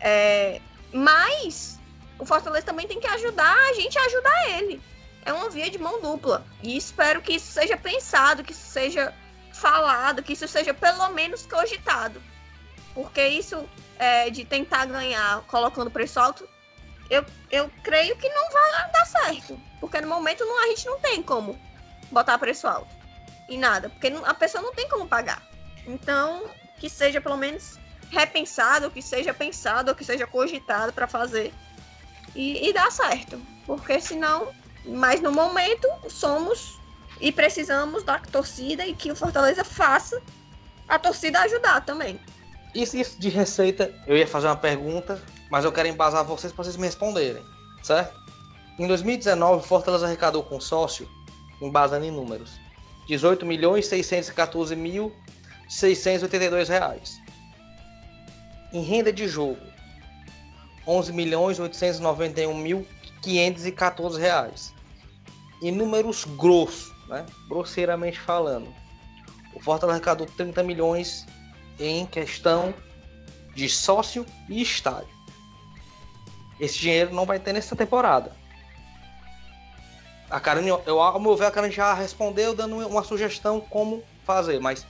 É, 0.00 0.60
mas 0.92 1.78
o 2.18 2.24
Fortaleza 2.24 2.66
também 2.66 2.86
tem 2.86 3.00
que 3.00 3.06
ajudar 3.06 3.56
a 3.70 3.74
gente 3.74 3.98
a 3.98 4.04
ajudar 4.04 4.50
ele. 4.50 4.80
É 5.24 5.32
uma 5.32 5.50
via 5.50 5.70
de 5.70 5.78
mão 5.78 6.00
dupla. 6.00 6.44
E 6.62 6.76
espero 6.76 7.20
que 7.20 7.34
isso 7.34 7.52
seja 7.52 7.76
pensado, 7.76 8.42
que 8.42 8.52
isso 8.52 8.66
seja 8.66 9.14
falado, 9.52 10.22
que 10.22 10.32
isso 10.32 10.48
seja 10.48 10.72
pelo 10.72 11.08
menos 11.10 11.46
cogitado. 11.46 12.22
Porque 12.94 13.26
isso 13.26 13.68
é, 13.98 14.30
de 14.30 14.44
tentar 14.44 14.86
ganhar 14.86 15.42
colocando 15.42 15.90
preço 15.90 16.18
alto, 16.18 16.48
eu, 17.08 17.24
eu 17.50 17.70
creio 17.82 18.16
que 18.16 18.28
não 18.28 18.50
vai 18.50 18.92
dar 18.92 19.06
certo. 19.06 19.60
Porque 19.80 20.00
no 20.00 20.08
momento 20.08 20.44
não, 20.44 20.64
a 20.64 20.66
gente 20.68 20.86
não 20.86 20.98
tem 21.00 21.22
como 21.22 21.60
botar 22.10 22.38
preço 22.38 22.66
alto. 22.66 22.94
E 23.48 23.56
nada. 23.56 23.88
Porque 23.90 24.08
a 24.24 24.34
pessoa 24.34 24.62
não 24.62 24.74
tem 24.74 24.88
como 24.88 25.06
pagar. 25.08 25.49
Então, 25.86 26.44
que 26.78 26.88
seja 26.88 27.20
pelo 27.20 27.36
menos 27.36 27.78
repensado, 28.10 28.90
que 28.90 29.00
seja 29.00 29.32
pensado, 29.32 29.94
que 29.94 30.04
seja 30.04 30.26
cogitado 30.26 30.92
para 30.92 31.06
fazer. 31.06 31.52
E, 32.34 32.68
e 32.68 32.90
certo. 32.90 33.40
Porque 33.66 34.00
senão, 34.00 34.48
mas 34.84 35.20
no 35.20 35.32
momento, 35.32 35.88
somos 36.08 36.78
E 37.20 37.30
precisamos 37.30 38.02
da 38.02 38.18
torcida 38.18 38.86
e 38.86 38.94
que 38.94 39.12
o 39.12 39.16
Fortaleza 39.16 39.62
faça 39.62 40.22
a 40.88 40.98
torcida 40.98 41.40
ajudar 41.40 41.84
também. 41.84 42.18
Isso, 42.74 42.96
isso 42.96 43.20
de 43.20 43.28
receita, 43.28 43.92
eu 44.06 44.16
ia 44.16 44.26
fazer 44.26 44.46
uma 44.46 44.56
pergunta, 44.56 45.22
mas 45.50 45.64
eu 45.64 45.72
quero 45.72 45.88
embasar 45.88 46.24
vocês 46.24 46.52
para 46.52 46.64
vocês 46.64 46.76
me 46.76 46.86
responderem, 46.86 47.44
certo? 47.82 48.18
Em 48.78 48.86
2019, 48.86 49.62
o 49.62 49.66
Fortaleza 49.66 50.06
arrecadou 50.06 50.42
com 50.42 50.58
sócio, 50.58 51.06
embasando 51.60 52.06
em 52.06 52.10
números, 52.10 52.58
18 53.06 53.44
milhões 53.44 53.86
614 53.86 54.74
mil 54.74 55.12
682 55.70 56.68
reais. 56.68 57.22
Em 58.72 58.82
renda 58.82 59.12
de 59.12 59.28
jogo, 59.28 59.60
11 60.86 61.12
milhões 61.12 61.60
891 61.60 62.54
mil 62.54 62.86
514 63.22 64.20
reais. 64.20 64.74
Em 65.62 65.70
números 65.70 66.24
grossos, 66.24 66.92
né? 67.08 67.24
grosseiramente 67.48 68.18
falando, 68.18 68.74
o 69.54 69.60
Fortaleza 69.60 69.98
arrecadou 69.98 70.26
30 70.26 70.62
milhões 70.64 71.26
em 71.78 72.04
questão 72.04 72.74
de 73.54 73.68
sócio 73.68 74.26
e 74.48 74.60
estádio. 74.60 75.08
Esse 76.58 76.78
dinheiro 76.78 77.14
não 77.14 77.24
vai 77.24 77.38
ter 77.38 77.52
nessa 77.52 77.76
temporada. 77.76 78.32
A 80.28 80.40
Karen, 80.40 80.66
eu, 80.86 81.00
ao 81.00 81.20
meu 81.20 81.36
ver, 81.36 81.46
a 81.46 81.50
Karen 81.50 81.70
já 81.70 81.94
respondeu 81.94 82.54
dando 82.54 82.76
uma 82.86 83.02
sugestão 83.02 83.60
como 83.60 84.02
fazer, 84.24 84.60
mas 84.60 84.86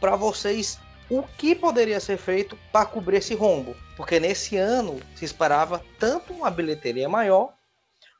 para 0.00 0.16
vocês, 0.16 0.78
o 1.10 1.22
que 1.22 1.54
poderia 1.54 2.00
ser 2.00 2.16
feito 2.16 2.56
para 2.72 2.86
cobrir 2.86 3.18
esse 3.18 3.34
rombo? 3.34 3.76
Porque 3.96 4.18
nesse 4.18 4.56
ano 4.56 4.98
se 5.14 5.24
esperava 5.24 5.82
tanto 5.98 6.32
uma 6.32 6.50
bilheteria 6.50 7.08
maior 7.08 7.52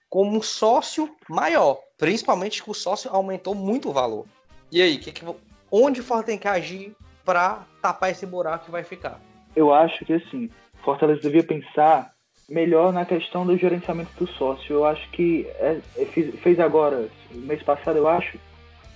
como 0.08 0.36
um 0.36 0.42
sócio 0.42 1.08
maior, 1.28 1.78
principalmente 1.96 2.62
que 2.62 2.70
o 2.70 2.74
sócio 2.74 3.10
aumentou 3.12 3.54
muito 3.54 3.88
o 3.88 3.92
valor. 3.92 4.26
E 4.72 4.82
aí, 4.82 4.98
que 4.98 5.12
que, 5.12 5.24
onde 5.70 6.00
o 6.00 6.04
Fortaleza 6.04 6.26
tem 6.26 6.38
que 6.38 6.48
agir 6.48 6.94
para 7.24 7.64
tapar 7.80 8.10
esse 8.10 8.26
buraco 8.26 8.64
que 8.64 8.70
vai 8.70 8.82
ficar? 8.82 9.20
Eu 9.54 9.72
acho 9.72 10.04
que 10.04 10.12
assim, 10.12 10.50
Fortaleza 10.84 11.20
devia 11.20 11.44
pensar 11.44 12.12
melhor 12.48 12.92
na 12.92 13.04
questão 13.04 13.46
do 13.46 13.56
gerenciamento 13.56 14.10
do 14.18 14.26
sócio. 14.32 14.74
Eu 14.74 14.84
acho 14.84 15.08
que 15.10 15.46
é, 15.60 15.80
é, 15.96 16.04
fez 16.04 16.58
agora, 16.58 17.08
mês 17.30 17.62
passado, 17.62 17.96
eu 17.96 18.08
acho, 18.08 18.36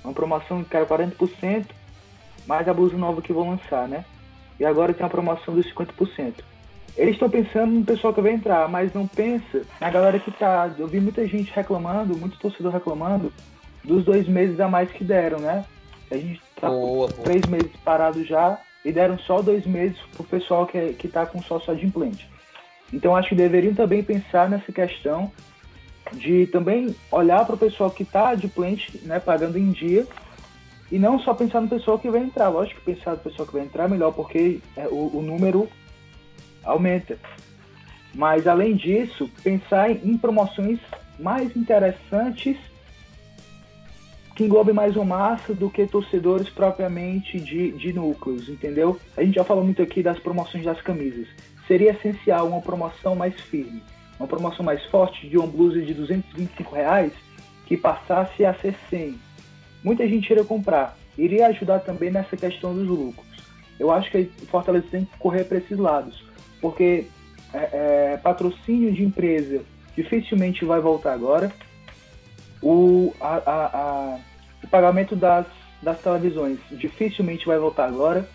uma 0.03 0.12
promoção 0.12 0.64
que 0.64 0.76
era 0.76 0.85
40%, 0.85 1.66
mais 2.47 2.66
a 2.68 2.74
blusa 2.74 2.97
nova 2.97 3.22
que 3.22 3.32
vão 3.32 3.51
lançar, 3.51 3.88
né? 3.88 4.05
E 4.59 4.64
agora 4.64 4.95
tem 4.95 5.05
a 5.05 5.11
promoção 5.11 5.55
dos 5.55 5.66
50%. 5.72 6.34
Eles 6.97 7.14
estão 7.14 7.28
pensando 7.28 7.72
no 7.72 7.84
pessoal 7.84 8.14
que 8.14 8.20
vai 8.20 8.32
entrar, 8.32 8.68
mas 8.68 8.92
não 8.95 9.07
pensa 9.07 9.62
na 9.80 9.90
galera 9.90 10.18
que 10.18 10.30
tá. 10.30 10.70
Eu 10.78 10.86
vi 10.86 11.01
muita 11.01 11.26
gente 11.26 11.53
reclamando, 11.53 12.16
muito 12.16 12.38
torcedor 12.38 12.72
reclamando 12.72 13.32
dos 13.82 14.05
dois 14.05 14.28
meses 14.28 14.61
a 14.61 14.68
mais 14.68 14.90
que 14.90 15.03
deram, 15.03 15.40
né? 15.40 15.64
A 16.11 16.16
gente 16.16 16.40
tá 16.61 16.68
boa, 16.68 17.09
boa. 17.09 17.22
três 17.24 17.45
meses 17.47 17.70
parado 17.84 18.24
já 18.24 18.59
e 18.84 18.92
deram 18.92 19.18
só 19.18 19.42
dois 19.42 19.66
meses 19.66 19.99
pro 20.12 20.22
pessoal 20.24 20.66
que, 20.66 20.92
que 20.92 21.09
tá 21.09 21.26
com 21.26 21.42
sócio 21.42 21.72
adimplente. 21.72 22.28
Então 22.92 23.16
acho 23.16 23.30
que 23.30 23.34
deveriam 23.34 23.74
também 23.74 24.03
pensar 24.03 24.49
nessa 24.49 24.70
questão 24.70 25.32
de 26.12 26.47
também 26.49 26.95
olhar 27.11 27.45
para 27.45 27.55
o 27.55 27.59
pessoal 27.59 27.90
que 27.90 28.03
está 28.03 28.28
adimplente, 28.28 29.01
né, 29.03 29.18
pagando 29.18 29.59
em 29.59 29.70
dia, 29.72 30.07
e 30.95 30.99
não 30.99 31.18
só 31.18 31.34
pensar 31.34 31.61
no 31.61 31.68
pessoal 31.68 31.99
que 31.99 32.11
vai 32.11 32.20
entrar. 32.20 32.49
Lógico 32.49 32.80
que 32.80 32.95
pensar 32.95 33.12
no 33.12 33.18
pessoal 33.18 33.47
que 33.47 33.55
vai 33.55 33.62
entrar 33.62 33.84
é 33.84 33.88
melhor, 33.88 34.12
porque 34.12 34.61
é, 34.76 34.86
o, 34.86 35.18
o 35.18 35.22
número 35.22 35.68
aumenta. 36.62 37.18
Mas 38.14 38.47
além 38.47 38.76
disso, 38.76 39.28
pensar 39.42 39.90
em 39.90 40.16
promoções 40.16 40.78
mais 41.18 41.57
interessantes 41.57 42.57
que 44.36 44.45
englobem 44.45 44.74
mais 44.74 44.97
uma 44.97 45.05
massa 45.05 45.55
do 45.55 45.70
que 45.70 45.86
torcedores 45.86 46.49
propriamente 46.49 47.38
de, 47.38 47.72
de 47.72 47.92
núcleos, 47.92 48.49
entendeu? 48.49 48.99
A 49.16 49.22
gente 49.22 49.34
já 49.34 49.45
falou 49.45 49.62
muito 49.64 49.80
aqui 49.80 50.03
das 50.03 50.18
promoções 50.18 50.64
das 50.64 50.80
camisas 50.80 51.28
seria 51.66 51.92
essencial 51.92 52.47
uma 52.49 52.61
promoção 52.61 53.14
mais 53.14 53.38
firme, 53.42 53.82
uma 54.18 54.28
promoção 54.28 54.64
mais 54.64 54.84
forte 54.86 55.28
de 55.28 55.36
uma 55.36 55.47
blusa 55.47 55.80
de 55.80 55.95
225 55.95 56.74
reais 56.74 57.12
que 57.66 57.76
passasse 57.76 58.45
a 58.45 58.55
ser 58.55 58.74
100. 58.90 59.18
Muita 59.85 60.09
gente 60.09 60.30
iria 60.30 60.45
comprar, 60.45 60.97
iria 61.16 61.47
ajudar 61.49 61.80
também 61.80 62.11
nessa 62.11 62.37
questão 62.37 62.74
dos 62.74 62.89
lucros. 62.89 63.26
Eu 63.78 63.93
acho 63.93 64.11
que 64.11 64.30
o 64.43 64.47
Fortaleza 64.47 64.87
tem 64.91 65.05
que 65.05 65.18
correr 65.18 65.45
para 65.45 65.59
esses 65.59 65.78
lados, 65.78 66.24
porque 66.61 67.07
é, 67.53 68.12
é, 68.12 68.16
patrocínio 68.16 68.93
de 68.93 69.05
empresa 69.05 69.62
dificilmente 69.95 70.64
vai 70.64 70.80
voltar 70.80 71.12
agora. 71.12 71.53
O, 72.62 73.12
a, 73.20 73.37
a, 73.37 73.66
a, 73.66 74.18
o 74.62 74.68
pagamento 74.68 75.14
das, 75.14 75.47
das 75.82 76.01
televisões 76.01 76.59
dificilmente 76.70 77.47
vai 77.47 77.59
voltar 77.59 77.87
agora. 77.87 78.28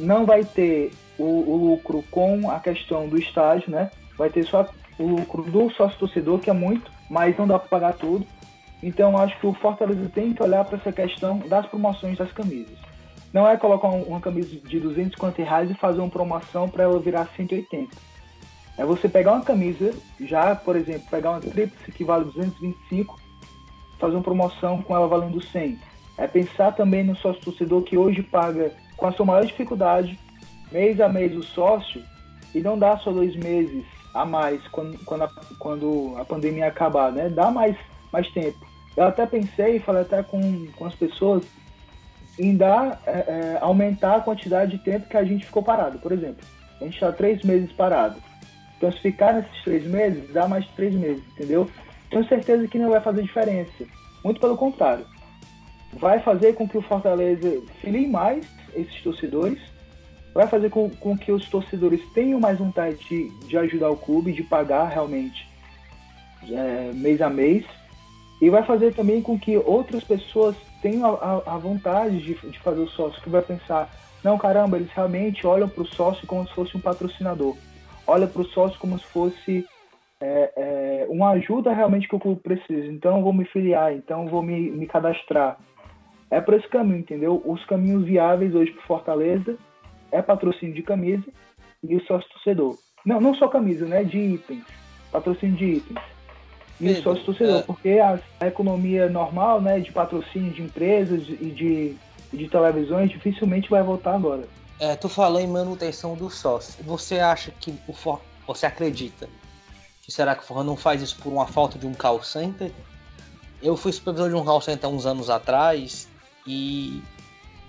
Não 0.00 0.24
vai 0.24 0.44
ter 0.44 0.90
o, 1.18 1.24
o, 1.24 1.56
lucro 1.70 2.04
com 2.10 2.50
a 2.50 2.60
questão 2.60 3.08
do 3.08 3.18
estádio, 3.18 3.70
né? 3.70 3.90
Vai 4.16 4.30
ter 4.30 4.44
só 4.44 4.66
o 4.98 5.06
lucro 5.06 5.42
do 5.42 5.70
sócio 5.70 5.98
torcedor, 5.98 6.38
que 6.38 6.50
é 6.50 6.52
muito, 6.52 6.90
mas 7.10 7.36
não 7.36 7.46
dá 7.46 7.58
para 7.58 7.68
pagar 7.68 7.92
tudo. 7.94 8.26
Então 8.82 9.18
acho 9.18 9.38
que 9.40 9.46
o 9.46 9.54
Fortaleza 9.54 10.08
tem 10.14 10.32
que 10.32 10.42
olhar 10.42 10.64
para 10.64 10.78
essa 10.78 10.92
questão 10.92 11.38
das 11.38 11.66
promoções 11.66 12.16
das 12.16 12.32
camisas. 12.32 12.78
Não 13.32 13.46
é 13.46 13.56
colocar 13.56 13.88
uma 13.88 14.20
camisa 14.20 14.56
de 14.60 14.80
250 14.80 15.42
reais 15.42 15.70
e 15.70 15.74
fazer 15.74 16.00
uma 16.00 16.08
promoção 16.08 16.68
para 16.68 16.84
ela 16.84 16.98
virar 16.98 17.28
180. 17.36 17.94
É 18.78 18.84
você 18.84 19.08
pegar 19.08 19.32
uma 19.32 19.44
camisa, 19.44 19.92
já, 20.20 20.54
por 20.54 20.76
exemplo, 20.76 21.02
pegar 21.10 21.32
uma 21.32 21.40
tríplice 21.40 21.90
que 21.92 22.04
vale 22.04 22.24
225, 22.26 23.20
fazer 23.98 24.14
uma 24.14 24.22
promoção 24.22 24.80
com 24.82 24.94
ela 24.94 25.08
valendo 25.08 25.42
100. 25.42 25.78
É 26.16 26.26
pensar 26.26 26.72
também 26.72 27.04
no 27.04 27.16
sócio 27.16 27.42
torcedor 27.42 27.82
que 27.82 27.98
hoje 27.98 28.22
paga 28.22 28.72
com 28.96 29.06
a 29.06 29.12
sua 29.12 29.26
maior 29.26 29.44
dificuldade 29.44 30.18
mês 30.70 31.00
a 31.00 31.08
mês 31.08 31.36
o 31.36 31.42
sócio 31.42 32.02
e 32.54 32.60
não 32.60 32.78
dá 32.78 32.96
só 32.98 33.10
dois 33.10 33.34
meses 33.36 33.84
a 34.14 34.24
mais 34.24 34.66
quando, 34.68 34.98
quando, 35.04 35.24
a, 35.24 35.30
quando 35.58 36.14
a 36.16 36.24
pandemia 36.24 36.66
acabar, 36.66 37.12
né? 37.12 37.28
Dá 37.28 37.50
mais, 37.50 37.76
mais 38.12 38.28
tempo. 38.32 38.67
Eu 38.98 39.04
até 39.04 39.24
pensei, 39.26 39.78
falei 39.78 40.02
até 40.02 40.24
com, 40.24 40.66
com 40.72 40.84
as 40.84 40.94
pessoas, 40.96 41.44
em 42.36 42.56
dar, 42.56 43.00
é, 43.06 43.10
é, 43.10 43.58
aumentar 43.60 44.16
a 44.16 44.20
quantidade 44.20 44.72
de 44.72 44.78
tempo 44.78 45.08
que 45.08 45.16
a 45.16 45.22
gente 45.22 45.46
ficou 45.46 45.62
parado. 45.62 46.00
Por 46.00 46.10
exemplo, 46.10 46.44
a 46.80 46.84
gente 46.84 46.94
está 46.94 47.12
três 47.12 47.40
meses 47.44 47.70
parado. 47.70 48.20
Então, 48.76 48.90
se 48.90 48.98
ficar 48.98 49.34
nesses 49.34 49.62
três 49.62 49.86
meses, 49.86 50.32
dá 50.32 50.48
mais 50.48 50.66
três 50.74 50.92
meses, 50.94 51.22
entendeu? 51.28 51.70
Tenho 52.10 52.26
certeza 52.26 52.66
que 52.66 52.76
não 52.76 52.90
vai 52.90 53.00
fazer 53.00 53.22
diferença. 53.22 53.84
Muito 54.24 54.40
pelo 54.40 54.56
contrário. 54.56 55.06
Vai 55.92 56.18
fazer 56.18 56.54
com 56.54 56.68
que 56.68 56.76
o 56.76 56.82
Fortaleza 56.82 57.62
filie 57.80 58.08
mais 58.08 58.44
esses 58.74 59.00
torcedores 59.00 59.60
vai 60.34 60.46
fazer 60.46 60.70
com, 60.70 60.90
com 60.90 61.16
que 61.16 61.32
os 61.32 61.48
torcedores 61.48 62.00
tenham 62.14 62.38
mais 62.38 62.58
vontade 62.58 62.96
de, 63.08 63.28
de 63.46 63.56
ajudar 63.58 63.90
o 63.90 63.96
clube, 63.96 64.32
de 64.32 64.42
pagar 64.42 64.88
realmente 64.88 65.48
é, 66.50 66.92
mês 66.92 67.20
a 67.20 67.30
mês, 67.30 67.64
e 68.40 68.50
vai 68.50 68.62
fazer 68.62 68.94
também 68.94 69.20
com 69.20 69.38
que 69.38 69.56
outras 69.56 70.04
pessoas 70.04 70.56
tenham 70.80 71.14
a, 71.14 71.42
a, 71.46 71.54
a 71.54 71.58
vontade 71.58 72.18
de, 72.18 72.34
de 72.34 72.58
fazer 72.60 72.80
o 72.80 72.88
sócio, 72.88 73.20
que 73.22 73.28
vai 73.28 73.42
pensar, 73.42 73.90
não, 74.22 74.38
caramba, 74.38 74.76
eles 74.76 74.90
realmente 74.92 75.46
olham 75.46 75.68
para 75.68 75.82
o 75.82 75.86
sócio 75.86 76.26
como 76.26 76.46
se 76.46 76.54
fosse 76.54 76.76
um 76.76 76.80
patrocinador, 76.80 77.56
olha 78.06 78.26
para 78.26 78.42
o 78.42 78.46
sócio 78.46 78.78
como 78.78 78.98
se 78.98 79.04
fosse 79.06 79.66
é, 80.20 80.52
é, 80.56 81.06
uma 81.08 81.30
ajuda 81.30 81.72
realmente 81.72 82.08
que 82.08 82.16
o 82.16 82.20
clube 82.20 82.40
precisa. 82.40 82.86
Então 82.86 83.22
vou 83.22 83.32
me 83.32 83.44
filiar, 83.44 83.92
então 83.92 84.26
vou 84.26 84.42
me, 84.42 84.70
me 84.70 84.86
cadastrar. 84.86 85.58
É 86.30 86.40
por 86.40 86.54
esse 86.54 86.68
caminho, 86.68 86.98
entendeu? 86.98 87.42
Os 87.44 87.64
caminhos 87.64 88.04
viáveis 88.04 88.54
hoje 88.54 88.72
para 88.72 88.82
Fortaleza 88.82 89.56
é 90.12 90.20
patrocínio 90.20 90.74
de 90.74 90.82
camisa 90.82 91.24
e 91.82 91.94
o 91.96 92.04
sócio 92.04 92.28
torcedor. 92.30 92.76
Não, 93.04 93.20
não 93.20 93.34
só 93.34 93.48
camisa, 93.48 93.86
né? 93.86 94.04
De 94.04 94.18
itens. 94.18 94.64
Patrocínio 95.10 95.56
de 95.56 95.64
itens. 95.64 96.17
E 96.80 96.90
o 96.90 97.02
sócio 97.02 97.24
torcedor, 97.24 97.58
é... 97.58 97.62
porque 97.62 97.98
a, 97.98 98.18
a, 98.40 98.46
economia 98.46 99.08
normal, 99.08 99.60
né, 99.60 99.80
de 99.80 99.90
patrocínio 99.90 100.52
de 100.52 100.62
empresas 100.62 101.28
e 101.28 101.50
de, 101.50 101.96
de 102.32 102.48
televisões 102.48 103.10
dificilmente 103.10 103.68
vai 103.68 103.82
voltar 103.82 104.14
agora. 104.14 104.44
É, 104.78 104.94
tu 104.94 105.08
falou 105.08 105.40
em 105.40 105.46
manutenção 105.46 106.14
do 106.14 106.30
sócio. 106.30 106.82
Você 106.84 107.18
acha 107.18 107.50
que 107.50 107.74
o 107.88 107.92
For... 107.92 108.20
você 108.46 108.66
acredita 108.66 109.28
que 110.02 110.12
será 110.12 110.34
que 110.34 110.42
o 110.42 110.46
Forra 110.46 110.64
não 110.64 110.76
faz 110.76 111.02
isso 111.02 111.16
por 111.16 111.32
uma 111.32 111.46
falta 111.46 111.78
de 111.78 111.86
um 111.86 111.92
call 111.92 112.22
center? 112.22 112.72
Eu 113.60 113.76
fui 113.76 113.92
supervisor 113.92 114.30
de 114.30 114.36
um 114.36 114.44
call 114.44 114.60
center 114.60 114.88
uns 114.88 115.04
anos 115.04 115.28
atrás 115.28 116.08
e 116.46 117.02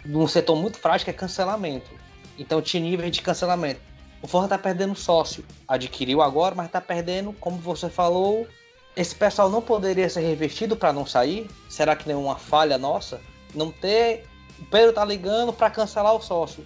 num 0.06 0.28
setor 0.28 0.56
muito 0.56 0.78
frágil 0.78 1.04
que 1.04 1.12
é 1.12 1.14
cancelamento. 1.14 1.90
Então 2.38 2.62
tinha 2.62 2.82
nível 2.82 3.10
de 3.10 3.22
cancelamento. 3.22 3.82
O 4.22 4.28
Forra 4.28 4.48
tá 4.48 4.58
perdendo 4.58 4.96
sócio. 4.96 5.44
Adquiriu 5.68 6.22
agora, 6.22 6.56
mas 6.56 6.70
tá 6.70 6.80
perdendo, 6.80 7.34
como 7.34 7.58
você 7.58 7.90
falou. 7.90 8.48
Esse 8.96 9.16
pessoal 9.16 9.50
não 9.50 9.62
poderia 9.62 10.10
ser 10.10 10.22
revestido 10.22 10.76
para 10.76 10.92
não 10.92 11.06
sair? 11.06 11.50
Será 11.70 11.96
que 11.96 12.08
nenhuma 12.08 12.36
falha 12.38 12.78
nossa? 12.78 13.22
Não 13.54 13.72
ter. 13.72 14.26
O 14.60 14.66
Pedro 14.66 14.92
tá 14.94 15.06
ligando 15.06 15.54
para 15.54 15.70
cancelar 15.70 16.14
o 16.14 16.22
sócio. 16.22 16.66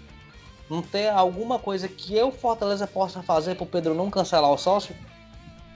Não 0.70 0.82
ter 0.82 1.10
alguma 1.10 1.60
coisa 1.60 1.88
que 1.88 2.16
eu, 2.18 2.32
Fortaleza, 2.32 2.88
possa 2.88 3.22
fazer 3.22 3.56
pro 3.56 3.66
Pedro 3.66 3.94
não 3.94 4.10
cancelar 4.10 4.50
o 4.52 4.58
sócio? 4.58 4.96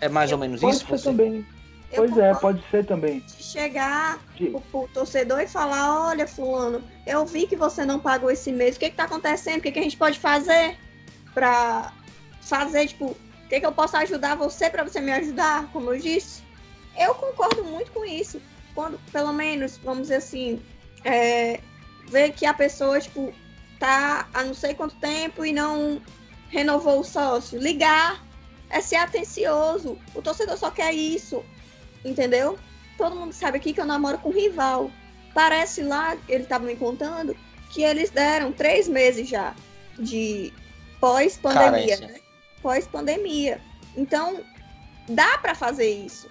É 0.01 0.09
mais 0.09 0.31
ou 0.31 0.37
menos 0.37 0.61
Pode 0.61 0.75
isso? 0.75 0.85
Ser 0.85 0.91
você? 0.97 1.03
também. 1.09 1.45
Eu 1.91 2.03
Pois 2.05 2.17
é, 2.17 2.33
pode 2.33 2.61
ser 2.69 2.85
também. 2.85 3.19
de 3.21 3.43
chegar 3.43 4.19
pro, 4.35 4.59
pro 4.59 4.89
torcedor 4.93 5.39
e 5.39 5.47
falar, 5.47 6.09
olha, 6.09 6.27
fulano, 6.27 6.83
eu 7.05 7.25
vi 7.25 7.47
que 7.47 7.55
você 7.55 7.85
não 7.85 7.97
pagou 7.97 8.29
esse 8.29 8.51
mês, 8.51 8.75
o 8.75 8.79
que 8.79 8.89
que 8.89 8.95
tá 8.95 9.05
acontecendo? 9.05 9.59
O 9.59 9.61
que 9.61 9.71
que 9.71 9.79
a 9.79 9.83
gente 9.83 9.95
pode 9.95 10.19
fazer 10.19 10.77
pra 11.33 11.93
fazer, 12.41 12.87
tipo, 12.87 13.15
o 13.47 13.49
que 13.49 13.61
que 13.61 13.65
eu 13.65 13.71
posso 13.71 13.95
ajudar 13.95 14.35
você 14.35 14.69
pra 14.69 14.83
você 14.83 14.99
me 14.99 15.09
ajudar, 15.13 15.71
como 15.71 15.93
eu 15.93 15.97
disse? 15.97 16.43
Eu 16.99 17.15
concordo 17.15 17.63
muito 17.63 17.89
com 17.91 18.03
isso. 18.03 18.41
Quando, 18.75 18.99
pelo 19.09 19.31
menos, 19.31 19.77
vamos 19.77 20.03
dizer 20.03 20.15
assim, 20.15 20.61
é, 21.05 21.61
ver 22.09 22.33
que 22.33 22.45
a 22.45 22.53
pessoa, 22.53 22.99
tipo, 22.99 23.33
tá 23.79 24.27
há 24.33 24.43
não 24.43 24.53
sei 24.53 24.73
quanto 24.73 24.95
tempo 24.97 25.45
e 25.45 25.53
não 25.53 26.01
renovou 26.49 26.99
o 26.99 27.05
sócio. 27.05 27.57
Ligar 27.57 28.21
é 28.69 28.81
ser 28.81 28.97
atencioso. 28.97 29.97
O 30.13 30.21
torcedor 30.21 30.57
só 30.57 30.69
quer 30.69 30.93
isso, 30.93 31.41
entendeu? 32.03 32.59
Todo 32.97 33.15
mundo 33.15 33.31
sabe 33.31 33.59
aqui 33.59 33.71
que 33.71 33.79
eu 33.79 33.85
namoro 33.85 34.17
com 34.17 34.27
um 34.27 34.33
rival. 34.33 34.91
Parece 35.33 35.83
lá, 35.83 36.17
ele 36.27 36.43
estava 36.43 36.65
me 36.65 36.75
contando, 36.75 37.33
que 37.71 37.81
eles 37.81 38.09
deram 38.09 38.51
três 38.51 38.89
meses 38.89 39.29
já 39.29 39.55
de 39.97 40.51
pós-pandemia, 40.99 41.95
né? 42.01 42.26
Pós-pandemia. 42.62 43.62
Então, 43.95 44.43
dá 45.10 45.38
para 45.38 45.55
fazer 45.55 45.89
isso. 45.89 46.30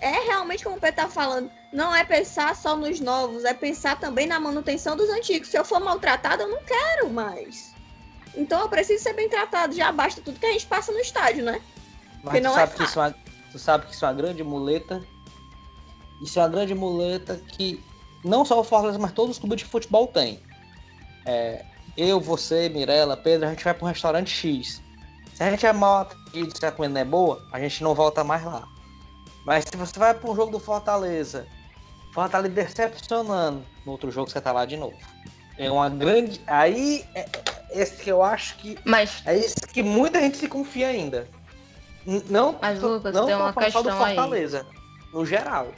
É 0.00 0.26
realmente 0.26 0.62
como 0.62 0.76
o 0.76 0.80
Pedro 0.80 0.96
tá 0.96 1.08
falando, 1.08 1.50
não 1.72 1.94
é 1.94 2.04
pensar 2.04 2.54
só 2.54 2.76
nos 2.76 3.00
novos, 3.00 3.44
é 3.44 3.54
pensar 3.54 3.98
também 3.98 4.26
na 4.26 4.38
manutenção 4.38 4.96
dos 4.96 5.08
antigos. 5.08 5.48
Se 5.48 5.58
eu 5.58 5.64
for 5.64 5.80
maltratado, 5.80 6.42
eu 6.42 6.48
não 6.48 6.62
quero 6.62 7.10
mais. 7.10 7.74
Então 8.36 8.60
eu 8.60 8.68
preciso 8.68 9.02
ser 9.02 9.14
bem 9.14 9.28
tratado, 9.28 9.74
já 9.74 9.90
basta 9.90 10.20
tudo 10.20 10.38
que 10.38 10.46
a 10.46 10.52
gente 10.52 10.66
passa 10.66 10.92
no 10.92 10.98
estádio, 10.98 11.44
né? 11.44 11.62
Mas 12.22 12.34
tu 12.34 12.42
não 12.42 12.52
é 12.52 12.54
sabe, 12.54 12.74
que 12.74 12.82
isso 12.82 13.00
é 13.00 13.02
uma, 13.02 13.14
tu 13.50 13.58
sabe 13.58 13.86
que 13.86 13.94
isso 13.94 14.04
é 14.04 14.08
uma 14.08 14.14
grande 14.14 14.44
muleta. 14.44 15.02
Isso 16.22 16.38
é 16.38 16.42
uma 16.42 16.48
grande 16.48 16.74
muleta 16.74 17.40
que 17.48 17.82
não 18.24 18.44
só 18.44 18.60
o 18.60 18.64
Fortaleza, 18.64 18.98
mas 18.98 19.12
todos 19.12 19.36
os 19.36 19.38
clubes 19.38 19.58
de 19.58 19.64
futebol 19.64 20.06
têm. 20.06 20.42
É, 21.24 21.64
eu, 21.96 22.20
você, 22.20 22.68
Mirella, 22.68 23.16
Pedro, 23.16 23.46
a 23.46 23.50
gente 23.50 23.64
vai 23.64 23.74
para 23.74 23.84
um 23.84 23.88
restaurante 23.88 24.30
X. 24.30 24.82
Se 25.36 25.42
a 25.42 25.50
gente 25.50 25.66
é 25.66 25.72
mal 25.72 25.98
atendido, 25.98 26.56
se 26.58 26.64
a 26.64 26.72
comida 26.72 26.94
não 26.94 27.00
é 27.02 27.04
boa, 27.04 27.42
a 27.52 27.60
gente 27.60 27.82
não 27.82 27.94
volta 27.94 28.24
mais 28.24 28.42
lá. 28.42 28.66
Mas 29.44 29.64
se 29.70 29.76
você 29.76 29.98
vai 29.98 30.14
para 30.14 30.30
um 30.30 30.34
jogo 30.34 30.50
do 30.50 30.58
Fortaleza, 30.58 31.46
Fortaleza 32.10 32.54
decepcionando, 32.54 33.62
no 33.84 33.92
outro 33.92 34.10
jogo 34.10 34.30
você 34.30 34.40
tá 34.40 34.50
lá 34.50 34.64
de 34.64 34.78
novo. 34.78 34.96
É 35.58 35.70
uma 35.70 35.90
grande. 35.90 36.40
Aí, 36.46 37.04
é- 37.14 37.28
é 37.70 37.82
esse 37.82 38.02
que 38.02 38.10
eu 38.10 38.22
acho 38.22 38.56
que 38.56 38.78
Mas 38.82 39.20
é 39.26 39.36
isso 39.36 39.56
que 39.70 39.82
muita 39.82 40.18
gente 40.22 40.38
se 40.38 40.48
confia 40.48 40.88
ainda. 40.88 41.28
Não, 42.30 42.56
Mas, 42.62 42.80
Lucas, 42.80 43.14
não 43.14 43.26
tem 43.26 43.34
uma 43.34 43.52
só 43.52 43.60
do 43.60 43.64
questão 43.66 44.04
aí. 44.04 44.14
Fortaleza, 44.16 44.66
no 45.12 45.26
geral. 45.26 45.68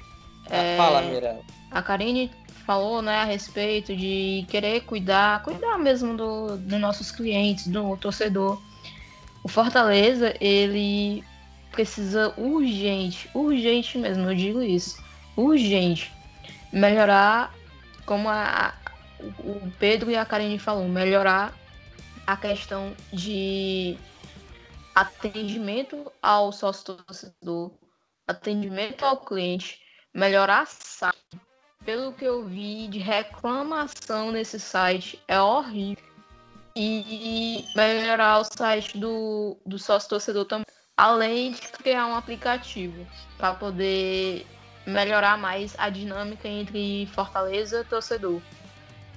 É, 0.49 0.77
Fala, 0.77 1.03
Mirella. 1.03 1.41
a 1.73 1.83
Karine 1.83 2.31
falou, 2.65 3.03
né, 3.03 3.17
a 3.17 3.25
respeito 3.25 3.97
de 3.97 4.47
querer 4.49 4.83
cuidar, 4.83 5.43
cuidar 5.43 5.79
mesmo 5.79 6.17
do, 6.17 6.57
dos 6.57 6.79
nossos 6.79 7.11
clientes, 7.11 7.67
do 7.67 7.97
torcedor. 7.97 8.61
O 9.49 9.51
Fortaleza, 9.51 10.35
ele 10.43 11.25
precisa 11.73 12.35
urgente, 12.37 13.31
urgente 13.33 13.97
mesmo, 13.97 14.29
eu 14.29 14.35
digo 14.35 14.61
isso, 14.61 15.03
urgente, 15.35 16.13
melhorar, 16.71 17.55
como 18.05 18.29
a, 18.29 18.75
o 19.39 19.73
Pedro 19.79 20.11
e 20.11 20.17
a 20.17 20.27
Karine 20.27 20.59
falou, 20.59 20.87
melhorar 20.87 21.55
a 22.27 22.37
questão 22.37 22.95
de 23.11 23.97
atendimento 24.95 26.13
ao 26.21 26.53
sócio 26.53 26.97
torcedor, 26.97 27.73
atendimento 28.27 29.03
ao 29.03 29.17
cliente, 29.17 29.81
melhorar. 30.13 30.69
Pelo 31.87 32.13
que 32.13 32.27
eu 32.27 32.45
vi 32.45 32.87
de 32.89 32.99
reclamação 32.99 34.31
nesse 34.31 34.61
site, 34.61 35.19
é 35.27 35.41
horrível. 35.41 36.08
E 36.81 37.65
melhorar 37.75 38.39
o 38.39 38.45
site 38.45 38.97
do, 38.97 39.57
do 39.67 39.81
sócio 39.81 40.09
torcedor 40.09 40.45
também. 40.45 40.65
Além 40.97 41.51
de 41.51 41.61
criar 41.61 42.07
um 42.07 42.15
aplicativo 42.15 43.05
para 43.37 43.55
poder 43.55 44.47
melhorar 44.87 45.37
mais 45.37 45.75
a 45.77 45.91
dinâmica 45.91 46.47
entre 46.47 47.07
Fortaleza 47.07 47.81
e 47.81 47.85
torcedor. 47.85 48.41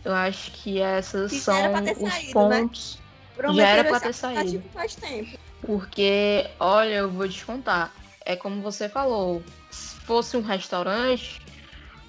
Eu 0.03 0.13
acho 0.13 0.51
que 0.51 0.79
essas 0.81 1.29
Que 1.29 1.37
já 1.37 1.43
são 1.43 1.55
era 1.55 1.83
os 1.83 2.13
saído, 2.13 2.47
né? 2.49 2.61
pontos. 2.61 2.99
Prometeram 3.35 3.69
era 3.71 3.83
pra 3.83 3.97
esse 3.97 4.05
ter 4.07 4.13
saído. 4.13 4.69
faz 4.73 4.95
tempo. 4.95 5.37
Porque, 5.61 6.49
olha, 6.59 6.95
eu 6.95 7.11
vou 7.11 7.29
te 7.29 7.45
contar. 7.45 7.93
É 8.25 8.35
como 8.35 8.61
você 8.63 8.89
falou. 8.89 9.43
Se 9.69 9.95
fosse 9.97 10.35
um 10.35 10.41
restaurante, 10.41 11.39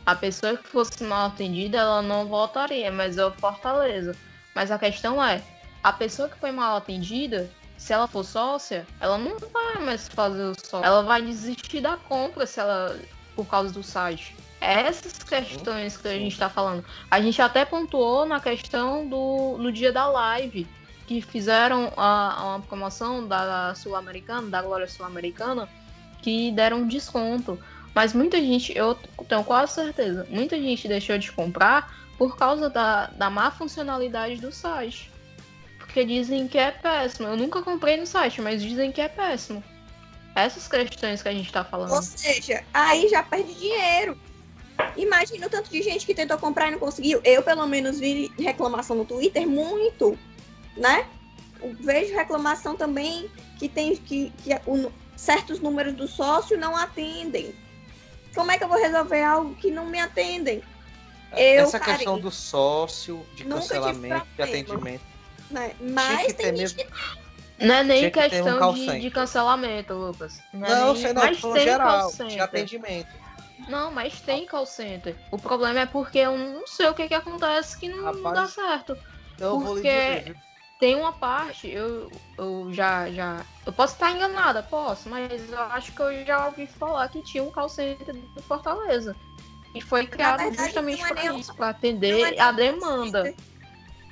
a 0.06 0.14
pessoa 0.16 0.56
que 0.56 0.66
fosse 0.66 1.04
mal 1.04 1.26
atendida, 1.26 1.76
ela 1.78 2.00
não 2.00 2.26
voltaria, 2.26 2.90
mas 2.90 3.18
é 3.18 3.26
o 3.26 3.32
Fortaleza. 3.32 4.16
Mas 4.54 4.70
a 4.70 4.78
questão 4.78 5.22
é, 5.22 5.42
a 5.82 5.92
pessoa 5.92 6.28
que 6.28 6.38
foi 6.38 6.52
mal 6.52 6.76
atendida, 6.76 7.50
se 7.76 7.92
ela 7.92 8.06
for 8.06 8.24
sócia, 8.24 8.86
ela 9.00 9.18
não 9.18 9.38
vai 9.38 9.84
mais 9.84 10.08
fazer 10.08 10.44
o 10.44 10.54
sócio. 10.54 10.86
Ela 10.86 11.02
vai 11.02 11.22
desistir 11.22 11.80
da 11.80 11.96
compra 11.96 12.46
se 12.46 12.60
ela 12.60 12.98
por 13.34 13.46
causa 13.46 13.72
do 13.72 13.82
site. 13.82 14.36
É 14.60 14.82
essas 14.82 15.12
questões 15.14 15.96
que 15.96 16.06
a 16.06 16.12
gente 16.16 16.38
tá 16.38 16.48
falando. 16.48 16.84
A 17.10 17.20
gente 17.20 17.42
até 17.42 17.64
pontuou 17.64 18.24
na 18.24 18.38
questão 18.38 19.08
do 19.08 19.56
no 19.58 19.72
dia 19.72 19.92
da 19.92 20.06
live 20.06 20.68
que 21.06 21.20
fizeram 21.20 21.92
a, 21.96 22.44
uma 22.44 22.60
promoção 22.60 23.26
da 23.26 23.74
Sul-Americana, 23.74 24.48
da 24.48 24.62
Glória 24.62 24.86
Sul-Americana, 24.86 25.68
que 26.22 26.52
deram 26.52 26.86
desconto. 26.86 27.58
Mas 27.94 28.14
muita 28.14 28.38
gente, 28.38 28.76
eu 28.76 28.94
tenho 29.28 29.44
quase 29.44 29.72
certeza, 29.72 30.26
muita 30.30 30.56
gente 30.56 30.88
deixou 30.88 31.18
de 31.18 31.30
comprar 31.32 32.01
por 32.28 32.36
causa 32.36 32.70
da, 32.70 33.06
da 33.08 33.28
má 33.28 33.50
funcionalidade 33.50 34.36
do 34.36 34.52
site. 34.52 35.10
Porque 35.76 36.04
dizem 36.04 36.46
que 36.46 36.56
é 36.56 36.70
péssimo. 36.70 37.26
Eu 37.26 37.36
nunca 37.36 37.60
comprei 37.62 37.96
no 37.96 38.06
site, 38.06 38.40
mas 38.40 38.62
dizem 38.62 38.92
que 38.92 39.00
é 39.00 39.08
péssimo. 39.08 39.62
Essas 40.36 40.68
questões 40.68 41.20
que 41.20 41.28
a 41.28 41.32
gente 41.32 41.52
tá 41.52 41.64
falando. 41.64 41.92
Ou 41.92 42.00
seja, 42.00 42.62
aí 42.72 43.08
já 43.08 43.24
perde 43.24 43.52
dinheiro. 43.54 44.16
Imagina 44.96 45.48
o 45.48 45.50
tanto 45.50 45.68
de 45.68 45.82
gente 45.82 46.06
que 46.06 46.14
tentou 46.14 46.38
comprar 46.38 46.68
e 46.68 46.70
não 46.70 46.78
conseguiu. 46.78 47.20
Eu, 47.24 47.42
pelo 47.42 47.66
menos, 47.66 47.98
vi 47.98 48.32
reclamação 48.38 48.94
no 48.96 49.04
Twitter 49.04 49.46
muito, 49.48 50.16
né? 50.76 51.04
Vejo 51.80 52.14
reclamação 52.14 52.76
também 52.76 53.28
que 53.58 53.68
tem 53.68 53.96
que, 53.96 54.32
que 54.44 54.54
o- 54.64 54.92
certos 55.16 55.58
números 55.58 55.94
do 55.94 56.06
sócio 56.06 56.56
não 56.56 56.76
atendem. 56.76 57.52
Como 58.32 58.52
é 58.52 58.56
que 58.56 58.62
eu 58.62 58.68
vou 58.68 58.80
resolver 58.80 59.24
algo 59.24 59.56
que 59.56 59.72
não 59.72 59.86
me 59.86 59.98
atendem? 59.98 60.62
Eu, 61.36 61.64
Essa 61.64 61.78
Karine, 61.78 61.96
questão 61.96 62.18
do 62.18 62.30
sócio, 62.30 63.26
de 63.34 63.44
Nunca 63.44 63.60
cancelamento, 63.60 64.26
de 64.36 64.42
atendimento. 64.42 65.02
né? 65.50 65.74
Mas 65.80 66.26
tem 66.34 66.52
mesmo. 66.52 66.78
que 66.78 66.86
Não 67.58 67.74
é 67.74 67.84
nem 67.84 67.98
Tinha 67.98 68.10
que 68.10 68.18
ter 68.28 68.42
um 68.42 68.44
questão 68.44 68.58
call 68.58 68.74
de, 68.74 69.00
de 69.00 69.10
cancelamento, 69.10 69.94
Lucas. 69.94 70.42
Não, 70.52 70.66
é 70.66 70.70
Não, 70.76 70.92
nem- 70.94 71.02
sei, 71.02 71.12
não, 71.12 71.22
mas 71.22 71.42
no 71.42 71.52
tem 71.54 71.64
geral, 71.64 72.12
call 72.12 72.28
de 72.28 72.40
atendimento. 72.40 73.22
Não, 73.68 73.92
mas 73.92 74.20
tem 74.20 74.46
call 74.46 74.66
center. 74.66 75.16
O 75.30 75.38
problema 75.38 75.80
é 75.80 75.86
porque 75.86 76.18
eu 76.18 76.36
não 76.36 76.66
sei 76.66 76.88
o 76.88 76.94
que, 76.94 77.08
que 77.08 77.14
acontece 77.14 77.78
que 77.78 77.88
não 77.88 78.04
Rapaz, 78.04 78.34
dá 78.34 78.46
certo. 78.48 78.98
Então 79.34 79.54
eu 79.54 79.60
vou 79.60 79.76
lhe 79.76 79.82
Porque-? 79.82 80.36
Tem 80.78 80.96
uma 80.96 81.12
parte, 81.12 81.68
eu, 81.70 82.10
eu 82.36 82.66
já, 82.72 83.08
já. 83.12 83.46
Eu 83.64 83.72
posso 83.72 83.94
estar 83.94 84.10
enganada, 84.10 84.64
posso, 84.64 85.08
mas 85.08 85.48
eu 85.48 85.60
acho 85.60 85.92
que 85.92 86.02
eu 86.02 86.26
já 86.26 86.46
ouvi 86.48 86.66
falar 86.66 87.08
que 87.08 87.22
tinha 87.22 87.44
um 87.44 87.52
call 87.52 87.68
center 87.68 88.12
do 88.34 88.42
Fortaleza. 88.42 89.16
E 89.74 89.80
foi 89.80 90.06
criado 90.06 90.38
verdade, 90.40 90.64
justamente 90.64 91.02
é 91.02 91.08
para 91.08 91.34
isso, 91.34 91.54
para 91.54 91.66
é 91.68 91.70
atender 91.70 92.14
nem 92.14 92.40
a 92.40 92.52
demanda. 92.52 93.34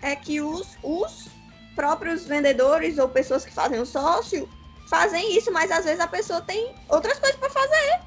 É 0.02 0.16
que 0.16 0.40
os, 0.40 0.78
os 0.82 1.28
próprios 1.74 2.24
vendedores 2.26 2.98
ou 2.98 3.08
pessoas 3.08 3.44
que 3.44 3.52
fazem 3.52 3.78
o 3.78 3.86
sócio 3.86 4.48
fazem 4.88 5.36
isso, 5.36 5.52
mas 5.52 5.70
às 5.70 5.84
vezes 5.84 6.00
a 6.00 6.06
pessoa 6.06 6.40
tem 6.40 6.74
outras 6.88 7.18
coisas 7.18 7.38
para 7.38 7.50
fazer. 7.50 8.00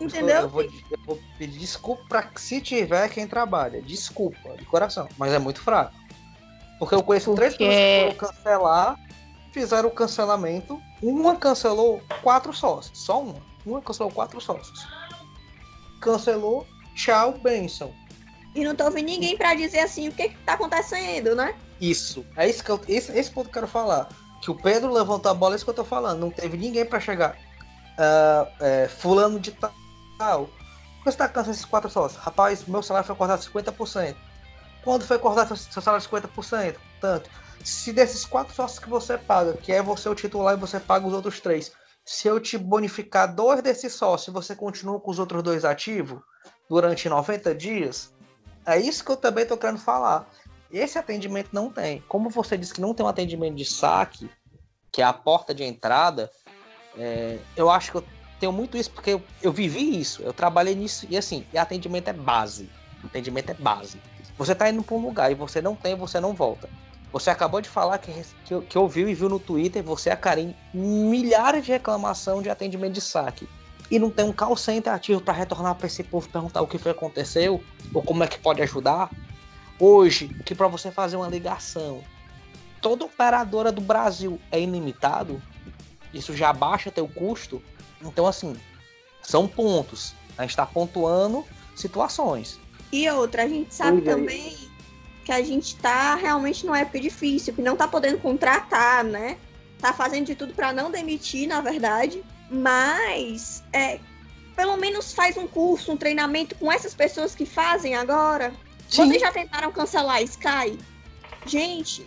Entendeu? 0.00 0.42
Eu 0.42 0.48
vou, 0.48 0.62
eu 0.62 0.98
vou 1.06 1.18
pedir 1.38 1.58
desculpa 1.58 2.04
pra 2.08 2.30
se 2.36 2.60
tiver 2.60 3.08
quem 3.08 3.26
trabalha. 3.26 3.80
Desculpa, 3.80 4.56
de 4.56 4.64
coração. 4.64 5.08
Mas 5.16 5.32
é 5.32 5.38
muito 5.38 5.60
fraco. 5.60 5.94
Porque 6.78 6.94
eu 6.94 7.02
conheço 7.02 7.34
três 7.34 7.54
Porque- 7.54 7.68
pessoas 7.68 8.12
que 8.12 8.18
foram 8.18 8.34
cancelar, 8.34 9.00
fizeram 9.52 9.88
o 9.88 9.92
cancelamento. 9.92 10.80
Uma 11.00 11.36
cancelou 11.36 12.02
quatro 12.22 12.52
sócios. 12.52 12.98
Só 12.98 13.22
uma. 13.22 13.36
Uma 13.64 13.80
cancelou 13.80 14.12
quatro 14.12 14.40
sócios. 14.40 14.86
Cancelou, 16.04 16.66
tchau, 16.94 17.32
benção. 17.32 17.90
E 18.54 18.62
não 18.62 18.74
tô 18.76 18.84
ouvindo 18.84 19.06
ninguém 19.06 19.38
para 19.38 19.54
dizer 19.54 19.80
assim 19.80 20.08
o 20.08 20.12
que, 20.12 20.28
que 20.28 20.36
tá 20.44 20.52
acontecendo, 20.52 21.34
né? 21.34 21.54
Isso. 21.80 22.24
É 22.36 22.46
isso 22.48 22.62
que 22.62 22.70
eu, 22.70 22.80
esse, 22.86 23.10
esse 23.18 23.30
ponto 23.30 23.44
que 23.44 23.50
eu 23.50 23.62
quero 23.62 23.66
falar. 23.66 24.08
Que 24.42 24.50
o 24.50 24.54
Pedro 24.54 24.92
levantou 24.92 25.32
a 25.32 25.34
bola, 25.34 25.54
é 25.54 25.56
isso 25.56 25.64
que 25.64 25.70
eu 25.70 25.74
tô 25.74 25.84
falando. 25.84 26.20
Não 26.20 26.30
teve 26.30 26.58
ninguém 26.58 26.84
pra 26.84 27.00
chegar. 27.00 27.36
ah, 27.98 28.46
é, 28.60 28.86
fulano 28.86 29.40
de 29.40 29.50
tal. 30.18 30.44
Por 30.44 31.04
que 31.04 31.10
você 31.10 31.16
tá 31.16 31.26
cansando 31.28 31.52
esses 31.52 31.64
quatro 31.64 31.90
sócios? 31.90 32.22
Rapaz, 32.22 32.66
meu 32.66 32.82
salário 32.82 33.06
foi 33.06 33.16
cortado 33.16 33.42
50%. 33.42 34.14
Quando 34.84 35.06
foi 35.06 35.18
cortado 35.18 35.56
seu 35.56 35.80
salário 35.82 36.06
50%? 36.06 36.76
Tanto. 37.00 37.30
Se 37.64 37.92
desses 37.94 38.26
quatro 38.26 38.54
sócios 38.54 38.78
que 38.78 38.90
você 38.90 39.16
paga, 39.16 39.54
que 39.54 39.72
é 39.72 39.82
você 39.82 40.06
o 40.08 40.14
titular 40.14 40.54
e 40.54 40.60
você 40.60 40.78
paga 40.78 41.06
os 41.06 41.14
outros 41.14 41.40
três, 41.40 41.72
se 42.04 42.28
eu 42.28 42.38
te 42.38 42.58
bonificar 42.58 43.34
dois 43.34 43.62
desses 43.62 43.94
sócios, 43.94 44.32
você 44.32 44.54
continua 44.54 45.00
com 45.00 45.10
os 45.10 45.18
outros 45.18 45.42
dois 45.42 45.64
ativos 45.64 46.20
durante 46.68 47.08
90 47.08 47.54
dias? 47.54 48.12
É 48.66 48.78
isso 48.78 49.04
que 49.04 49.10
eu 49.10 49.16
também 49.16 49.42
estou 49.42 49.56
querendo 49.56 49.78
falar. 49.78 50.28
Esse 50.70 50.98
atendimento 50.98 51.50
não 51.52 51.70
tem. 51.70 52.02
Como 52.08 52.28
você 52.28 52.58
disse 52.58 52.74
que 52.74 52.80
não 52.80 52.94
tem 52.94 53.04
um 53.04 53.08
atendimento 53.08 53.54
de 53.54 53.64
saque, 53.64 54.28
que 54.92 55.00
é 55.00 55.04
a 55.04 55.12
porta 55.12 55.54
de 55.54 55.64
entrada, 55.64 56.30
é, 56.96 57.38
eu 57.56 57.70
acho 57.70 57.90
que 57.90 57.98
eu 57.98 58.04
tenho 58.38 58.52
muito 58.52 58.76
isso 58.76 58.90
porque 58.90 59.10
eu, 59.10 59.22
eu 59.42 59.52
vivi 59.52 59.98
isso, 59.98 60.22
eu 60.22 60.32
trabalhei 60.32 60.74
nisso 60.74 61.06
e 61.08 61.16
assim, 61.16 61.46
e 61.52 61.58
atendimento 61.58 62.08
é 62.08 62.12
base. 62.12 62.68
Atendimento 63.02 63.50
é 63.50 63.54
base. 63.54 64.00
Você 64.36 64.52
está 64.52 64.68
indo 64.68 64.82
para 64.82 64.94
um 64.94 65.02
lugar 65.02 65.30
e 65.30 65.34
você 65.34 65.62
não 65.62 65.76
tem, 65.76 65.94
você 65.94 66.18
não 66.20 66.34
volta. 66.34 66.68
Você 67.14 67.30
acabou 67.30 67.60
de 67.60 67.68
falar 67.68 67.98
que, 67.98 68.12
que, 68.44 68.60
que 68.62 68.76
ouviu 68.76 69.08
e 69.08 69.14
viu 69.14 69.28
no 69.28 69.38
Twitter, 69.38 69.84
você 69.84 70.08
e 70.08 70.12
a 70.12 70.16
Karim, 70.16 70.52
milhares 70.74 71.64
de 71.64 71.70
reclamação 71.70 72.42
de 72.42 72.50
atendimento 72.50 72.94
de 72.94 73.00
saque. 73.00 73.48
E 73.88 74.00
não 74.00 74.10
tem 74.10 74.24
um 74.24 74.32
call 74.32 74.56
center 74.56 74.92
ativo 74.92 75.20
para 75.20 75.32
retornar 75.32 75.76
para 75.76 75.86
esse 75.86 76.02
povo 76.02 76.28
perguntar 76.28 76.60
o 76.60 76.66
que 76.66 76.76
foi 76.76 76.92
que 76.92 76.98
aconteceu 76.98 77.62
ou 77.94 78.02
como 78.02 78.24
é 78.24 78.26
que 78.26 78.36
pode 78.40 78.60
ajudar. 78.62 79.12
Hoje, 79.78 80.26
que 80.44 80.56
para 80.56 80.66
você 80.66 80.90
fazer 80.90 81.14
uma 81.14 81.28
ligação, 81.28 82.02
toda 82.82 83.04
operadora 83.04 83.70
do 83.70 83.80
Brasil 83.80 84.40
é 84.50 84.60
ilimitado, 84.60 85.40
isso 86.12 86.36
já 86.36 86.52
baixa 86.52 86.90
teu 86.90 87.06
custo. 87.06 87.62
Então, 88.02 88.26
assim, 88.26 88.56
são 89.22 89.46
pontos. 89.46 90.16
A 90.36 90.42
gente 90.42 90.50
está 90.50 90.66
pontuando 90.66 91.44
situações. 91.76 92.58
E 92.90 93.08
outra, 93.08 93.44
a 93.44 93.48
gente 93.48 93.72
sabe 93.72 94.02
também 94.02 94.63
que 95.24 95.32
a 95.32 95.42
gente 95.42 95.76
tá 95.76 96.14
realmente 96.14 96.66
numa 96.66 96.78
época 96.78 97.00
difícil, 97.00 97.54
que 97.54 97.62
não 97.62 97.74
tá 97.74 97.88
podendo 97.88 98.18
contratar, 98.18 99.02
né? 99.02 99.38
Tá 99.78 99.92
fazendo 99.92 100.26
de 100.26 100.34
tudo 100.34 100.52
para 100.52 100.72
não 100.72 100.90
demitir, 100.90 101.48
na 101.48 101.60
verdade. 101.60 102.22
Mas 102.50 103.64
é, 103.72 103.98
pelo 104.54 104.76
menos 104.76 105.14
faz 105.14 105.36
um 105.36 105.46
curso, 105.46 105.92
um 105.92 105.96
treinamento 105.96 106.54
com 106.56 106.70
essas 106.70 106.94
pessoas 106.94 107.34
que 107.34 107.46
fazem 107.46 107.94
agora. 107.94 108.52
Sim. 108.88 109.08
Vocês 109.08 109.22
já 109.22 109.32
tentaram 109.32 109.72
cancelar 109.72 110.16
a 110.16 110.22
Sky? 110.22 110.78
Gente, 111.46 112.06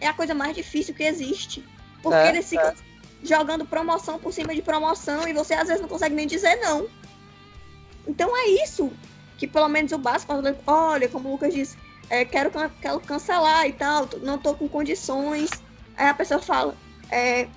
é 0.00 0.06
a 0.06 0.14
coisa 0.14 0.34
mais 0.34 0.56
difícil 0.56 0.94
que 0.94 1.02
existe. 1.02 1.64
Porque 2.02 2.16
é, 2.16 2.30
eles 2.30 2.48
ficam 2.48 2.68
é. 2.68 2.74
jogando 3.22 3.66
promoção 3.66 4.18
por 4.18 4.32
cima 4.32 4.54
de 4.54 4.62
promoção 4.62 5.28
e 5.28 5.32
você 5.34 5.54
às 5.54 5.68
vezes 5.68 5.82
não 5.82 5.88
consegue 5.88 6.14
nem 6.14 6.26
dizer 6.26 6.56
não. 6.56 6.88
Então 8.06 8.34
é 8.34 8.48
isso 8.64 8.90
que 9.36 9.46
pelo 9.46 9.68
menos 9.68 9.92
o 9.92 9.98
básico, 9.98 10.32
olha, 10.66 11.08
como 11.08 11.28
o 11.28 11.32
Lucas 11.32 11.54
disse, 11.54 11.76
é, 12.10 12.24
quero, 12.24 12.50
quero 12.80 13.00
cancelar 13.00 13.66
e 13.66 13.72
tal, 13.72 14.08
não 14.22 14.38
tô 14.38 14.54
com 14.54 14.68
condições. 14.68 15.50
Aí 15.96 16.06
a 16.08 16.14
pessoa 16.14 16.40
fala, 16.40 16.74
é, 17.10 17.48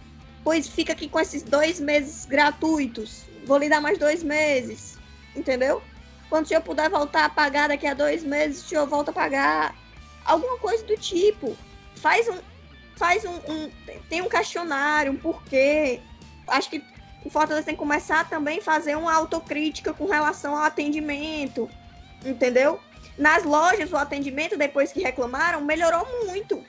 pois 0.43 0.67
fica 0.67 0.93
aqui 0.93 1.07
com 1.07 1.19
esses 1.19 1.43
dois 1.43 1.79
meses 1.79 2.25
gratuitos, 2.25 3.23
vou 3.45 3.57
lhe 3.57 3.69
dar 3.69 3.81
mais 3.81 3.97
dois 3.97 4.23
meses, 4.23 4.97
entendeu? 5.35 5.81
Quando 6.29 6.45
o 6.45 6.47
senhor 6.47 6.61
puder 6.61 6.89
voltar 6.89 7.25
a 7.25 7.29
pagar 7.29 7.67
daqui 7.67 7.85
a 7.85 7.93
dois 7.93 8.23
meses, 8.23 8.63
o 8.63 8.67
senhor 8.67 8.87
volta 8.87 9.11
a 9.11 9.13
pagar. 9.13 9.75
Alguma 10.23 10.57
coisa 10.59 10.83
do 10.85 10.95
tipo. 10.95 11.57
Faz 11.95 12.27
um. 12.29 12.37
Faz 12.95 13.25
um. 13.25 13.35
um 13.51 13.69
tem 14.07 14.21
um 14.21 14.29
questionário, 14.29 15.11
um 15.11 15.17
porquê. 15.17 15.99
Acho 16.47 16.69
que 16.69 16.81
o 17.25 17.29
Fortaleza 17.29 17.65
tem 17.65 17.75
que 17.75 17.79
começar 17.79 18.29
também 18.29 18.59
a 18.59 18.61
fazer 18.61 18.95
uma 18.95 19.13
autocrítica 19.13 19.93
com 19.93 20.05
relação 20.05 20.55
ao 20.55 20.63
atendimento, 20.63 21.69
entendeu? 22.25 22.79
Nas 23.17 23.43
lojas, 23.43 23.91
o 23.91 23.97
atendimento, 23.97 24.57
depois 24.57 24.91
que 24.91 25.01
reclamaram, 25.01 25.61
melhorou 25.61 26.05
muito. 26.25 26.63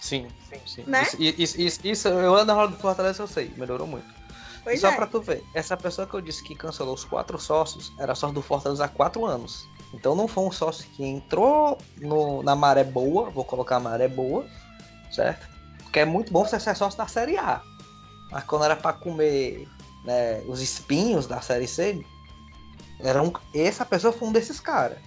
Sim, 0.00 0.28
sim, 0.50 0.60
sim. 0.66 0.84
Né? 0.86 1.02
Isso, 1.02 1.16
isso, 1.20 1.60
isso, 1.60 1.80
isso, 1.86 2.08
eu 2.08 2.34
ando 2.34 2.46
na 2.46 2.54
roda 2.54 2.72
do 2.74 2.78
Fortaleza, 2.78 3.22
eu 3.22 3.26
sei, 3.26 3.52
melhorou 3.56 3.86
muito. 3.86 4.06
Pois 4.62 4.80
só 4.80 4.88
é. 4.88 4.96
pra 4.96 5.06
tu 5.06 5.20
ver, 5.20 5.44
essa 5.52 5.76
pessoa 5.76 6.06
que 6.06 6.14
eu 6.14 6.22
disse 6.22 6.42
que 6.42 6.54
cancelou 6.54 6.94
os 6.94 7.04
quatro 7.04 7.38
sócios 7.38 7.92
era 7.98 8.14
sócio 8.14 8.34
do 8.34 8.42
Fortaleza 8.42 8.84
há 8.84 8.88
quatro 8.88 9.26
anos. 9.26 9.68
Então 9.92 10.14
não 10.14 10.26
foi 10.26 10.44
um 10.44 10.50
sócio 10.50 10.86
que 10.90 11.04
entrou 11.04 11.78
no, 11.98 12.42
na 12.42 12.56
maré 12.56 12.82
boa, 12.82 13.30
vou 13.30 13.44
colocar 13.44 13.76
a 13.76 13.80
maré 13.80 14.08
boa, 14.08 14.46
certo? 15.12 15.46
Porque 15.82 16.00
é 16.00 16.04
muito 16.04 16.32
bom 16.32 16.44
você 16.44 16.58
ser 16.58 16.74
sócio 16.74 16.98
da 16.98 17.06
Série 17.06 17.36
A. 17.36 17.62
Mas 18.30 18.44
quando 18.44 18.64
era 18.64 18.74
para 18.74 18.94
comer 18.94 19.68
né, 20.04 20.42
os 20.48 20.60
espinhos 20.60 21.26
da 21.26 21.40
série 21.40 21.68
C, 21.68 22.04
era 23.00 23.22
um, 23.22 23.32
essa 23.54 23.84
pessoa 23.84 24.12
foi 24.12 24.28
um 24.28 24.32
desses 24.32 24.60
caras. 24.60 24.98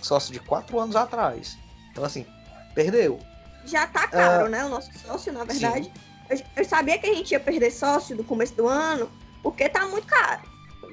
Sócio 0.00 0.32
de 0.32 0.40
quatro 0.40 0.78
anos 0.78 0.96
atrás. 0.96 1.58
Então, 1.90 2.04
assim, 2.04 2.26
perdeu. 2.74 3.18
Já 3.64 3.86
tá 3.86 4.08
caro, 4.08 4.46
uh, 4.46 4.48
né? 4.48 4.64
O 4.64 4.68
nosso 4.68 4.90
sócio, 4.98 5.32
na 5.32 5.44
verdade. 5.44 5.92
Eu, 6.28 6.40
eu, 6.56 6.64
sabia 6.64 6.98
que 6.98 7.06
a 7.06 7.14
gente 7.14 7.32
ia 7.32 7.40
perder 7.40 7.70
sócio 7.70 8.16
do 8.16 8.24
começo 8.24 8.54
do 8.54 8.68
ano, 8.68 9.10
porque 9.42 9.68
tá 9.68 9.86
muito 9.88 10.06
caro. 10.06 10.42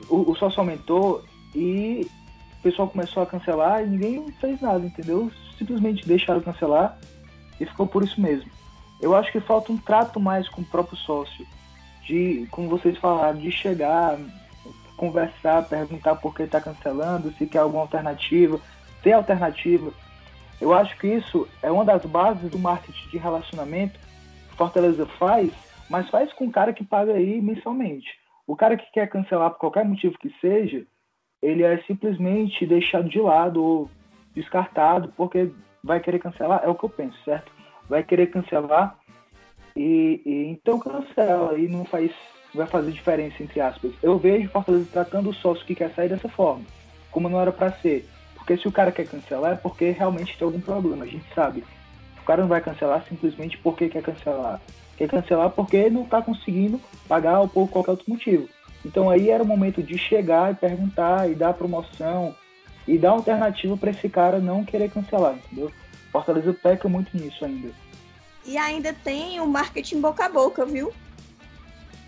O, 0.10 0.32
o 0.32 0.36
sócio 0.36 0.60
aumentou 0.60 1.24
e 1.56 2.10
o 2.60 2.64
pessoal 2.64 2.90
começou 2.90 3.24
a 3.24 3.26
cancelar 3.26 3.84
e 3.84 3.88
ninguém 3.88 4.32
fez 4.42 4.60
nada, 4.60 4.86
entendeu? 4.86 5.32
Simplesmente 5.58 6.08
deixaram 6.08 6.42
cancelar 6.42 6.98
e 7.60 7.66
ficou 7.66 7.88
por 7.88 8.04
isso 8.04 8.20
mesmo. 8.20 8.50
Eu 9.00 9.16
acho 9.16 9.32
que 9.32 9.40
falta 9.40 9.72
um 9.72 9.78
trato 9.78 10.20
mais 10.20 10.50
com 10.50 10.62
o 10.62 10.66
próprio 10.66 10.98
sócio, 10.98 11.46
de, 12.06 12.48
como 12.52 12.68
vocês 12.68 12.98
falaram, 12.98 13.38
de 13.38 13.52
chegar, 13.52 14.18
conversar, 14.96 15.64
perguntar 15.68 16.16
por 16.16 16.34
que 16.34 16.44
está 16.44 16.60
cancelando, 16.60 17.34
se 17.38 17.46
quer 17.46 17.60
alguma 17.60 17.84
alternativa, 17.84 18.60
ter 19.08 19.14
alternativa. 19.14 19.92
Eu 20.60 20.74
acho 20.74 20.98
que 20.98 21.08
isso 21.08 21.48
é 21.64 21.72
uma 21.72 21.86
das 21.86 22.04
bases 22.06 22.52
do 22.52 22.60
marketing 22.60 23.10
de 23.10 23.18
relacionamento 23.18 23.98
que 24.50 24.58
Fortaleza 24.58 25.06
faz, 25.06 25.50
mas 25.90 26.10
faz 26.10 26.34
com 26.34 26.48
o 26.48 26.52
cara 26.52 26.74
que 26.74 26.84
paga 26.84 27.14
aí 27.14 27.42
mensalmente. 27.42 28.20
O 28.46 28.56
cara 28.56 28.76
que 28.76 28.92
quer 28.92 29.08
cancelar 29.08 29.52
por 29.52 29.60
qualquer 29.60 29.86
motivo 29.86 30.18
que 30.20 30.34
seja, 30.42 30.86
ele 31.42 31.64
é 31.64 31.78
simplesmente 31.84 32.66
deixado 32.66 33.08
de 33.08 33.20
lado 33.20 33.64
ou 33.64 33.90
descartado 34.34 35.14
porque 35.16 35.52
vai 35.82 36.02
querer 36.02 36.20
cancelar, 36.20 36.62
é 36.64 36.68
o 36.68 36.76
que 36.76 36.84
eu 36.84 36.90
penso, 36.90 37.18
certo? 37.24 37.52
vai 37.88 38.04
querer 38.04 38.28
cancelar 38.28 38.98
e, 39.74 40.22
e, 40.26 40.48
então 40.48 40.80
cancela 40.80 41.58
e 41.58 41.68
não 41.68 41.86
faz 41.86 42.12
vai 42.54 42.68
fazer 42.68 42.92
diferença 42.92 43.42
entre 43.42 43.62
aspas. 43.62 43.94
Eu 44.02 44.18
vejo 44.18 44.50
Fortaleza 44.50 44.90
tratando 44.92 45.30
o 45.30 45.34
sócio 45.34 45.66
que 45.66 45.76
quer 45.76 45.94
sair 45.94 46.10
dessa 46.10 46.28
forma, 46.28 46.66
como 47.10 47.30
não 47.30 47.40
era 47.40 47.52
para 47.54 47.72
ser. 47.72 48.06
Porque 48.48 48.62
se 48.62 48.68
o 48.70 48.72
cara 48.72 48.94
quer 48.94 49.06
cancelar 49.06 49.52
é 49.52 49.56
porque 49.58 49.92
realmente 49.92 50.38
tem 50.38 50.46
algum 50.46 50.62
problema, 50.62 51.04
a 51.04 51.08
gente 51.08 51.26
sabe. 51.36 51.66
O 52.22 52.26
cara 52.26 52.42
não 52.42 52.48
vai 52.48 52.62
cancelar 52.62 53.04
simplesmente 53.04 53.58
porque 53.58 53.90
quer 53.90 54.02
cancelar. 54.02 54.62
Quer 54.96 55.10
cancelar 55.10 55.50
porque 55.50 55.90
não 55.90 56.04
está 56.04 56.22
conseguindo 56.22 56.80
pagar 57.10 57.42
ou 57.42 57.50
por 57.50 57.68
qualquer 57.68 57.92
outro 57.92 58.10
motivo. 58.10 58.48
Então 58.86 59.10
aí 59.10 59.30
era 59.30 59.44
o 59.44 59.46
momento 59.46 59.84
de 59.84 59.98
chegar 59.98 60.54
e 60.54 60.56
perguntar 60.56 61.30
e 61.30 61.36
dar 61.36 61.54
promoção 61.56 62.34
e 62.88 62.98
dar 62.98 63.10
alternativa 63.10 63.76
para 63.76 63.92
esse 63.92 64.08
cara 64.08 64.40
não 64.40 64.64
querer 64.64 64.90
cancelar, 64.92 65.36
entendeu? 65.36 65.70
Fortaleza 66.10 66.54
peca 66.54 66.88
muito 66.88 67.18
nisso 67.18 67.44
ainda. 67.44 67.70
E 68.46 68.58
ainda 68.58 68.94
tem 68.94 69.42
o 69.42 69.46
marketing 69.46 70.00
boca 70.00 70.24
a 70.24 70.30
boca, 70.30 70.66
viu? 70.66 70.94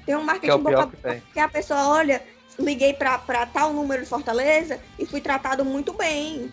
Tem 0.06 0.16
um 0.16 0.24
marketing 0.24 0.48
que 0.48 0.52
é 0.52 0.58
boca 0.58 0.84
a 0.84 0.86
boca 0.86 1.16
que, 1.16 1.34
que 1.34 1.40
a 1.42 1.50
pessoa 1.50 1.90
olha, 1.90 2.24
liguei 2.60 2.94
para 2.94 3.46
tal 3.48 3.74
número 3.74 4.04
de 4.04 4.10
Fortaleza 4.10 4.80
e 4.98 5.06
fui 5.06 5.22
tratado 5.22 5.64
muito 5.64 5.94
bem. 5.94 6.52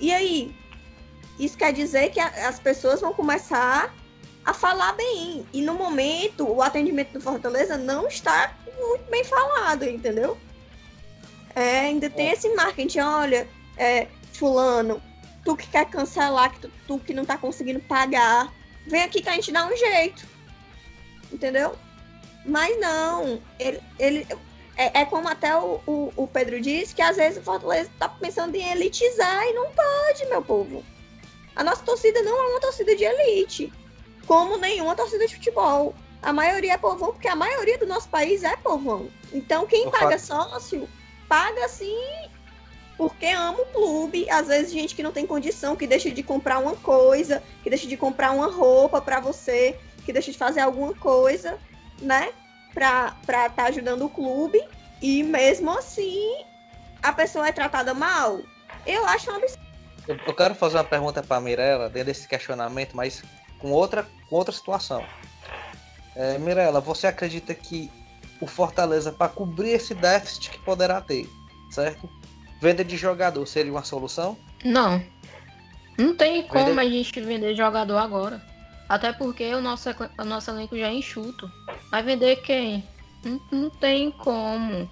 E 0.00 0.12
aí? 0.12 0.54
Isso 1.38 1.56
quer 1.56 1.72
dizer 1.72 2.10
que 2.10 2.20
a, 2.20 2.48
as 2.48 2.58
pessoas 2.58 3.00
vão 3.00 3.12
começar 3.12 3.94
a 4.44 4.52
falar 4.52 4.92
bem. 4.94 5.46
E 5.52 5.60
no 5.62 5.74
momento, 5.74 6.48
o 6.48 6.62
atendimento 6.62 7.12
do 7.12 7.20
Fortaleza 7.20 7.76
não 7.76 8.08
está 8.08 8.54
muito 8.78 9.10
bem 9.10 9.24
falado, 9.24 9.84
entendeu? 9.84 10.36
É, 11.54 11.80
ainda 11.80 12.08
tem 12.10 12.28
é. 12.28 12.32
esse 12.32 12.48
marketing, 12.54 13.00
olha, 13.00 13.48
é, 13.76 14.08
fulano, 14.32 15.02
tu 15.44 15.56
que 15.56 15.68
quer 15.68 15.86
cancelar, 15.86 16.52
que 16.52 16.60
tu, 16.60 16.70
tu, 16.86 16.98
que 16.98 17.14
não 17.14 17.24
tá 17.24 17.36
conseguindo 17.36 17.80
pagar, 17.80 18.52
vem 18.86 19.02
aqui 19.02 19.22
que 19.22 19.28
a 19.28 19.34
gente 19.34 19.52
dá 19.52 19.66
um 19.66 19.76
jeito. 19.76 20.26
Entendeu? 21.30 21.76
Mas 22.44 22.78
não, 22.80 23.40
ele, 23.58 23.80
ele 23.98 24.26
é, 24.82 25.02
é 25.02 25.04
como 25.04 25.28
até 25.28 25.54
o, 25.56 25.80
o, 25.86 26.12
o, 26.16 26.26
Pedro 26.26 26.60
disse, 26.60 26.94
que 26.94 27.02
às 27.02 27.16
vezes 27.16 27.38
o 27.38 27.42
Fortaleza 27.42 27.90
tá 27.98 28.08
pensando 28.08 28.54
em 28.54 28.70
elitizar 28.72 29.44
e 29.46 29.52
não 29.52 29.70
pode, 29.70 30.26
meu 30.28 30.42
povo. 30.42 30.84
A 31.54 31.62
nossa 31.62 31.84
torcida 31.84 32.22
não 32.22 32.36
é 32.36 32.50
uma 32.50 32.60
torcida 32.60 32.96
de 32.96 33.04
elite, 33.04 33.72
como 34.26 34.56
nenhuma 34.56 34.96
torcida 34.96 35.26
de 35.26 35.34
futebol. 35.34 35.94
A 36.22 36.32
maioria 36.32 36.74
é 36.74 36.78
povão, 36.78 37.12
porque 37.12 37.28
a 37.28 37.36
maioria 37.36 37.78
do 37.78 37.86
nosso 37.86 38.08
país 38.08 38.42
é 38.42 38.56
povão. 38.56 39.08
Então, 39.32 39.66
quem 39.66 39.90
paga 39.90 40.18
sócio, 40.18 40.88
paga 41.28 41.68
sim 41.68 42.30
porque 42.96 43.26
ama 43.26 43.60
o 43.60 43.66
clube. 43.66 44.30
Às 44.30 44.46
vezes, 44.46 44.72
gente 44.72 44.94
que 44.94 45.02
não 45.02 45.12
tem 45.12 45.26
condição, 45.26 45.74
que 45.74 45.86
deixa 45.86 46.10
de 46.10 46.22
comprar 46.22 46.58
uma 46.58 46.76
coisa, 46.76 47.42
que 47.62 47.68
deixa 47.68 47.86
de 47.86 47.96
comprar 47.96 48.30
uma 48.30 48.46
roupa 48.46 49.00
para 49.00 49.18
você, 49.18 49.76
que 50.04 50.12
deixa 50.12 50.30
de 50.30 50.38
fazer 50.38 50.60
alguma 50.60 50.94
coisa, 50.94 51.58
né? 52.00 52.32
Pra 52.74 53.14
estar 53.22 53.50
tá 53.50 53.64
ajudando 53.64 54.04
o 54.04 54.08
clube. 54.08 54.60
E 55.00 55.22
mesmo 55.22 55.70
assim, 55.76 56.44
a 57.02 57.12
pessoa 57.12 57.48
é 57.48 57.52
tratada 57.52 57.92
mal. 57.92 58.40
Eu 58.86 59.06
acho 59.06 59.30
um 59.30 59.36
absurdo. 59.36 59.62
Eu 60.08 60.34
quero 60.34 60.54
fazer 60.54 60.76
uma 60.76 60.84
pergunta 60.84 61.22
para 61.22 61.36
a 61.36 61.40
Mirella, 61.40 61.88
dentro 61.88 62.06
desse 62.06 62.26
questionamento, 62.26 62.96
mas 62.96 63.22
com 63.58 63.70
outra, 63.70 64.06
com 64.28 64.36
outra 64.36 64.52
situação. 64.52 65.04
É, 66.16 66.38
Mirella, 66.38 66.80
você 66.80 67.06
acredita 67.06 67.54
que 67.54 67.90
o 68.40 68.46
Fortaleza, 68.46 69.12
para 69.12 69.28
cobrir 69.28 69.70
esse 69.70 69.94
déficit 69.94 70.50
que 70.50 70.58
poderá 70.58 71.00
ter, 71.00 71.28
certo? 71.70 72.10
Venda 72.60 72.84
de 72.84 72.96
jogador 72.96 73.46
seria 73.46 73.72
uma 73.72 73.84
solução? 73.84 74.36
Não. 74.64 75.02
Não 75.96 76.16
tem 76.16 76.46
como 76.48 76.66
Vender- 76.66 76.80
a 76.80 76.84
gente 76.84 77.20
vender 77.20 77.54
jogador 77.54 77.98
agora. 77.98 78.42
Até 78.88 79.12
porque 79.12 79.54
o 79.54 79.60
nosso, 79.60 79.88
o 80.18 80.24
nosso 80.24 80.50
elenco 80.50 80.76
já 80.76 80.88
é 80.88 80.94
enxuto. 80.94 81.50
Vai 81.92 82.02
vender 82.02 82.36
quem? 82.36 82.82
Não, 83.22 83.40
não 83.52 83.70
tem 83.70 84.10
como. 84.10 84.90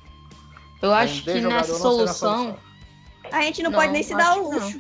Eu 0.83 0.93
acho 0.93 1.25
que 1.25 1.41
nessa 1.41 1.75
solução. 1.75 2.59
A 3.33 3.41
gente 3.43 3.63
não, 3.63 3.71
Não, 3.71 3.79
pode 3.79 3.93
nem 3.93 4.03
se 4.03 4.15
dar 4.15 4.37
o 4.37 4.51
luxo. 4.51 4.79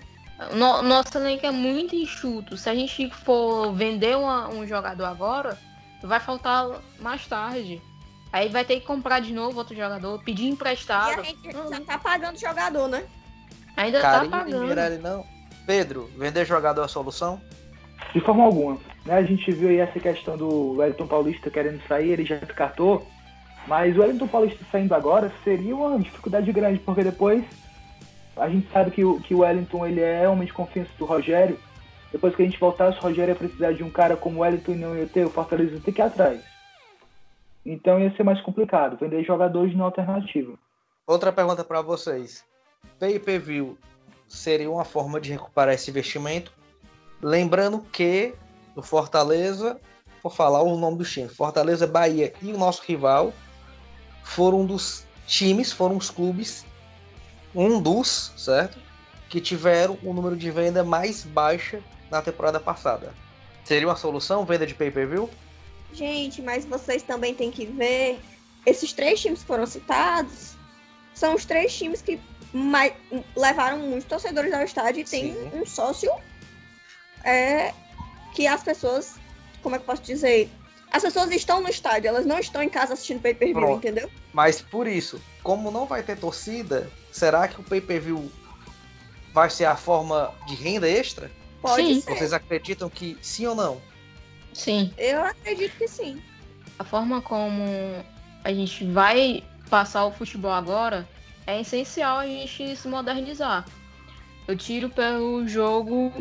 No, 0.54 0.82
nosso 0.82 1.16
elenco 1.16 1.46
é 1.46 1.50
muito 1.50 1.96
enxuto. 1.96 2.56
Se 2.58 2.68
a 2.68 2.74
gente 2.74 3.10
for 3.10 3.72
vender 3.72 4.16
uma- 4.16 4.48
um 4.48 4.66
jogador 4.66 5.04
agora, 5.06 5.58
vai 6.02 6.20
faltar 6.20 6.66
mais 6.98 7.26
tarde. 7.26 7.80
Aí 8.32 8.48
vai 8.50 8.64
ter 8.64 8.80
que 8.80 8.86
comprar 8.86 9.20
de 9.20 9.32
novo 9.32 9.58
outro 9.58 9.74
jogador, 9.74 10.22
pedir 10.22 10.44
E 10.44 10.48
emprestado. 10.50 11.20
a 11.20 11.22
gente 11.22 11.52
Não, 11.54 11.68
já 11.70 11.80
tá 11.80 11.98
pagando 11.98 12.38
jogador, 12.38 12.86
né? 12.86 13.04
Ainda 13.76 14.00
Carinho 14.00 14.30
tá 14.30 14.38
e 14.38 14.44
pagando. 14.44 14.66
Mirella 14.66 14.98
não. 14.98 15.26
Pedro, 15.66 16.10
vender 16.16 16.44
jogador 16.44 16.82
é 16.82 16.84
a 16.84 16.88
solução? 16.88 17.40
De 18.14 18.20
forma 18.20 18.44
alguma. 18.44 18.78
Né? 19.10 19.16
A 19.16 19.22
gente 19.24 19.50
viu 19.50 19.68
aí 19.68 19.78
essa 19.78 19.98
questão 19.98 20.36
do 20.36 20.76
Wellington 20.76 21.08
Paulista 21.08 21.50
querendo 21.50 21.82
sair, 21.88 22.10
ele 22.10 22.24
já 22.24 22.36
descartou. 22.36 23.04
Mas 23.66 23.96
o 23.96 24.00
Wellington 24.00 24.28
Paulista 24.28 24.64
saindo 24.70 24.94
agora 24.94 25.32
seria 25.42 25.74
uma 25.74 25.98
dificuldade 25.98 26.50
grande, 26.52 26.78
porque 26.78 27.02
depois 27.02 27.44
a 28.36 28.48
gente 28.48 28.70
sabe 28.72 28.92
que 28.92 29.04
o, 29.04 29.20
que 29.20 29.34
o 29.34 29.40
Wellington 29.40 29.84
ele 29.84 30.00
é 30.00 30.28
homem 30.28 30.46
de 30.46 30.52
confiança 30.52 30.92
do 30.96 31.04
Rogério. 31.04 31.58
Depois 32.12 32.34
que 32.34 32.42
a 32.42 32.44
gente 32.44 32.58
voltasse, 32.58 32.98
o 32.98 33.02
Rogério 33.02 33.32
ia 33.32 33.36
precisar 33.36 33.72
de 33.72 33.82
um 33.82 33.90
cara 33.90 34.16
como 34.16 34.38
o 34.38 34.40
Wellington 34.42 34.72
e 34.72 34.76
não 34.76 34.96
ia 34.96 35.06
ter, 35.06 35.26
o 35.26 35.30
Fortaleza 35.30 35.74
ia 35.74 35.80
ter 35.80 35.92
que 35.92 36.00
ir 36.00 36.04
atrás. 36.04 36.40
Então 37.66 38.00
ia 38.00 38.14
ser 38.16 38.22
mais 38.22 38.40
complicado, 38.40 38.96
vender 38.96 39.24
jogadores 39.24 39.76
na 39.76 39.84
alternativa. 39.84 40.54
Outra 41.04 41.32
pergunta 41.32 41.64
para 41.64 41.82
vocês. 41.82 42.44
Pay-per-view 42.98 43.76
seria 44.28 44.70
uma 44.70 44.84
forma 44.84 45.20
de 45.20 45.32
recuperar 45.32 45.74
esse 45.74 45.90
investimento? 45.90 46.52
Lembrando 47.20 47.80
que 47.92 48.34
o 48.80 48.82
Fortaleza, 48.82 49.78
vou 50.22 50.32
falar 50.32 50.62
o 50.62 50.76
nome 50.76 50.98
do 50.98 51.04
time, 51.04 51.28
Fortaleza, 51.28 51.86
Bahia 51.86 52.32
e 52.42 52.52
o 52.52 52.58
nosso 52.58 52.82
rival 52.86 53.32
foram 54.24 54.60
um 54.62 54.66
dos 54.66 55.04
times, 55.26 55.72
foram 55.72 55.96
os 55.96 56.10
clubes, 56.10 56.64
um 57.54 57.80
dos, 57.80 58.32
certo? 58.36 58.78
Que 59.28 59.40
tiveram 59.40 59.96
o 60.02 60.12
número 60.12 60.36
de 60.36 60.50
venda 60.50 60.82
mais 60.82 61.24
baixa 61.24 61.80
na 62.10 62.20
temporada 62.20 62.58
passada. 62.58 63.14
Seria 63.64 63.86
uma 63.86 63.96
solução 63.96 64.44
venda 64.44 64.66
de 64.66 64.74
pay-per-view? 64.74 65.30
Gente, 65.92 66.42
mas 66.42 66.64
vocês 66.64 67.02
também 67.02 67.34
têm 67.34 67.50
que 67.50 67.66
ver. 67.66 68.20
Esses 68.66 68.92
três 68.92 69.20
times 69.20 69.40
que 69.40 69.46
foram 69.46 69.66
citados 69.66 70.54
são 71.14 71.34
os 71.34 71.44
três 71.44 71.76
times 71.76 72.02
que 72.02 72.20
mai- 72.52 72.96
levaram 73.36 73.78
muitos 73.78 74.04
torcedores 74.04 74.52
ao 74.52 74.62
estádio 74.62 75.00
e 75.00 75.04
tem 75.04 75.34
Sim. 75.34 75.50
um 75.54 75.64
sócio 75.66 76.10
é, 77.24 77.72
que 78.34 78.46
as 78.46 78.62
pessoas. 78.62 79.16
Como 79.62 79.74
é 79.74 79.78
que 79.78 79.82
eu 79.82 79.86
posso 79.86 80.02
dizer? 80.02 80.50
As 80.92 81.02
pessoas 81.02 81.30
estão 81.30 81.60
no 81.60 81.68
estádio, 81.68 82.08
elas 82.08 82.26
não 82.26 82.38
estão 82.38 82.62
em 82.62 82.68
casa 82.68 82.94
assistindo 82.94 83.20
pay-per-view, 83.20 83.60
Pronto. 83.60 83.78
entendeu? 83.78 84.10
Mas 84.32 84.60
por 84.60 84.86
isso, 84.88 85.20
como 85.42 85.70
não 85.70 85.86
vai 85.86 86.02
ter 86.02 86.18
torcida, 86.18 86.90
será 87.12 87.46
que 87.46 87.60
o 87.60 87.64
pay-per-view 87.64 88.30
vai 89.32 89.48
ser 89.48 89.66
a 89.66 89.76
forma 89.76 90.34
de 90.46 90.54
renda 90.56 90.88
extra? 90.88 91.30
Pode 91.62 91.86
Sim. 91.86 92.00
ser. 92.00 92.16
Vocês 92.16 92.32
acreditam 92.32 92.88
que 92.90 93.16
sim 93.22 93.46
ou 93.46 93.54
não? 93.54 93.80
Sim. 94.52 94.92
Eu 94.98 95.22
acredito 95.22 95.76
que 95.76 95.86
sim. 95.86 96.20
A 96.78 96.84
forma 96.84 97.20
como 97.22 97.62
a 98.42 98.52
gente 98.52 98.84
vai 98.86 99.44
passar 99.68 100.04
o 100.06 100.12
futebol 100.12 100.50
agora 100.50 101.08
é 101.46 101.60
essencial 101.60 102.18
a 102.18 102.26
gente 102.26 102.74
se 102.74 102.88
modernizar. 102.88 103.64
Eu 104.48 104.56
tiro 104.56 104.88
pelo 104.90 105.46
jogo 105.46 106.12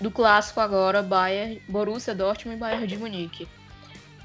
do 0.00 0.10
clássico 0.10 0.60
agora, 0.60 1.02
Bayern, 1.02 1.60
Borussia 1.68 2.14
Dortmund 2.14 2.56
e 2.56 2.60
Bayern 2.60 2.86
de 2.86 2.96
Munique. 2.96 3.48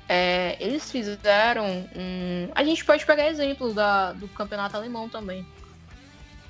É, 0.08 0.58
eles 0.60 0.92
fizeram 0.92 1.88
um... 1.96 2.50
A 2.54 2.64
gente 2.64 2.84
pode 2.84 3.06
pegar 3.06 3.30
exemplo 3.30 3.74
da, 3.74 4.12
do 4.14 4.28
campeonato 4.28 4.76
alemão 4.76 5.10
também. 5.10 5.46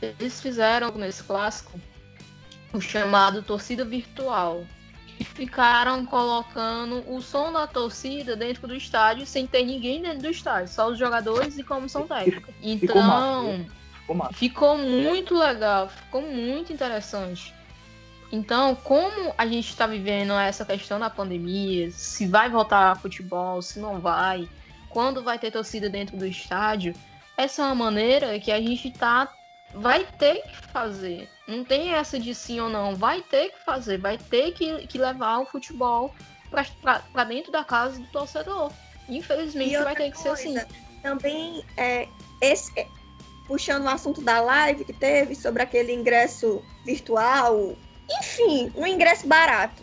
Eles 0.01 0.41
fizeram 0.41 0.91
nesse 0.91 1.23
clássico 1.23 1.79
o 2.73 2.81
chamado 2.81 3.41
torcida 3.41 3.85
virtual. 3.85 4.65
Ficaram 5.35 6.05
colocando 6.05 7.03
o 7.07 7.21
som 7.21 7.53
da 7.53 7.67
torcida 7.67 8.35
dentro 8.35 8.67
do 8.67 8.75
estádio 8.75 9.25
sem 9.25 9.47
ter 9.47 9.63
ninguém 9.63 10.01
dentro 10.01 10.23
do 10.23 10.29
estádio, 10.29 10.73
só 10.73 10.89
os 10.89 10.97
jogadores 10.97 11.57
e 11.57 11.63
comissão 11.63 12.07
técnica. 12.07 12.51
Então, 12.61 13.65
Ficou 14.05 14.33
ficou 14.33 14.77
muito 14.77 15.33
legal, 15.33 15.87
ficou 15.87 16.21
muito 16.21 16.73
interessante. 16.73 17.52
Então, 18.33 18.73
como 18.73 19.31
a 19.37 19.45
gente 19.45 19.69
está 19.69 19.85
vivendo 19.85 20.33
essa 20.33 20.65
questão 20.65 20.99
da 20.99 21.07
pandemia, 21.07 21.91
se 21.91 22.25
vai 22.25 22.49
voltar 22.49 22.91
a 22.91 22.95
futebol, 22.95 23.61
se 23.61 23.77
não 23.77 23.99
vai, 23.99 24.49
quando 24.89 25.21
vai 25.21 25.37
ter 25.37 25.51
torcida 25.51 25.87
dentro 25.87 26.17
do 26.17 26.25
estádio, 26.25 26.95
essa 27.37 27.61
é 27.61 27.65
uma 27.65 27.75
maneira 27.75 28.39
que 28.39 28.51
a 28.51 28.59
gente 28.59 28.89
tá 28.89 29.31
vai 29.75 30.03
ter 30.17 30.41
que 30.41 30.67
fazer. 30.71 31.29
Não 31.47 31.63
tem 31.63 31.93
essa 31.93 32.19
de 32.19 32.33
sim 32.33 32.59
ou 32.59 32.69
não, 32.69 32.95
vai 32.95 33.21
ter 33.21 33.51
que 33.51 33.63
fazer, 33.63 33.99
vai 33.99 34.17
ter 34.17 34.51
que, 34.53 34.87
que 34.87 34.97
levar 34.97 35.37
o 35.37 35.45
futebol 35.45 36.11
para 36.49 37.23
dentro 37.25 37.51
da 37.51 37.63
casa 37.63 37.99
do 37.99 38.07
torcedor. 38.07 38.71
Infelizmente 39.07 39.77
vai 39.77 39.95
ter 39.95 40.09
que 40.09 40.17
ser 40.17 40.29
assim. 40.29 40.53
coisa, 40.53 40.67
Também, 41.03 41.63
é, 41.77 42.07
esse, 42.41 42.71
é, 42.79 42.87
puxando 43.45 43.83
o 43.83 43.89
assunto 43.89 44.21
da 44.21 44.41
live 44.41 44.85
que 44.85 44.93
teve 44.93 45.35
sobre 45.35 45.61
aquele 45.61 45.93
ingresso 45.93 46.63
virtual, 46.83 47.75
enfim, 48.09 48.71
um 48.75 48.85
ingresso 48.85 49.27
barato. 49.27 49.81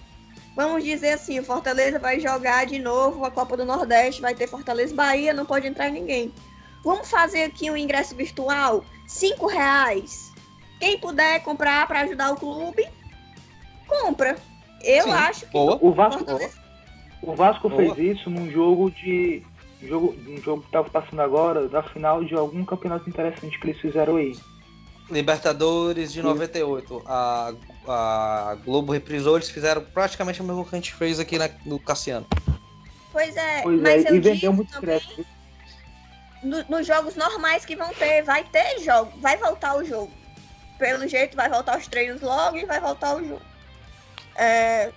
Vamos 0.56 0.84
dizer 0.84 1.12
assim, 1.12 1.38
o 1.38 1.44
Fortaleza 1.44 1.98
vai 1.98 2.20
jogar 2.20 2.66
de 2.66 2.78
novo 2.78 3.24
a 3.24 3.30
Copa 3.30 3.56
do 3.56 3.64
Nordeste, 3.64 4.20
vai 4.20 4.34
ter 4.34 4.48
Fortaleza 4.48 4.94
Bahia, 4.94 5.32
não 5.32 5.46
pode 5.46 5.66
entrar 5.66 5.90
ninguém. 5.90 6.32
Vamos 6.84 7.10
fazer 7.10 7.44
aqui 7.44 7.70
um 7.70 7.76
ingresso 7.76 8.14
virtual, 8.14 8.84
cinco 9.06 9.46
reais. 9.46 10.32
Quem 10.78 10.98
puder 10.98 11.42
comprar 11.42 11.86
para 11.86 12.00
ajudar 12.00 12.32
o 12.32 12.36
clube, 12.36 12.86
compra. 13.86 14.36
Eu 14.82 15.04
Sim, 15.04 15.12
acho 15.12 15.46
que 15.46 15.52
Boa. 15.52 15.78
O 15.80 15.92
Vasco, 15.92 16.24
Fortaleza 16.24 16.60
o 17.22 17.34
Vasco 17.34 17.68
Boa. 17.68 17.94
fez 17.94 18.18
isso 18.18 18.30
num 18.30 18.50
jogo 18.50 18.90
de. 18.90 19.42
Um 19.82 19.88
jogo, 19.88 20.14
um 20.28 20.36
jogo 20.42 20.60
que 20.60 20.68
estava 20.68 20.90
passando 20.90 21.20
agora, 21.20 21.66
da 21.66 21.82
final 21.82 22.22
de 22.22 22.34
algum 22.34 22.64
campeonato 22.64 23.08
interessante 23.08 23.58
que 23.58 23.66
eles 23.66 23.80
fizeram 23.80 24.16
aí. 24.16 24.36
Libertadores 25.10 26.12
de 26.12 26.20
Sim. 26.20 26.26
98. 26.26 27.02
A, 27.06 27.54
a 27.86 28.56
Globo 28.64 28.92
reprisou, 28.92 29.36
eles 29.36 29.50
fizeram 29.50 29.82
praticamente 29.82 30.40
o 30.40 30.44
mesmo 30.44 30.64
que 30.64 30.74
a 30.74 30.78
gente 30.78 30.94
fez 30.94 31.18
aqui 31.18 31.38
na- 31.38 31.50
no 31.64 31.78
Cassiano. 31.78 32.26
Pois 33.12 33.36
é, 33.36 33.62
Pois 33.62 33.80
mas 33.80 34.04
é, 34.04 34.10
eu 34.10 34.14
e 34.16 34.20
vendeu 34.20 34.34
digo 34.36 34.52
muito 34.52 34.70
também 34.72 34.96
ingresso. 34.96 35.26
no- 36.42 36.64
nos 36.68 36.86
jogos 36.86 37.16
normais 37.16 37.64
que 37.64 37.74
vão 37.76 37.92
ter, 37.94 38.22
vai 38.22 38.44
ter 38.44 38.78
jogo, 38.80 39.12
vai 39.20 39.36
voltar 39.36 39.76
o 39.76 39.84
jogo. 39.84 40.12
Pelo 40.78 41.06
jeito, 41.08 41.36
vai 41.36 41.48
voltar 41.48 41.76
os 41.78 41.86
treinos 41.88 42.20
logo 42.22 42.56
e 42.56 42.64
vai 42.64 42.80
voltar 42.80 43.14
o 43.16 43.24
jogo. 43.26 43.42
É, 44.36 44.90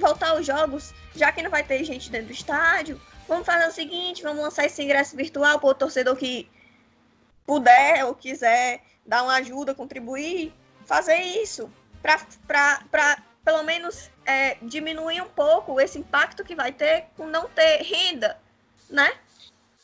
voltar 0.00 0.34
os 0.34 0.44
jogos, 0.46 0.92
já 1.14 1.32
que 1.32 1.42
não 1.42 1.50
vai 1.50 1.62
ter 1.62 1.82
gente 1.84 2.10
dentro 2.10 2.26
do 2.26 2.32
estádio, 2.32 3.00
vamos 3.26 3.46
fazer 3.46 3.66
o 3.66 3.72
seguinte, 3.72 4.22
vamos 4.22 4.42
lançar 4.42 4.64
esse 4.66 4.82
ingresso 4.82 5.16
virtual 5.16 5.58
para 5.60 5.68
o 5.68 5.74
torcedor 5.74 6.16
que 6.16 6.48
puder 7.46 8.04
ou 8.04 8.14
quiser 8.14 8.82
dar 9.06 9.22
uma 9.22 9.36
ajuda, 9.36 9.74
contribuir, 9.74 10.52
fazer 10.84 11.16
isso. 11.16 11.70
Para 12.02 13.18
pelo 13.44 13.62
menos 13.62 14.10
é, 14.26 14.58
diminuir 14.60 15.22
um 15.22 15.28
pouco 15.28 15.80
esse 15.80 15.98
impacto 15.98 16.44
que 16.44 16.54
vai 16.54 16.70
ter 16.70 17.06
com 17.16 17.26
não 17.26 17.48
ter 17.48 17.82
renda, 17.82 18.38
né? 18.90 19.10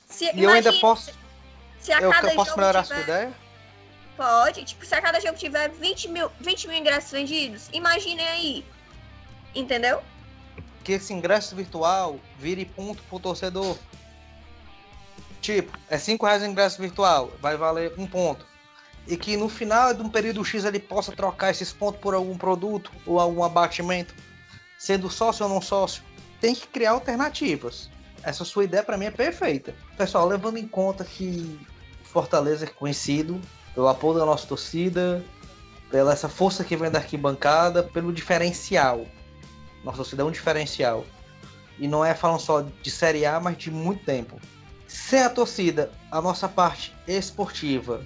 Se, 0.06 0.30
E 0.34 0.42
eu 0.42 0.50
ainda 0.50 0.72
posso. 0.74 1.12
se 1.80 1.92
a 1.92 2.00
Eu, 2.00 2.10
cada 2.10 2.28
eu 2.28 2.34
posso 2.36 2.56
melhorar 2.56 2.80
a 2.80 2.82
tiver, 2.82 2.94
sua 2.94 3.02
ideia? 3.02 3.32
Pode, 4.16 4.64
tipo, 4.64 4.84
se 4.84 4.94
a 4.94 5.00
cada 5.00 5.18
jogo 5.18 5.38
tiver 5.38 5.70
20 5.70 6.08
mil, 6.08 6.30
20 6.40 6.68
mil 6.68 6.78
ingressos 6.78 7.10
vendidos, 7.10 7.68
imaginem 7.72 8.28
aí. 8.28 8.66
Entendeu? 9.54 10.02
Que 10.84 10.92
esse 10.92 11.12
ingresso 11.12 11.56
virtual 11.56 12.20
vire 12.38 12.66
ponto 12.66 13.02
pro 13.04 13.18
torcedor. 13.18 13.78
Tipo, 15.40 15.76
é 15.88 15.98
5 15.98 16.24
reais 16.26 16.42
o 16.42 16.46
ingresso 16.46 16.80
virtual, 16.80 17.32
vai 17.40 17.56
valer 17.56 17.94
um 17.98 18.06
ponto. 18.06 18.46
E 19.06 19.16
que 19.16 19.36
no 19.36 19.48
final 19.48 19.92
de 19.92 20.02
um 20.02 20.08
período 20.08 20.44
X 20.44 20.64
ele 20.64 20.78
possa 20.78 21.12
trocar 21.12 21.50
esses 21.50 21.72
pontos 21.72 22.00
por 22.00 22.14
algum 22.14 22.36
produto 22.38 22.90
ou 23.06 23.20
algum 23.20 23.44
abatimento, 23.44 24.14
sendo 24.78 25.10
sócio 25.10 25.44
ou 25.44 25.52
não 25.52 25.60
sócio. 25.60 26.02
Tem 26.40 26.54
que 26.54 26.66
criar 26.66 26.92
alternativas. 26.92 27.90
Essa 28.22 28.44
sua 28.44 28.64
ideia 28.64 28.82
para 28.82 28.96
mim 28.96 29.06
é 29.06 29.10
perfeita. 29.10 29.74
Pessoal, 29.98 30.26
levando 30.26 30.56
em 30.56 30.66
conta 30.66 31.04
que 31.04 31.60
Fortaleza 32.02 32.64
é 32.64 32.68
conhecido 32.68 33.40
pelo 33.74 33.88
apoio 33.88 34.18
da 34.18 34.24
nossa 34.24 34.46
torcida, 34.46 35.22
pela 35.90 36.12
essa 36.12 36.28
força 36.28 36.64
que 36.64 36.76
vem 36.76 36.90
da 36.90 36.98
arquibancada, 36.98 37.82
pelo 37.82 38.12
diferencial. 38.12 39.06
Nossa 39.84 39.98
torcida 39.98 40.22
é 40.22 40.24
um 40.24 40.30
diferencial. 40.30 41.04
e 41.78 41.88
não 41.88 42.04
é 42.04 42.14
falando 42.14 42.40
só 42.40 42.60
de 42.60 42.90
Série 42.90 43.26
A, 43.26 43.40
mas 43.40 43.56
de 43.56 43.70
muito 43.70 44.04
tempo. 44.04 44.40
Sem 44.86 45.22
a 45.22 45.28
torcida, 45.28 45.90
a 46.10 46.20
nossa 46.22 46.48
parte 46.48 46.94
esportiva, 47.06 48.04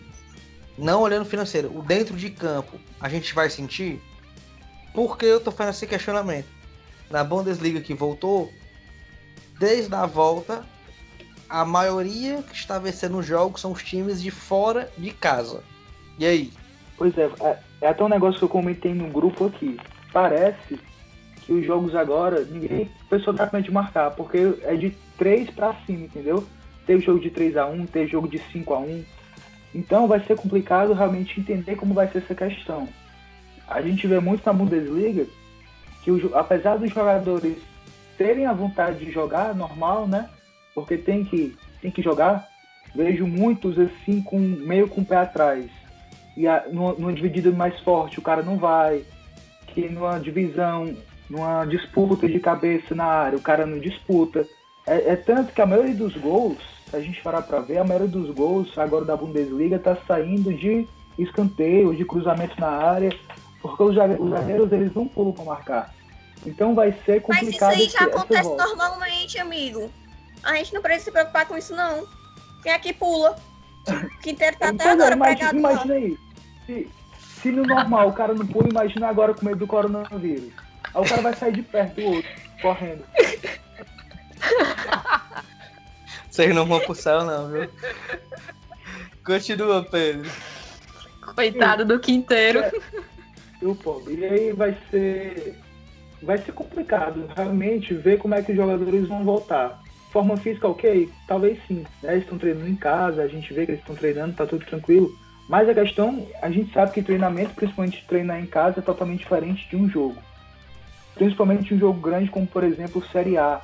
não 0.78 1.02
olhando 1.02 1.24
financeiro, 1.24 1.76
o 1.76 1.82
dentro 1.82 2.16
de 2.16 2.30
campo, 2.30 2.78
a 3.00 3.08
gente 3.08 3.34
vai 3.34 3.50
sentir? 3.50 4.00
Por 4.94 5.18
que 5.18 5.26
eu 5.26 5.40
tô 5.40 5.50
fazendo 5.50 5.74
esse 5.74 5.86
questionamento? 5.86 6.46
Na 7.10 7.24
Bundesliga 7.24 7.80
que 7.80 7.94
voltou, 7.94 8.52
desde 9.58 9.92
a 9.94 10.06
volta, 10.06 10.64
a 11.48 11.64
maioria 11.64 12.42
que 12.42 12.54
está 12.54 12.78
vencendo 12.78 13.18
os 13.18 13.26
jogos 13.26 13.60
são 13.60 13.72
os 13.72 13.82
times 13.82 14.22
de 14.22 14.30
fora 14.30 14.90
de 14.96 15.10
casa. 15.10 15.62
E 16.18 16.24
aí? 16.24 16.52
Pois 16.96 17.16
é, 17.18 17.28
é, 17.40 17.58
é 17.80 17.88
até 17.88 18.04
um 18.04 18.08
negócio 18.08 18.38
que 18.38 18.44
eu 18.44 18.48
comentei 18.48 18.94
no 18.94 19.08
grupo 19.08 19.46
aqui. 19.46 19.78
Parece 20.12 20.78
que 21.42 21.52
os 21.52 21.66
jogos 21.66 21.94
agora, 21.94 22.44
ninguém, 22.44 22.90
o 23.04 23.08
pessoal 23.08 23.36
tá 23.36 23.46
com 23.46 23.60
de 23.60 23.70
marcar, 23.70 24.10
porque 24.12 24.54
é 24.62 24.76
de 24.76 24.90
3 25.16 25.50
para 25.50 25.74
cima, 25.86 26.04
entendeu? 26.04 26.46
Teve 26.86 27.04
jogo 27.04 27.20
de 27.20 27.30
3 27.30 27.56
a 27.56 27.66
1 27.66 27.86
teve 27.86 28.10
jogo 28.10 28.28
de 28.28 28.38
5 28.52 28.74
a 28.74 28.78
1 28.78 29.04
Então 29.74 30.08
vai 30.08 30.20
ser 30.20 30.36
complicado 30.36 30.92
realmente 30.92 31.40
entender 31.40 31.76
como 31.76 31.94
vai 31.94 32.08
ser 32.08 32.18
essa 32.18 32.34
questão. 32.34 32.88
A 33.68 33.82
gente 33.82 34.06
vê 34.06 34.18
muito 34.18 34.44
na 34.46 34.52
Bundesliga 34.52 35.26
que, 36.02 36.10
o, 36.10 36.36
apesar 36.36 36.78
dos 36.78 36.90
jogadores 36.90 37.56
terem 38.16 38.46
a 38.46 38.52
vontade 38.52 39.04
de 39.04 39.12
jogar, 39.12 39.54
normal, 39.54 40.08
né? 40.08 40.28
Porque 40.74 40.96
tem 40.96 41.24
que, 41.24 41.56
tem 41.80 41.90
que 41.90 42.02
jogar, 42.02 42.48
vejo 42.94 43.26
muitos 43.26 43.78
assim, 43.78 44.22
com 44.22 44.38
meio 44.38 44.88
com 44.88 45.02
o 45.02 45.04
pé 45.04 45.16
atrás. 45.16 45.66
E 46.36 46.46
a, 46.46 46.64
numa 46.70 47.12
dividida 47.12 47.50
mais 47.50 47.78
forte, 47.80 48.18
o 48.18 48.22
cara 48.22 48.42
não 48.42 48.56
vai. 48.56 49.04
Que 49.68 49.88
numa 49.88 50.18
divisão, 50.18 50.96
numa 51.28 51.64
disputa 51.64 52.26
de 52.26 52.40
cabeça 52.40 52.94
na 52.94 53.04
área, 53.04 53.38
o 53.38 53.42
cara 53.42 53.66
não 53.66 53.78
disputa. 53.78 54.46
É, 54.88 55.12
é 55.12 55.16
tanto 55.16 55.52
que 55.52 55.60
a 55.60 55.66
maioria 55.66 55.94
dos 55.94 56.16
gols, 56.16 56.58
se 56.88 56.96
a 56.96 57.00
gente 57.00 57.22
parar 57.22 57.42
para 57.42 57.60
ver, 57.60 57.78
a 57.78 57.84
maioria 57.84 58.08
dos 58.08 58.34
gols 58.34 58.76
agora 58.78 59.04
da 59.04 59.16
Bundesliga 59.16 59.76
está 59.76 59.96
saindo 60.06 60.52
de 60.52 60.88
escanteio, 61.18 61.94
de 61.94 62.04
cruzamento 62.04 62.58
na 62.58 62.68
área, 62.68 63.10
porque 63.60 63.82
os 63.82 63.94
zagueiros 63.94 64.72
eles 64.72 64.94
não 64.94 65.06
pulam 65.06 65.32
para 65.32 65.44
marcar. 65.44 65.94
Então 66.46 66.74
vai 66.74 66.92
ser 67.04 67.20
complicado. 67.20 67.68
Mas 67.70 67.80
isso 67.80 67.98
aí 67.98 68.08
já 68.08 68.16
acontece 68.16 68.48
normalmente, 68.48 69.38
amigo. 69.38 69.90
A 70.42 70.54
gente 70.54 70.72
não 70.72 70.80
precisa 70.80 71.06
se 71.06 71.10
preocupar 71.10 71.46
com 71.46 71.58
isso, 71.58 71.74
não. 71.74 72.06
Quem 72.62 72.72
aqui 72.72 72.92
pula? 72.92 73.36
Que 74.22 74.30
inteiro 74.30 74.56
tá 74.58 74.68
até 74.70 74.90
agora 74.90 75.14
imagina, 75.14 75.52
imagina 75.52 75.94
aí. 75.94 76.18
Se, 76.66 76.90
se 77.20 77.50
no 77.50 77.64
normal 77.64 78.08
o 78.08 78.12
cara 78.12 78.34
não 78.34 78.46
pula, 78.46 78.68
imagina 78.68 79.08
agora 79.08 79.34
com 79.34 79.44
medo 79.44 79.58
do 79.58 79.66
coronavírus. 79.66 80.52
Aí 80.94 81.02
o 81.02 81.08
cara 81.08 81.22
vai 81.22 81.34
sair 81.34 81.52
de 81.52 81.62
perto 81.62 82.00
do 82.00 82.06
outro, 82.06 82.30
correndo. 82.62 83.04
Vocês 86.30 86.54
não 86.54 86.66
vão 86.66 86.80
pro 86.80 86.94
céu, 86.94 87.24
não, 87.24 87.50
viu? 87.50 87.68
Continua, 89.24 89.84
Pedro. 89.84 90.30
Coitado 91.34 91.84
do 91.84 91.98
quinteiro. 91.98 92.60
É, 92.60 92.72
o 93.62 93.74
pobre. 93.74 94.14
E 94.14 94.24
aí 94.24 94.52
vai 94.52 94.76
ser. 94.90 95.58
Vai 96.22 96.38
ser 96.38 96.52
complicado 96.52 97.28
realmente 97.36 97.94
ver 97.94 98.18
como 98.18 98.34
é 98.34 98.42
que 98.42 98.52
os 98.52 98.56
jogadores 98.56 99.06
vão 99.06 99.24
voltar. 99.24 99.80
Forma 100.12 100.36
física, 100.36 100.66
ok? 100.66 101.08
Talvez 101.28 101.58
sim. 101.68 101.84
Né? 102.02 102.12
Eles 102.12 102.22
estão 102.24 102.38
treinando 102.38 102.68
em 102.68 102.74
casa, 102.74 103.22
a 103.22 103.28
gente 103.28 103.52
vê 103.52 103.66
que 103.66 103.72
eles 103.72 103.80
estão 103.80 103.94
treinando, 103.94 104.34
tá 104.34 104.46
tudo 104.46 104.64
tranquilo. 104.64 105.14
Mas 105.48 105.68
a 105.68 105.74
questão, 105.74 106.26
a 106.42 106.50
gente 106.50 106.72
sabe 106.72 106.92
que 106.92 107.02
treinamento, 107.02 107.54
principalmente 107.54 108.04
treinar 108.06 108.40
em 108.40 108.46
casa, 108.46 108.80
é 108.80 108.82
totalmente 108.82 109.20
diferente 109.20 109.68
de 109.68 109.76
um 109.76 109.88
jogo. 109.88 110.16
Principalmente 111.14 111.72
um 111.74 111.78
jogo 111.78 112.00
grande, 112.00 112.30
como 112.30 112.46
por 112.46 112.64
exemplo 112.64 113.04
Série 113.12 113.38
A, 113.38 113.60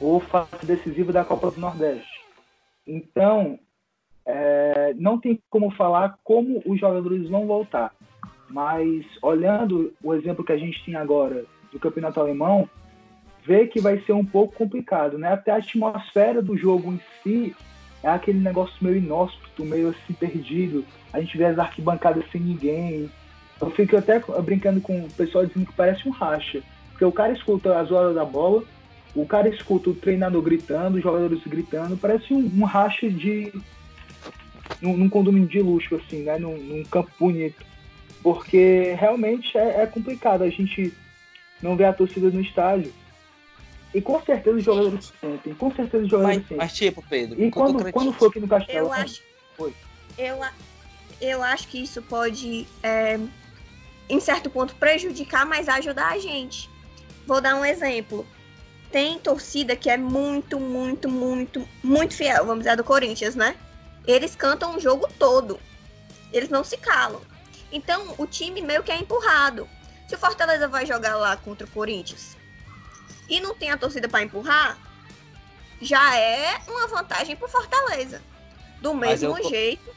ou 0.00 0.20
fase 0.20 0.64
decisiva 0.64 1.12
da 1.12 1.24
Copa 1.24 1.50
do 1.50 1.60
Nordeste. 1.60 2.08
Então, 2.86 3.58
é, 4.24 4.94
não 4.96 5.18
tem 5.18 5.40
como 5.50 5.70
falar 5.70 6.18
como 6.22 6.62
os 6.66 6.78
jogadores 6.78 7.28
vão 7.28 7.46
voltar. 7.46 7.92
Mas 8.48 9.04
olhando 9.22 9.92
o 10.02 10.14
exemplo 10.14 10.44
que 10.44 10.52
a 10.52 10.58
gente 10.58 10.82
tem 10.84 10.94
agora 10.94 11.44
do 11.72 11.78
campeonato 11.78 12.20
alemão, 12.20 12.68
vê 13.44 13.66
que 13.66 13.80
vai 13.80 14.00
ser 14.00 14.12
um 14.12 14.24
pouco 14.24 14.54
complicado, 14.54 15.18
né? 15.18 15.32
Até 15.32 15.50
a 15.50 15.56
atmosfera 15.56 16.42
do 16.42 16.56
jogo 16.56 16.92
em 16.92 17.00
si 17.22 17.54
é 18.02 18.08
aquele 18.08 18.38
negócio 18.38 18.76
meio 18.80 18.96
inóspito, 18.96 19.64
meio 19.64 19.88
assim 19.88 20.12
perdido. 20.12 20.84
A 21.12 21.20
gente 21.20 21.36
vê 21.36 21.46
as 21.46 21.58
arquibancadas 21.58 22.24
sem 22.30 22.40
ninguém. 22.40 23.10
Eu 23.60 23.70
fico 23.70 23.96
até 23.96 24.20
brincando 24.42 24.80
com 24.80 25.00
o 25.00 25.12
pessoal 25.12 25.44
dizendo 25.44 25.66
que 25.66 25.72
parece 25.72 26.08
um 26.08 26.12
racha. 26.12 26.62
Porque 26.90 27.04
o 27.04 27.12
cara 27.12 27.32
escuta 27.32 27.78
as 27.78 27.90
horas 27.90 28.14
da 28.14 28.24
bola, 28.24 28.62
o 29.22 29.26
cara 29.26 29.48
escuta 29.48 29.90
o 29.90 29.94
treinador 29.94 30.40
gritando, 30.42 30.96
os 30.96 31.02
jogadores 31.02 31.40
gritando, 31.44 31.96
parece 31.96 32.32
um, 32.32 32.38
um 32.38 32.64
racha 32.64 33.10
de. 33.10 33.52
Num, 34.80 34.96
num, 34.96 35.08
condomínio 35.08 35.48
de 35.48 35.60
luxo, 35.60 35.96
assim, 35.96 36.22
né? 36.22 36.38
Num, 36.38 36.56
num 36.56 36.84
campo 36.84 37.10
bonito. 37.18 37.66
Porque 38.22 38.94
realmente 38.98 39.56
é, 39.58 39.82
é 39.82 39.86
complicado 39.86 40.42
a 40.42 40.48
gente 40.48 40.92
não 41.60 41.76
ver 41.76 41.86
a 41.86 41.92
torcida 41.92 42.30
no 42.30 42.40
estádio. 42.40 42.92
E 43.92 44.00
com 44.00 44.22
certeza 44.22 44.56
os 44.56 44.64
jogadores 44.64 45.12
sentem. 45.20 45.54
Com 45.54 45.74
certeza 45.74 46.04
os 46.04 46.10
jogadores 46.10 46.38
mas, 46.38 46.46
sentem. 46.46 46.56
Mas 46.58 46.72
tipo, 46.74 47.04
Pedro. 47.08 47.42
E 47.42 47.50
quando, 47.50 47.90
quando 47.90 48.12
foi 48.12 48.28
aqui 48.28 48.40
no 48.40 48.46
Castelo? 48.46 48.86
Eu 48.86 48.92
acho. 48.92 49.22
Foi. 49.56 49.74
Eu, 50.16 50.38
eu 51.20 51.42
acho 51.42 51.66
que 51.66 51.82
isso 51.82 52.00
pode, 52.02 52.66
é, 52.82 53.18
em 54.08 54.20
certo 54.20 54.48
ponto, 54.48 54.76
prejudicar, 54.76 55.44
mas 55.44 55.68
ajudar 55.68 56.12
a 56.12 56.18
gente. 56.18 56.70
Vou 57.26 57.40
dar 57.40 57.56
um 57.56 57.64
exemplo. 57.64 58.24
Tem 58.90 59.18
torcida 59.18 59.76
que 59.76 59.90
é 59.90 59.96
muito, 59.96 60.58
muito, 60.58 61.08
muito, 61.08 61.68
muito 61.82 62.14
fiel, 62.14 62.46
vamos 62.46 62.64
dizer, 62.64 62.76
do 62.76 62.84
Corinthians, 62.84 63.34
né? 63.34 63.56
Eles 64.06 64.34
cantam 64.34 64.76
o 64.76 64.80
jogo 64.80 65.06
todo. 65.18 65.60
Eles 66.32 66.48
não 66.48 66.64
se 66.64 66.76
calam. 66.76 67.20
Então, 67.70 68.14
o 68.16 68.26
time 68.26 68.62
meio 68.62 68.82
que 68.82 68.90
é 68.90 68.96
empurrado. 68.96 69.68
Se 70.08 70.14
o 70.14 70.18
Fortaleza 70.18 70.66
vai 70.66 70.86
jogar 70.86 71.16
lá 71.16 71.36
contra 71.36 71.66
o 71.66 71.70
Corinthians 71.70 72.36
e 73.28 73.40
não 73.40 73.54
tem 73.54 73.70
a 73.70 73.76
torcida 73.76 74.08
para 74.08 74.22
empurrar, 74.22 74.78
já 75.82 76.16
é 76.16 76.58
uma 76.66 76.86
vantagem 76.86 77.36
para 77.36 77.48
Fortaleza. 77.48 78.22
Do 78.80 78.94
mesmo 78.94 79.36
eu... 79.36 79.48
jeito 79.50 79.94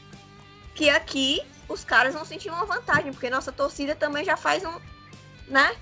que 0.76 0.90
aqui 0.90 1.42
os 1.70 1.84
caras 1.84 2.14
vão 2.14 2.26
sentir 2.26 2.50
uma 2.50 2.66
vantagem, 2.66 3.14
porque 3.14 3.30
nossa 3.30 3.52
torcida 3.52 3.96
também 3.96 4.26
já 4.26 4.36
faz 4.36 4.64
um, 4.66 4.80
né? 5.48 5.76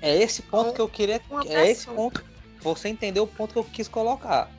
É 0.00 0.16
esse 0.16 0.40
ponto 0.42 0.70
um, 0.70 0.72
que 0.72 0.80
eu 0.80 0.88
queria, 0.88 1.20
é 1.46 1.70
esse 1.70 1.86
ponto. 1.86 2.24
Você 2.62 2.88
entendeu 2.88 3.24
o 3.24 3.26
ponto 3.26 3.52
que 3.52 3.58
eu 3.58 3.64
quis 3.64 3.88
colocar. 3.88 4.50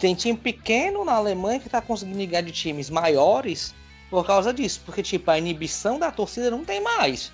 Tem 0.00 0.14
time 0.14 0.36
pequeno 0.36 1.04
na 1.04 1.12
Alemanha 1.12 1.60
que 1.60 1.68
tá 1.68 1.80
conseguindo 1.80 2.18
ligar 2.18 2.42
de 2.42 2.52
times 2.52 2.90
maiores 2.90 3.74
por 4.10 4.26
causa 4.26 4.52
disso, 4.52 4.82
porque 4.84 5.02
tipo 5.02 5.30
a 5.30 5.38
inibição 5.38 5.98
da 5.98 6.10
torcida 6.10 6.50
não 6.50 6.64
tem 6.64 6.82
mais. 6.82 7.32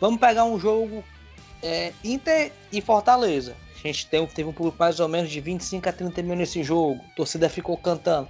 Vamos 0.00 0.20
pegar 0.20 0.44
um 0.44 0.58
jogo 0.58 1.04
é, 1.62 1.92
Inter 2.02 2.52
e 2.72 2.80
Fortaleza. 2.80 3.56
A 3.74 3.86
gente 3.86 4.06
tem, 4.06 4.26
teve 4.26 4.48
um 4.48 4.52
público 4.52 4.76
mais 4.78 5.00
ou 5.00 5.08
menos 5.08 5.30
de 5.30 5.40
25 5.40 5.88
a 5.88 5.92
30 5.92 6.22
mil 6.22 6.36
nesse 6.36 6.62
jogo. 6.62 7.00
A 7.12 7.14
torcida 7.14 7.48
ficou 7.48 7.76
cantando. 7.76 8.28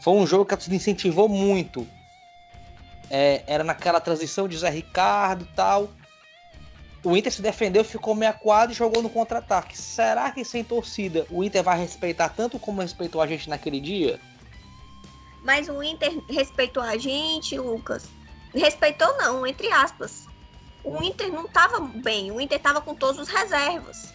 Foi 0.00 0.14
um 0.14 0.26
jogo 0.26 0.44
que 0.44 0.54
a 0.54 0.56
torcida 0.56 0.76
incentivou 0.76 1.28
muito. 1.28 1.86
É, 3.10 3.42
era 3.46 3.64
naquela 3.64 4.00
transição 4.00 4.46
de 4.46 4.56
Zé 4.56 4.70
Ricardo 4.70 5.44
e 5.44 5.54
tal. 5.54 5.90
O 7.04 7.16
Inter 7.16 7.32
se 7.32 7.42
defendeu, 7.42 7.84
ficou 7.84 8.14
meia 8.14 8.32
quadra 8.32 8.72
e 8.72 8.76
jogou 8.76 9.02
no 9.02 9.10
contra-ataque. 9.10 9.76
Será 9.76 10.30
que 10.30 10.44
sem 10.44 10.62
torcida 10.62 11.26
o 11.30 11.42
Inter 11.42 11.62
vai 11.62 11.78
respeitar 11.78 12.28
tanto 12.28 12.58
como 12.58 12.80
respeitou 12.80 13.20
a 13.20 13.26
gente 13.26 13.48
naquele 13.48 13.80
dia? 13.80 14.20
Mas 15.42 15.68
o 15.68 15.82
Inter 15.82 16.22
respeitou 16.28 16.82
a 16.82 16.96
gente, 16.96 17.58
Lucas. 17.58 18.04
Respeitou 18.54 19.16
não, 19.18 19.44
entre 19.46 19.72
aspas 19.72 20.28
o 20.84 21.02
Inter 21.02 21.30
não 21.32 21.44
estava 21.44 21.80
bem, 21.80 22.30
o 22.30 22.40
Inter 22.40 22.58
estava 22.58 22.80
com 22.80 22.94
todos 22.94 23.20
os 23.20 23.28
reservas. 23.28 24.12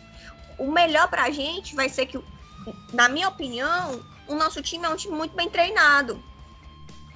O 0.58 0.72
melhor 0.72 1.08
para 1.08 1.24
a 1.24 1.32
gente 1.32 1.76
vai 1.76 1.88
ser 1.88 2.08
que, 2.08 2.20
na 2.92 3.08
minha 3.08 3.30
opinião, 3.30 4.04
o 4.28 4.36
nosso 4.36 4.62
time 4.62 4.86
é 4.86 4.90
um 4.90 4.96
time 4.96 5.16
muito 5.16 5.36
bem 5.36 5.50
treinado, 5.50 6.22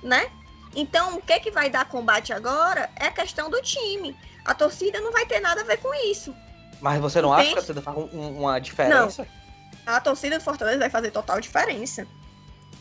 né? 0.01 0.31
Então, 0.73 1.17
o 1.17 1.21
que 1.21 1.39
que 1.39 1.51
vai 1.51 1.69
dar 1.69 1.89
combate 1.89 2.31
agora 2.31 2.89
é 2.95 3.07
a 3.07 3.11
questão 3.11 3.49
do 3.49 3.61
time. 3.61 4.15
A 4.45 4.53
torcida 4.53 4.99
não 4.99 5.11
vai 5.11 5.25
ter 5.25 5.39
nada 5.39 5.61
a 5.61 5.63
ver 5.63 5.77
com 5.77 5.93
isso. 6.09 6.35
Mas 6.79 6.99
você 6.99 7.21
não 7.21 7.33
Entende? 7.33 7.41
acha 7.41 7.53
que 7.53 7.59
a 7.59 7.61
torcida 7.61 7.81
faz 7.81 7.97
uma 8.13 8.59
diferença? 8.59 9.27
Não. 9.85 9.93
A 9.93 10.01
torcida 10.01 10.37
do 10.37 10.43
Fortaleza 10.43 10.79
vai 10.79 10.89
fazer 10.89 11.11
total 11.11 11.39
diferença. 11.39 12.07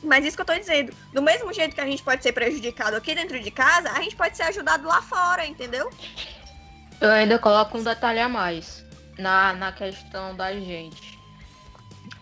Mas 0.03 0.25
isso 0.25 0.37
que 0.37 0.43
eu 0.43 0.47
tô 0.47 0.55
dizendo. 0.55 0.95
Do 1.13 1.21
mesmo 1.21 1.53
jeito 1.53 1.75
que 1.75 1.81
a 1.81 1.87
gente 1.87 2.03
pode 2.03 2.23
ser 2.23 2.33
prejudicado 2.33 2.97
aqui 2.97 3.15
dentro 3.15 3.39
de 3.39 3.51
casa, 3.51 3.91
a 3.91 4.01
gente 4.03 4.17
pode 4.17 4.37
ser 4.37 4.45
ajudado 4.45 4.87
lá 4.89 5.03
fora, 5.03 5.47
entendeu? 5.47 5.91
Eu 7.01 7.11
ainda 7.11 7.39
coloco 7.39 7.79
um 7.79 7.83
detalhe 7.83 8.21
a 8.21 8.29
mais 8.29 8.85
na, 9.19 9.53
na 9.53 9.73
questão 9.73 10.35
da 10.35 10.53
gente. 10.53 11.19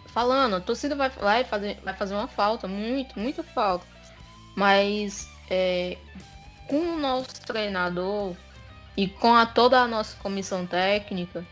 Falando, 0.09 0.57
a 0.57 0.61
torcida 0.61 0.97
vai, 0.97 1.11
vai, 1.11 1.45
fazer, 1.45 1.79
vai 1.85 1.95
fazer 1.95 2.15
uma 2.15 2.29
falta, 2.29 2.67
muito, 2.67 3.19
muito 3.19 3.43
falta. 3.43 3.87
Mas 4.57 5.29
é, 5.49 5.97
com 6.67 6.95
o 6.95 6.99
nosso 6.99 7.41
treinador 7.43 8.35
e 8.99 9.07
com 9.07 9.33
a, 9.33 9.47
toda 9.47 9.79
a 9.79 9.87
nossa 9.87 10.17
comissão 10.17 10.67
técnica, 10.67 11.47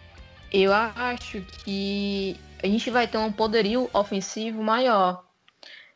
eu 0.52 0.74
acho 0.74 1.40
que 1.62 2.36
a 2.60 2.66
gente 2.66 2.90
vai 2.90 3.06
ter 3.06 3.18
um 3.18 3.30
poderio 3.30 3.88
ofensivo 3.92 4.60
maior. 4.64 5.24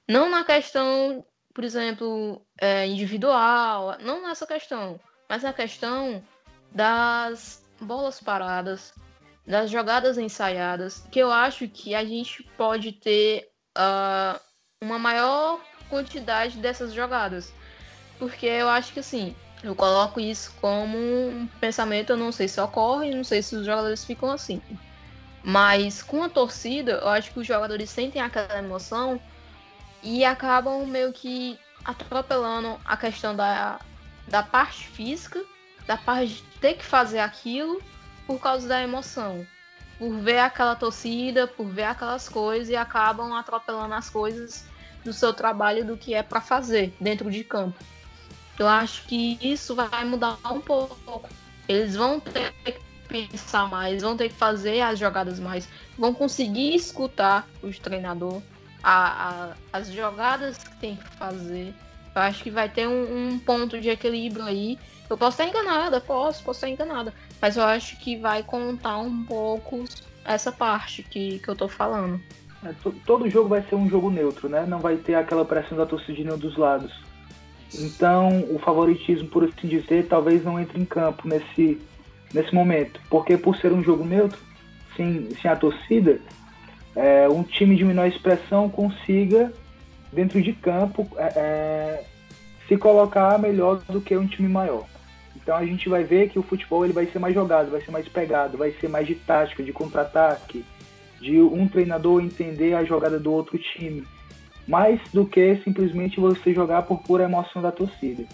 Não 0.06 0.30
na 0.30 0.44
questão, 0.44 1.26
por 1.52 1.64
exemplo, 1.64 2.40
é, 2.56 2.86
individual, 2.86 3.96
não 3.98 4.22
nessa 4.22 4.46
questão, 4.46 5.00
mas 5.28 5.42
na 5.42 5.52
questão 5.52 6.22
das 6.70 7.66
bolas 7.80 8.20
paradas, 8.20 8.94
das 9.44 9.72
jogadas 9.72 10.18
ensaiadas, 10.18 11.04
que 11.10 11.18
eu 11.18 11.32
acho 11.32 11.66
que 11.66 11.96
a 11.96 12.04
gente 12.04 12.44
pode 12.56 12.92
ter 12.92 13.50
uh, 13.76 14.38
uma 14.80 15.00
maior 15.00 15.60
quantidade 15.88 16.58
dessas 16.58 16.92
jogadas. 16.92 17.52
Porque 18.20 18.46
eu 18.46 18.68
acho 18.68 18.92
que 18.92 19.00
assim, 19.00 19.34
eu 19.62 19.74
coloco 19.74 20.18
isso 20.18 20.54
como 20.60 20.96
um 20.96 21.46
pensamento, 21.60 22.10
eu 22.10 22.16
não 22.16 22.32
sei 22.32 22.48
se 22.48 22.60
ocorre, 22.60 23.14
não 23.14 23.24
sei 23.24 23.42
se 23.42 23.54
os 23.54 23.66
jogadores 23.66 24.04
ficam 24.04 24.30
assim. 24.30 24.62
Mas 25.42 26.02
com 26.02 26.22
a 26.22 26.28
torcida, 26.28 26.92
eu 26.92 27.08
acho 27.08 27.30
que 27.32 27.40
os 27.40 27.46
jogadores 27.46 27.90
sentem 27.90 28.20
aquela 28.20 28.58
emoção 28.58 29.20
e 30.02 30.24
acabam 30.24 30.86
meio 30.86 31.12
que 31.12 31.58
atropelando 31.84 32.78
a 32.84 32.96
questão 32.96 33.34
da, 33.34 33.80
da 34.28 34.42
parte 34.42 34.86
física, 34.88 35.42
da 35.86 35.96
parte 35.96 36.34
de 36.34 36.42
ter 36.60 36.74
que 36.74 36.84
fazer 36.84 37.18
aquilo 37.18 37.82
por 38.26 38.40
causa 38.40 38.66
da 38.68 38.82
emoção. 38.82 39.46
Por 39.98 40.14
ver 40.18 40.38
aquela 40.38 40.74
torcida, 40.74 41.46
por 41.46 41.66
ver 41.66 41.84
aquelas 41.84 42.28
coisas 42.28 42.70
e 42.70 42.76
acabam 42.76 43.34
atropelando 43.34 43.92
as 43.94 44.08
coisas 44.08 44.64
do 45.04 45.12
seu 45.12 45.32
trabalho 45.32 45.84
do 45.84 45.96
que 45.96 46.14
é 46.14 46.22
para 46.22 46.40
fazer 46.40 46.94
dentro 47.00 47.30
de 47.30 47.44
campo. 47.44 47.78
Eu 48.60 48.68
acho 48.68 49.06
que 49.06 49.38
isso 49.40 49.74
vai 49.74 50.04
mudar 50.04 50.36
um 50.44 50.60
pouco. 50.60 51.30
Eles 51.66 51.96
vão 51.96 52.20
ter 52.20 52.52
que 52.62 52.78
pensar 53.08 53.70
mais, 53.70 54.02
vão 54.02 54.14
ter 54.14 54.28
que 54.28 54.34
fazer 54.34 54.82
as 54.82 54.98
jogadas 54.98 55.40
mais, 55.40 55.66
vão 55.96 56.12
conseguir 56.12 56.74
escutar 56.74 57.48
os 57.62 57.78
treinador, 57.78 58.42
a, 58.82 59.52
a, 59.52 59.52
as 59.72 59.90
jogadas 59.90 60.58
que 60.58 60.76
tem 60.76 60.96
que 60.96 61.08
fazer. 61.16 61.72
Eu 62.14 62.20
acho 62.20 62.42
que 62.42 62.50
vai 62.50 62.68
ter 62.68 62.86
um, 62.86 63.30
um, 63.30 63.38
ponto 63.38 63.80
de 63.80 63.88
equilíbrio 63.88 64.44
aí. 64.44 64.78
Eu 65.08 65.16
posso 65.16 65.42
estar 65.42 65.46
enganada, 65.46 65.98
posso, 65.98 66.44
posso 66.44 66.58
estar 66.58 66.68
enganada. 66.68 67.14
Mas 67.40 67.56
eu 67.56 67.64
acho 67.64 67.96
que 67.96 68.18
vai 68.18 68.42
contar 68.42 68.98
um 68.98 69.24
pouco 69.24 69.86
essa 70.22 70.52
parte 70.52 71.02
que, 71.02 71.38
que 71.38 71.48
eu 71.48 71.56
tô 71.56 71.66
falando. 71.66 72.20
É, 72.62 72.74
todo 73.06 73.30
jogo 73.30 73.48
vai 73.48 73.62
ser 73.62 73.74
um 73.74 73.88
jogo 73.88 74.10
neutro, 74.10 74.50
né? 74.50 74.66
Não 74.66 74.80
vai 74.80 74.98
ter 74.98 75.14
aquela 75.14 75.46
pressão 75.46 75.78
da 75.78 75.86
torcida 75.86 76.12
de 76.12 76.24
nenhum 76.24 76.36
dos 76.36 76.58
lados. 76.58 76.92
Então, 77.74 78.44
o 78.50 78.58
favoritismo, 78.58 79.28
por 79.28 79.44
assim 79.44 79.68
dizer, 79.68 80.06
talvez 80.08 80.44
não 80.44 80.58
entre 80.58 80.80
em 80.80 80.84
campo 80.84 81.28
nesse, 81.28 81.80
nesse 82.34 82.54
momento. 82.54 83.00
Porque 83.08 83.36
por 83.36 83.56
ser 83.56 83.72
um 83.72 83.82
jogo 83.82 84.04
neutro, 84.04 84.38
sem, 84.96 85.28
sem 85.40 85.50
a 85.50 85.56
torcida, 85.56 86.20
é, 86.96 87.28
um 87.28 87.42
time 87.42 87.76
de 87.76 87.84
menor 87.84 88.06
expressão 88.06 88.68
consiga, 88.68 89.52
dentro 90.12 90.42
de 90.42 90.52
campo, 90.52 91.08
é, 91.16 91.32
é, 91.36 92.04
se 92.66 92.76
colocar 92.76 93.38
melhor 93.38 93.80
do 93.88 94.00
que 94.00 94.16
um 94.16 94.26
time 94.26 94.48
maior. 94.48 94.86
Então 95.36 95.56
a 95.56 95.64
gente 95.64 95.88
vai 95.88 96.02
ver 96.02 96.28
que 96.28 96.38
o 96.38 96.42
futebol 96.42 96.84
ele 96.84 96.92
vai 96.92 97.06
ser 97.06 97.18
mais 97.18 97.34
jogado, 97.34 97.70
vai 97.70 97.80
ser 97.80 97.92
mais 97.92 98.08
pegado, 98.08 98.58
vai 98.58 98.72
ser 98.72 98.88
mais 98.88 99.06
de 99.06 99.14
tática, 99.14 99.62
de 99.62 99.72
contra-ataque, 99.72 100.64
de 101.20 101.40
um 101.40 101.68
treinador 101.68 102.22
entender 102.22 102.74
a 102.74 102.84
jogada 102.84 103.18
do 103.18 103.32
outro 103.32 103.56
time 103.58 104.04
mais 104.70 105.00
do 105.12 105.26
que 105.26 105.56
simplesmente 105.64 106.20
você 106.20 106.54
jogar 106.54 106.82
por 106.82 107.02
pura 107.02 107.24
emoção 107.24 107.60
da 107.60 107.72
torcida. 107.72 108.24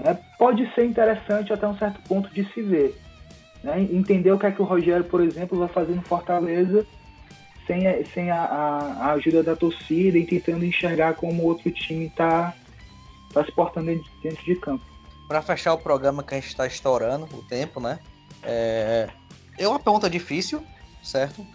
É, 0.00 0.14
pode 0.36 0.68
ser 0.74 0.84
interessante 0.84 1.52
até 1.52 1.66
um 1.66 1.78
certo 1.78 2.00
ponto 2.08 2.28
de 2.34 2.44
se 2.52 2.60
ver. 2.60 3.00
Né? 3.62 3.82
Entender 3.82 4.32
o 4.32 4.38
que 4.38 4.46
é 4.46 4.50
que 4.50 4.60
o 4.60 4.64
Rogério, 4.64 5.04
por 5.04 5.20
exemplo, 5.20 5.56
vai 5.56 5.68
fazer 5.68 5.94
no 5.94 6.02
Fortaleza 6.02 6.84
sem, 7.68 7.82
sem 8.06 8.30
a, 8.32 8.42
a, 8.42 9.12
ajuda 9.12 9.44
da 9.44 9.54
torcida 9.54 10.18
e 10.18 10.26
tentando 10.26 10.64
enxergar 10.64 11.14
como 11.14 11.44
o 11.44 11.46
outro 11.46 11.70
time 11.70 12.06
está 12.06 12.52
tá 13.32 13.44
se 13.44 13.52
portando 13.52 13.86
dentro, 13.86 14.10
dentro 14.24 14.44
de 14.44 14.56
campo. 14.56 14.84
Para 15.28 15.40
fechar 15.40 15.72
o 15.72 15.78
programa 15.78 16.24
que 16.24 16.34
a 16.34 16.40
gente 16.40 16.48
está 16.48 16.66
estourando 16.66 17.26
o 17.32 17.42
tempo, 17.44 17.78
né? 17.78 18.00
É, 18.42 19.08
é 19.56 19.68
uma 19.68 19.78
pergunta 19.78 20.10
difícil, 20.10 20.64
certo? 21.00 21.46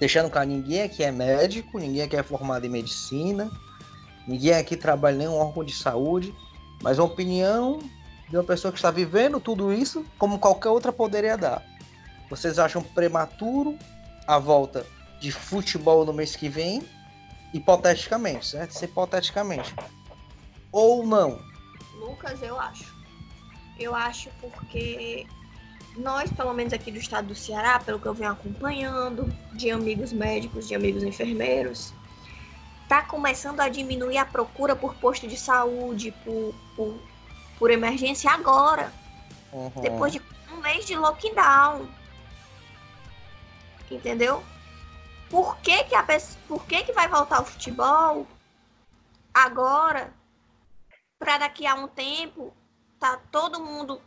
Deixando 0.00 0.30
claro, 0.30 0.48
ninguém 0.48 0.80
aqui 0.80 1.04
é 1.04 1.12
médico, 1.12 1.78
ninguém 1.78 2.02
aqui 2.02 2.16
é 2.16 2.22
formado 2.22 2.64
em 2.64 2.70
medicina, 2.70 3.50
ninguém 4.26 4.54
aqui 4.54 4.74
trabalha 4.74 5.14
em 5.14 5.18
nenhum 5.18 5.34
órgão 5.34 5.62
de 5.62 5.74
saúde, 5.74 6.34
mas 6.82 6.98
uma 6.98 7.06
opinião 7.06 7.78
de 8.26 8.36
uma 8.36 8.42
pessoa 8.42 8.72
que 8.72 8.78
está 8.78 8.90
vivendo 8.90 9.38
tudo 9.38 9.70
isso 9.70 10.06
como 10.18 10.38
qualquer 10.38 10.70
outra 10.70 10.90
poderia 10.90 11.36
dar. 11.36 11.62
Vocês 12.30 12.58
acham 12.58 12.82
prematuro 12.82 13.76
a 14.26 14.38
volta 14.38 14.86
de 15.20 15.30
futebol 15.30 16.06
no 16.06 16.14
mês 16.14 16.34
que 16.34 16.48
vem? 16.48 16.82
Hipoteticamente, 17.52 18.46
certo? 18.46 18.70
Isso 18.70 18.84
hipoteticamente. 18.86 19.74
Ou 20.72 21.04
não? 21.04 21.42
Lucas, 21.96 22.40
eu 22.40 22.58
acho. 22.58 22.94
Eu 23.78 23.94
acho 23.94 24.30
porque 24.40 25.26
nós, 25.96 26.32
pelo 26.32 26.52
menos 26.52 26.72
aqui 26.72 26.90
do 26.90 26.98
estado 26.98 27.28
do 27.28 27.34
Ceará, 27.34 27.80
pelo 27.80 27.98
que 27.98 28.06
eu 28.06 28.14
venho 28.14 28.30
acompanhando, 28.30 29.32
de 29.52 29.70
amigos 29.70 30.12
médicos, 30.12 30.68
de 30.68 30.74
amigos 30.74 31.02
enfermeiros, 31.02 31.92
está 32.82 33.02
começando 33.02 33.60
a 33.60 33.68
diminuir 33.68 34.18
a 34.18 34.24
procura 34.24 34.74
por 34.74 34.94
posto 34.94 35.26
de 35.26 35.36
saúde, 35.36 36.12
por, 36.24 36.54
por, 36.76 37.00
por 37.58 37.70
emergência 37.70 38.30
agora, 38.30 38.92
uhum. 39.52 39.80
depois 39.80 40.12
de 40.12 40.22
um 40.52 40.56
mês 40.56 40.86
de 40.86 40.96
lockdown. 40.96 41.88
Entendeu? 43.90 44.42
Por 45.28 45.56
que 45.58 45.84
que, 45.84 45.94
a 45.94 46.02
pessoa, 46.02 46.38
por 46.48 46.64
que, 46.66 46.82
que 46.84 46.92
vai 46.92 47.08
voltar 47.08 47.42
o 47.42 47.44
futebol 47.44 48.26
agora, 49.32 50.12
para 51.18 51.38
daqui 51.38 51.66
a 51.66 51.74
um 51.74 51.86
tempo 51.86 52.52
tá 52.98 53.18
todo 53.30 53.64
mundo 53.64 54.00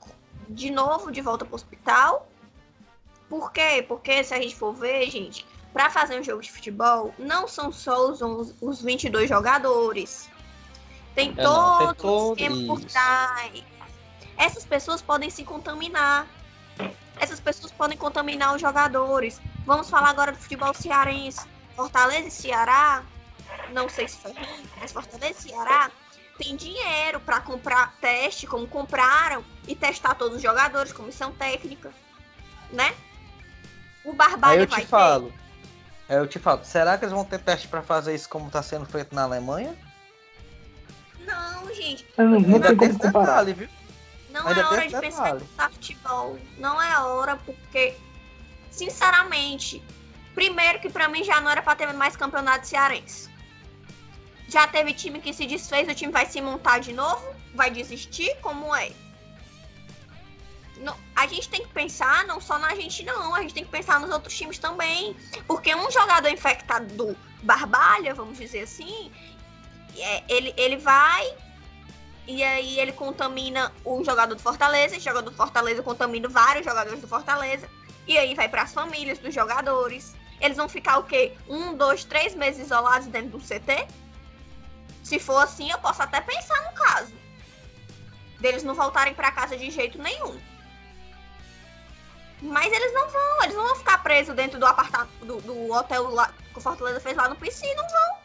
de 0.49 0.71
novo 0.71 1.11
de 1.11 1.21
volta 1.21 1.45
pro 1.45 1.55
hospital. 1.55 2.27
Por 3.29 3.51
quê? 3.51 3.83
Porque 3.87 4.23
se 4.23 4.33
a 4.33 4.41
gente 4.41 4.55
for 4.55 4.73
ver, 4.73 5.09
gente, 5.09 5.45
para 5.71 5.89
fazer 5.89 6.19
um 6.19 6.23
jogo 6.23 6.41
de 6.41 6.51
futebol, 6.51 7.13
não 7.17 7.47
são 7.47 7.71
só 7.71 8.11
os, 8.11 8.21
os 8.61 8.81
22 8.81 9.27
jogadores. 9.29 10.29
Tem 11.15 11.33
é, 11.37 11.43
todo, 11.43 11.95
todo 11.95 12.29
o 12.29 12.31
esquema 12.33 12.67
por 12.67 12.83
trás. 12.85 13.63
Essas 14.37 14.65
pessoas 14.65 15.01
podem 15.01 15.29
se 15.29 15.43
contaminar. 15.43 16.27
Essas 17.19 17.39
pessoas 17.39 17.71
podem 17.71 17.97
contaminar 17.97 18.55
os 18.55 18.61
jogadores. 18.61 19.41
Vamos 19.65 19.89
falar 19.89 20.09
agora 20.09 20.31
do 20.31 20.37
futebol 20.37 20.73
cearense. 20.73 21.47
Fortaleza 21.75 22.27
e 22.27 22.31
Ceará. 22.31 23.03
Não 23.71 23.89
sei 23.89 24.07
se 24.07 24.17
foi 24.17 24.33
mas 24.79 24.91
Fortaleza 24.91 25.39
e 25.39 25.49
Ceará 25.49 25.91
tem 26.43 26.55
dinheiro 26.55 27.19
para 27.21 27.39
comprar 27.39 27.95
teste, 28.01 28.45
como 28.45 28.67
compraram, 28.67 29.43
e 29.67 29.75
testar 29.75 30.15
todos 30.15 30.37
os 30.37 30.43
jogadores, 30.43 30.91
comissão 30.91 31.31
técnica, 31.31 31.91
né? 32.71 32.93
O 34.03 34.13
Barbalho 34.13 34.53
Aí 34.53 34.59
eu 34.59 34.67
te 34.67 34.85
falo. 34.85 35.31
Ter. 36.07 36.17
Eu 36.17 36.27
te 36.27 36.37
falo, 36.37 36.65
será 36.65 36.97
que 36.97 37.05
eles 37.05 37.13
vão 37.13 37.23
ter 37.23 37.39
teste 37.39 37.67
para 37.67 37.81
fazer 37.81 38.13
isso 38.13 38.27
como 38.27 38.47
está 38.47 38.61
sendo 38.61 38.85
feito 38.85 39.15
na 39.15 39.23
Alemanha? 39.23 39.73
Não, 41.25 41.73
gente. 41.73 42.05
Não, 42.17 42.25
não, 42.25 42.39
não 42.41 42.59
tem 42.59 42.75
como 42.75 42.99
comparar. 42.99 43.45
Detalhe, 43.45 43.53
viu? 43.53 43.69
Não 44.29 44.47
Ainda 44.47 44.61
é 44.61 44.65
hora 44.65 44.87
de 44.87 44.99
pensar 44.99 45.37
em 45.37 45.73
futebol. 45.73 46.37
Não 46.57 46.81
é 46.81 46.99
hora, 46.99 47.37
porque, 47.37 47.95
sinceramente, 48.69 49.81
primeiro 50.35 50.79
que 50.79 50.89
para 50.89 51.07
mim 51.07 51.23
já 51.23 51.39
não 51.39 51.49
era 51.49 51.61
para 51.61 51.75
ter 51.75 51.93
mais 51.93 52.17
campeonato 52.17 52.67
cearense. 52.67 53.32
Já 54.53 54.67
teve 54.67 54.93
time 54.93 55.19
que 55.19 55.33
se 55.33 55.47
desfez, 55.47 55.89
o 55.89 55.95
time 55.95 56.11
vai 56.11 56.27
se 56.27 56.39
montar 56.39 56.77
de 56.77 56.93
novo? 56.93 57.25
Vai 57.55 57.71
desistir? 57.71 58.37
Como 58.39 58.75
é? 58.75 58.91
Não, 60.77 60.95
a 61.15 61.25
gente 61.25 61.49
tem 61.49 61.63
que 61.63 61.73
pensar 61.73 62.23
não 62.25 62.39
só 62.39 62.59
na 62.59 62.75
gente, 62.75 63.03
não. 63.03 63.33
A 63.33 63.41
gente 63.41 63.55
tem 63.55 63.65
que 63.65 63.71
pensar 63.71 63.99
nos 63.99 64.11
outros 64.11 64.37
times 64.37 64.59
também. 64.59 65.15
Porque 65.47 65.73
um 65.73 65.89
jogador 65.89 66.29
infectado 66.29 66.85
do 66.93 67.17
Barbalha, 67.41 68.13
vamos 68.13 68.37
dizer 68.37 68.61
assim, 68.61 69.11
é, 69.97 70.23
ele, 70.29 70.53
ele 70.55 70.77
vai 70.77 71.35
e 72.27 72.43
aí 72.43 72.79
ele 72.79 72.91
contamina 72.91 73.73
o 73.83 74.03
jogador 74.03 74.35
do 74.35 74.41
Fortaleza, 74.41 74.95
esse 74.95 75.03
jogador 75.03 75.31
do 75.31 75.35
Fortaleza 75.35 75.81
contamina 75.81 76.29
vários 76.29 76.63
jogadores 76.63 77.01
do 77.01 77.07
Fortaleza, 77.07 77.67
e 78.07 78.19
aí 78.19 78.35
vai 78.35 78.47
para 78.47 78.61
as 78.61 78.73
famílias 78.73 79.17
dos 79.17 79.33
jogadores. 79.33 80.15
Eles 80.39 80.57
vão 80.57 80.69
ficar 80.69 80.99
o 80.99 81.03
quê? 81.05 81.33
Um, 81.49 81.75
dois, 81.75 82.03
três 82.03 82.35
meses 82.35 82.67
isolados 82.67 83.07
dentro 83.07 83.37
do 83.37 83.39
CT? 83.39 83.87
Se 85.03 85.19
for 85.19 85.37
assim, 85.37 85.69
eu 85.69 85.77
posso 85.79 86.01
até 86.01 86.21
pensar 86.21 86.61
no 86.63 86.71
caso. 86.73 87.13
Deles 88.39 88.63
não 88.63 88.73
voltarem 88.73 89.13
para 89.13 89.31
casa 89.31 89.57
de 89.57 89.69
jeito 89.69 90.01
nenhum. 90.01 90.39
Mas 92.41 92.71
eles 92.71 92.93
não 92.93 93.09
vão, 93.09 93.43
eles 93.43 93.55
não 93.55 93.67
vão 93.67 93.75
ficar 93.75 94.01
presos 94.03 94.35
dentro 94.35 94.59
do 94.59 94.65
apartamento, 94.65 95.25
do, 95.25 95.41
do 95.41 95.71
hotel 95.71 96.09
lá, 96.09 96.33
que 96.51 96.57
o 96.57 96.61
Fortaleza 96.61 96.99
fez 96.99 97.15
lá 97.15 97.29
no 97.29 97.35
PC, 97.35 97.73
não 97.75 97.87
vão. 97.87 98.17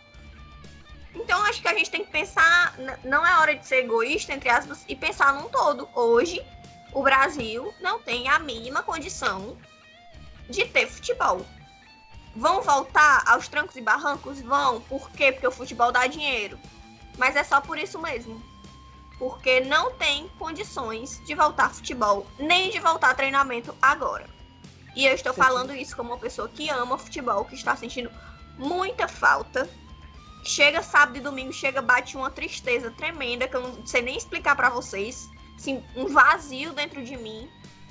Então 1.14 1.44
acho 1.44 1.60
que 1.60 1.68
a 1.68 1.74
gente 1.74 1.90
tem 1.90 2.04
que 2.04 2.10
pensar, 2.10 2.74
não 3.04 3.26
é 3.26 3.38
hora 3.38 3.56
de 3.56 3.66
ser 3.66 3.84
egoísta, 3.84 4.32
entre 4.32 4.48
aspas, 4.48 4.84
e 4.88 4.94
pensar 4.94 5.34
num 5.34 5.48
todo. 5.48 5.88
Hoje, 5.94 6.44
o 6.92 7.02
Brasil 7.02 7.74
não 7.80 8.00
tem 8.00 8.28
a 8.28 8.38
mínima 8.38 8.82
condição 8.82 9.56
de 10.48 10.64
ter 10.66 10.88
futebol. 10.88 11.44
Vão 12.36 12.62
voltar 12.62 13.22
aos 13.26 13.48
trancos 13.48 13.76
e 13.76 13.80
barrancos? 13.80 14.40
Vão. 14.40 14.80
Por 14.82 15.10
quê? 15.10 15.32
Porque 15.32 15.46
o 15.46 15.52
futebol 15.52 15.90
dá 15.90 16.06
dinheiro. 16.06 16.58
Mas 17.16 17.36
é 17.36 17.42
só 17.42 17.60
por 17.60 17.78
isso 17.78 17.98
mesmo. 17.98 18.42
Porque 19.18 19.60
não 19.60 19.92
tem 19.94 20.28
condições 20.38 21.20
de 21.26 21.34
voltar 21.34 21.70
futebol, 21.70 22.26
nem 22.38 22.70
de 22.70 22.78
voltar 22.78 23.14
treinamento 23.14 23.74
agora. 23.82 24.28
E 24.94 25.06
eu 25.06 25.14
estou 25.14 25.34
falando 25.34 25.74
isso 25.74 25.96
como 25.96 26.10
uma 26.10 26.18
pessoa 26.18 26.48
que 26.48 26.70
ama 26.70 26.96
futebol, 26.96 27.44
que 27.44 27.54
está 27.54 27.74
sentindo 27.76 28.10
muita 28.56 29.08
falta. 29.08 29.68
Chega 30.44 30.82
sábado 30.82 31.18
e 31.18 31.20
domingo, 31.20 31.52
chega, 31.52 31.82
bate 31.82 32.16
uma 32.16 32.30
tristeza 32.30 32.90
tremenda, 32.92 33.48
que 33.48 33.56
eu 33.56 33.60
não 33.60 33.86
sei 33.86 34.02
nem 34.02 34.16
explicar 34.16 34.54
para 34.54 34.70
vocês. 34.70 35.28
Assim, 35.56 35.84
um 35.96 36.06
vazio 36.06 36.72
dentro 36.72 37.04
de 37.04 37.16
mim. 37.16 37.50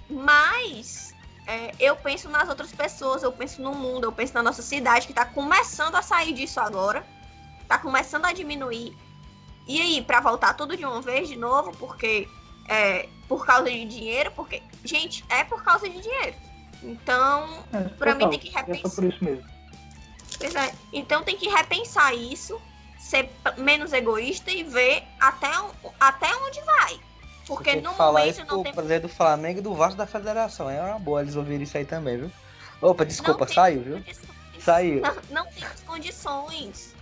Mas 0.09 1.13
é, 1.48 1.72
eu 1.80 1.95
penso 1.95 2.30
nas 2.30 2.50
outras 2.50 2.72
pessoas, 2.72 3.24
eu 3.24 3.32
penso 3.32 3.62
no 3.62 3.74
mundo, 3.74 4.04
eu 4.04 4.12
penso 4.12 4.34
na 4.34 4.43
nossa 4.43 4.62
cidade, 4.62 5.06
que 5.06 5.14
está 5.14 5.26
começando 5.26 5.95
a 5.95 6.02
sair 6.02 6.34
disso 6.34 6.60
agora. 6.60 7.06
Está 7.62 7.78
começando 7.78 8.26
a 8.26 8.34
diminuir. 8.34 8.95
E 9.68 9.82
aí, 9.82 10.02
para 10.02 10.20
voltar 10.22 10.54
tudo 10.54 10.78
de 10.78 10.86
uma 10.86 11.02
vez 11.02 11.28
de 11.28 11.36
novo, 11.36 11.72
porque 11.78 12.28
é 12.70 13.08
por 13.28 13.45
causa 13.45 13.70
de 13.70 13.84
dinheiro, 13.86 14.32
porque, 14.36 14.62
gente, 14.84 15.24
é 15.30 15.43
por 15.43 15.64
causa 15.64 15.89
de 15.89 16.00
dinheiro. 16.02 16.36
Então, 16.84 17.64
É, 17.74 17.82
para 17.89 18.16
mim 18.16 18.30
tem 18.30 18.39
que 18.39 18.50
É 18.56 18.60
repensar. 18.60 18.91
por 18.95 19.04
isso 19.04 19.24
mesmo. 19.24 19.43
Pois 20.39 20.56
é. 20.56 20.74
Então 20.93 21.24
tem 21.24 21.36
que 21.36 21.50
repensar 21.50 22.14
isso, 22.14 22.62
ser 23.00 23.30
menos 23.58 23.91
egoísta 23.91 24.52
e 24.52 24.64
ver 24.64 25.04
até, 25.20 25.50
até 26.00 26.36
onde 26.36 26.62
vai. 26.62 27.00
Porque 27.48 27.72
Tem 27.72 27.82
no 27.82 27.93
falar 27.93 28.20
momento 28.20 28.36
isso 28.36 28.45
não 28.45 28.62
tem. 28.62 28.74
presidente 28.74 29.02
do 29.04 29.10
Flamengo 29.10 29.60
e 29.60 29.62
do 29.62 29.74
Vasco 29.74 29.98
da 29.98 30.06
Federação. 30.06 30.70
É 30.70 30.82
uma 30.82 31.00
boa 31.00 31.22
eles 31.22 31.36
ouvirem 31.36 31.64
isso 31.64 31.78
aí 31.78 31.86
também, 31.86 32.18
viu? 32.18 32.32
Opa, 32.82 33.06
desculpa, 33.06 33.45
não 33.45 33.54
saiu, 33.54 33.82
viu? 33.82 33.93
condições. 33.95 34.38
Saiu. 34.60 35.02
Não, 35.02 35.16
não 35.30 35.52
temos 35.52 35.82
condições. 35.82 36.95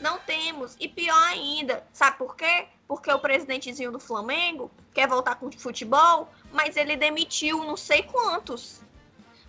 Não 0.00 0.18
temos. 0.18 0.76
E 0.78 0.88
pior 0.88 1.22
ainda, 1.22 1.82
sabe 1.92 2.18
por 2.18 2.36
quê? 2.36 2.66
Porque 2.86 3.10
o 3.10 3.18
presidentezinho 3.18 3.92
do 3.92 4.00
Flamengo 4.00 4.70
quer 4.92 5.08
voltar 5.08 5.36
com 5.36 5.46
o 5.46 5.58
futebol, 5.58 6.28
mas 6.52 6.76
ele 6.76 6.96
demitiu 6.96 7.64
não 7.64 7.76
sei 7.76 8.02
quantos. 8.02 8.80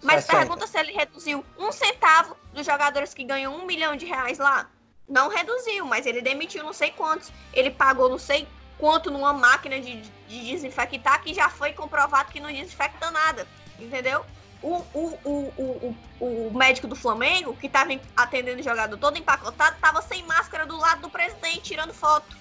Mas 0.01 0.25
60. 0.25 0.37
pergunta 0.37 0.67
se 0.67 0.77
ele 0.77 0.91
reduziu 0.91 1.43
um 1.57 1.71
centavo 1.71 2.37
dos 2.53 2.65
jogadores 2.65 3.13
que 3.13 3.23
ganham 3.23 3.55
um 3.55 3.65
milhão 3.65 3.95
de 3.95 4.05
reais 4.05 4.37
lá. 4.37 4.69
Não 5.09 5.29
reduziu, 5.29 5.85
mas 5.85 6.05
ele 6.05 6.21
demitiu 6.21 6.63
não 6.63 6.73
sei 6.73 6.91
quantos. 6.91 7.31
Ele 7.53 7.71
pagou 7.71 8.07
não 8.09 8.19
sei 8.19 8.47
quanto 8.77 9.09
numa 9.11 9.33
máquina 9.33 9.79
de, 9.79 10.01
de 10.01 10.45
desinfectar 10.51 11.21
que 11.21 11.33
já 11.33 11.49
foi 11.49 11.73
comprovado 11.73 12.31
que 12.31 12.39
não 12.39 12.51
desinfecta 12.51 13.11
nada. 13.11 13.47
Entendeu? 13.79 14.25
O, 14.61 14.77
o, 14.93 15.19
o, 15.23 15.95
o, 16.19 16.47
o, 16.47 16.57
médico 16.57 16.87
do 16.87 16.95
Flamengo, 16.95 17.55
que 17.55 17.67
estava 17.67 17.91
atendendo 18.15 18.59
o 18.59 18.63
jogador 18.63 18.97
todo 18.97 19.17
empacotado, 19.17 19.75
estava 19.75 20.01
sem 20.01 20.23
máscara 20.23 20.65
do 20.65 20.77
lado 20.77 21.01
do 21.01 21.09
presidente, 21.09 21.61
tirando 21.61 21.93
foto. 21.93 22.35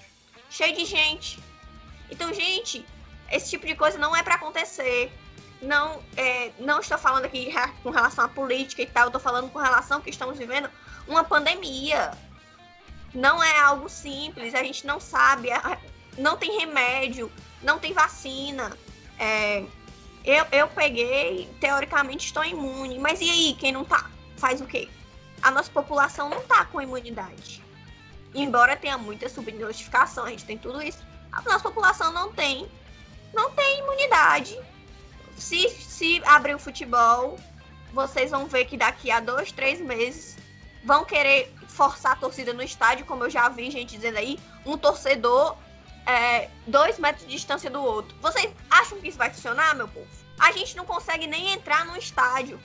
Cheio 0.49 0.75
de 0.75 0.85
gente. 0.87 1.39
Então, 2.11 2.33
gente, 2.33 2.87
esse 3.31 3.51
tipo 3.51 3.67
de 3.67 3.75
coisa 3.75 3.99
não 3.99 4.17
é 4.17 4.23
para 4.23 4.37
acontecer. 4.37 5.13
Não, 5.61 6.03
é, 6.17 6.53
não 6.59 6.81
estou 6.81 6.99
falando 6.99 7.25
aqui 7.25 7.53
com 7.83 7.91
relação 7.91 8.25
à 8.25 8.29
política 8.29 8.83
e 8.83 8.87
tal, 8.87 9.05
eu 9.05 9.09
estou 9.09 9.21
falando 9.21 9.51
com 9.51 9.59
relação 9.59 10.01
que 10.01 10.11
estamos 10.11 10.39
vivendo 10.39 10.71
uma 11.09 11.25
pandemia. 11.25 12.13
Não 13.15 13.43
é 13.43 13.59
algo 13.61 13.89
simples, 13.89 14.55
a 14.55 14.63
gente 14.63 14.87
não 14.87 15.01
sabe, 15.01 15.49
não 16.19 16.37
tem 16.37 16.59
remédio, 16.59 17.31
não 17.63 17.79
tem 17.79 17.93
vacina. 17.93 18.77
É, 19.19 19.65
eu, 20.25 20.45
eu 20.51 20.69
peguei, 20.69 21.49
teoricamente 21.61 22.27
estou 22.27 22.45
imune, 22.45 22.99
mas 22.99 23.21
e 23.21 23.31
aí, 23.31 23.57
quem 23.59 23.73
não 23.73 23.85
tá? 23.85 24.11
Faz 24.37 24.61
o 24.61 24.67
quê? 24.67 24.89
A 25.43 25.51
nossa 25.51 25.71
população 25.71 26.29
não 26.29 26.41
tá 26.43 26.65
com 26.65 26.81
imunidade. 26.81 27.63
Embora 28.35 28.77
tenha 28.77 28.99
muita 28.99 29.29
subnotificação, 29.29 30.25
a 30.25 30.31
gente 30.31 30.45
tem 30.45 30.59
tudo 30.59 30.83
isso, 30.83 31.05
a 31.33 31.41
nossa 31.43 31.61
população 31.61 32.13
não 32.13 32.33
tem, 32.33 32.69
não 33.33 33.51
tem 33.53 33.79
imunidade. 33.79 34.59
Se, 35.37 35.69
se 35.71 36.23
abrir 36.25 36.55
o 36.55 36.59
futebol, 36.59 37.39
vocês 37.93 38.31
vão 38.31 38.47
ver 38.47 38.65
que 38.65 38.77
daqui 38.77 39.11
a 39.11 39.21
dois, 39.21 39.53
três 39.53 39.81
meses 39.81 40.37
vão 40.85 41.05
querer 41.05 41.53
forçar 41.69 42.13
a 42.13 42.17
torcida 42.17 42.53
no 42.53 42.63
estádio, 42.63 43.07
como 43.07 43.25
eu 43.25 43.31
já 43.31 43.49
vi 43.49 43.71
gente 43.71 43.97
dizendo 43.97 44.19
aí, 44.19 44.39
um 44.65 44.77
torcedor 44.77 45.57
é, 46.07 46.49
dois 46.67 46.99
metros 46.99 47.27
de 47.27 47.33
distância 47.33 47.69
do 47.69 47.83
outro. 47.83 48.17
Vocês 48.21 48.51
acham 48.71 48.99
que 49.01 49.09
isso 49.09 49.19
vai 49.19 49.31
funcionar, 49.31 49.75
meu 49.75 49.89
povo? 49.89 50.07
A 50.39 50.53
gente 50.53 50.77
não 50.77 50.85
consegue 50.85 51.27
nem 51.27 51.53
entrar 51.53 51.85
no 51.85 51.97
estádio 51.97 52.61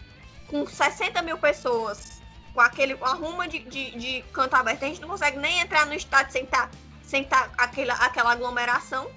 com 0.48 0.68
60 0.68 1.22
mil 1.22 1.38
pessoas, 1.38 2.22
com 2.54 2.62
aquele 2.62 2.96
com 2.96 3.06
a 3.06 3.14
ruma 3.14 3.48
de, 3.48 3.60
de, 3.60 3.92
de 3.92 4.22
canto 4.34 4.56
aberto. 4.56 4.84
A 4.84 4.88
gente 4.88 5.02
não 5.02 5.10
consegue 5.10 5.38
nem 5.38 5.60
entrar 5.60 5.86
no 5.86 5.94
estádio 5.94 6.32
sem 6.32 6.44
estar 6.44 6.70
sem 7.04 7.24
tá 7.24 7.50
aquela, 7.58 7.94
aquela 7.96 8.32
aglomeração. 8.32 9.10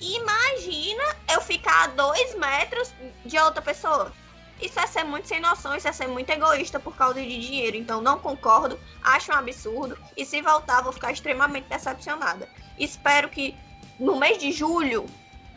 Imagina 0.00 1.04
eu 1.32 1.40
ficar 1.40 1.84
a 1.84 1.86
dois 1.88 2.34
metros 2.34 2.92
de 3.24 3.38
outra 3.38 3.62
pessoa. 3.62 4.12
Isso 4.60 4.80
é 4.80 4.86
ser 4.86 5.04
muito 5.04 5.28
sem 5.28 5.38
noção, 5.38 5.76
isso 5.76 5.86
é 5.86 5.92
ser 5.92 6.06
muito 6.06 6.30
egoísta 6.30 6.80
por 6.80 6.96
causa 6.96 7.20
de 7.20 7.40
dinheiro. 7.40 7.76
Então 7.76 8.00
não 8.00 8.18
concordo, 8.18 8.80
acho 9.02 9.30
um 9.30 9.34
absurdo. 9.34 9.98
E 10.16 10.24
se 10.24 10.40
voltar, 10.40 10.82
vou 10.82 10.92
ficar 10.92 11.12
extremamente 11.12 11.68
decepcionada. 11.68 12.48
Espero 12.78 13.28
que 13.28 13.54
no 13.98 14.16
mês 14.16 14.38
de 14.38 14.52
julho, 14.52 15.06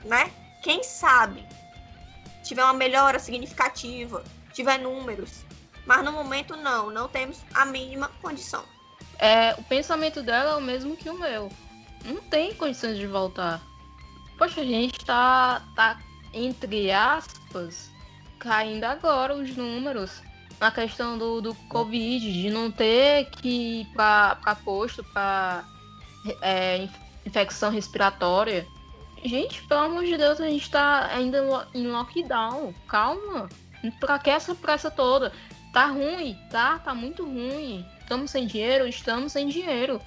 né? 0.05 0.31
Quem 0.61 0.83
sabe 0.83 1.45
tiver 2.43 2.63
uma 2.63 2.73
melhora 2.73 3.19
significativa, 3.19 4.23
tiver 4.53 4.79
números. 4.79 5.43
Mas 5.85 6.03
no 6.03 6.11
momento 6.11 6.55
não, 6.55 6.89
não 6.89 7.07
temos 7.07 7.39
a 7.53 7.65
mínima 7.65 8.09
condição. 8.21 8.63
É, 9.17 9.53
o 9.57 9.63
pensamento 9.63 10.21
dela 10.21 10.51
é 10.51 10.55
o 10.55 10.61
mesmo 10.61 10.95
que 10.95 11.09
o 11.09 11.17
meu. 11.17 11.51
Não 12.05 12.17
tem 12.17 12.53
condições 12.55 12.97
de 12.97 13.05
voltar. 13.05 13.61
Poxa, 14.37 14.61
a 14.61 14.65
gente 14.65 15.03
tá, 15.05 15.61
tá 15.75 15.99
entre 16.33 16.91
aspas, 16.91 17.89
caindo 18.39 18.85
agora 18.85 19.35
os 19.35 19.55
números 19.55 20.21
na 20.59 20.71
questão 20.71 21.17
do, 21.17 21.41
do 21.41 21.55
Covid, 21.69 22.31
de 22.31 22.49
não 22.49 22.71
ter 22.71 23.29
que 23.29 23.81
ir 23.81 23.85
pra, 23.93 24.35
pra 24.35 24.55
posto 24.55 25.03
pra 25.03 25.63
é, 26.41 26.87
infecção 27.25 27.71
respiratória. 27.71 28.65
Gente, 29.23 29.61
pelo 29.63 29.81
amor 29.81 30.05
de 30.05 30.17
Deus, 30.17 30.39
a 30.39 30.45
gente 30.47 30.69
tá 30.69 31.07
ainda 31.07 31.43
em 31.73 31.87
lockdown. 31.87 32.73
Calma. 32.87 33.49
Pra 33.99 34.19
que 34.19 34.29
essa 34.29 34.55
pressa 34.55 34.89
toda? 34.89 35.31
Tá 35.73 35.87
ruim, 35.87 36.37
tá? 36.49 36.79
Tá 36.79 36.93
muito 36.95 37.23
ruim. 37.23 37.85
Estamos 38.01 38.31
sem 38.31 38.47
dinheiro? 38.47 38.87
Estamos 38.87 39.31
sem 39.31 39.47
dinheiro. 39.47 40.01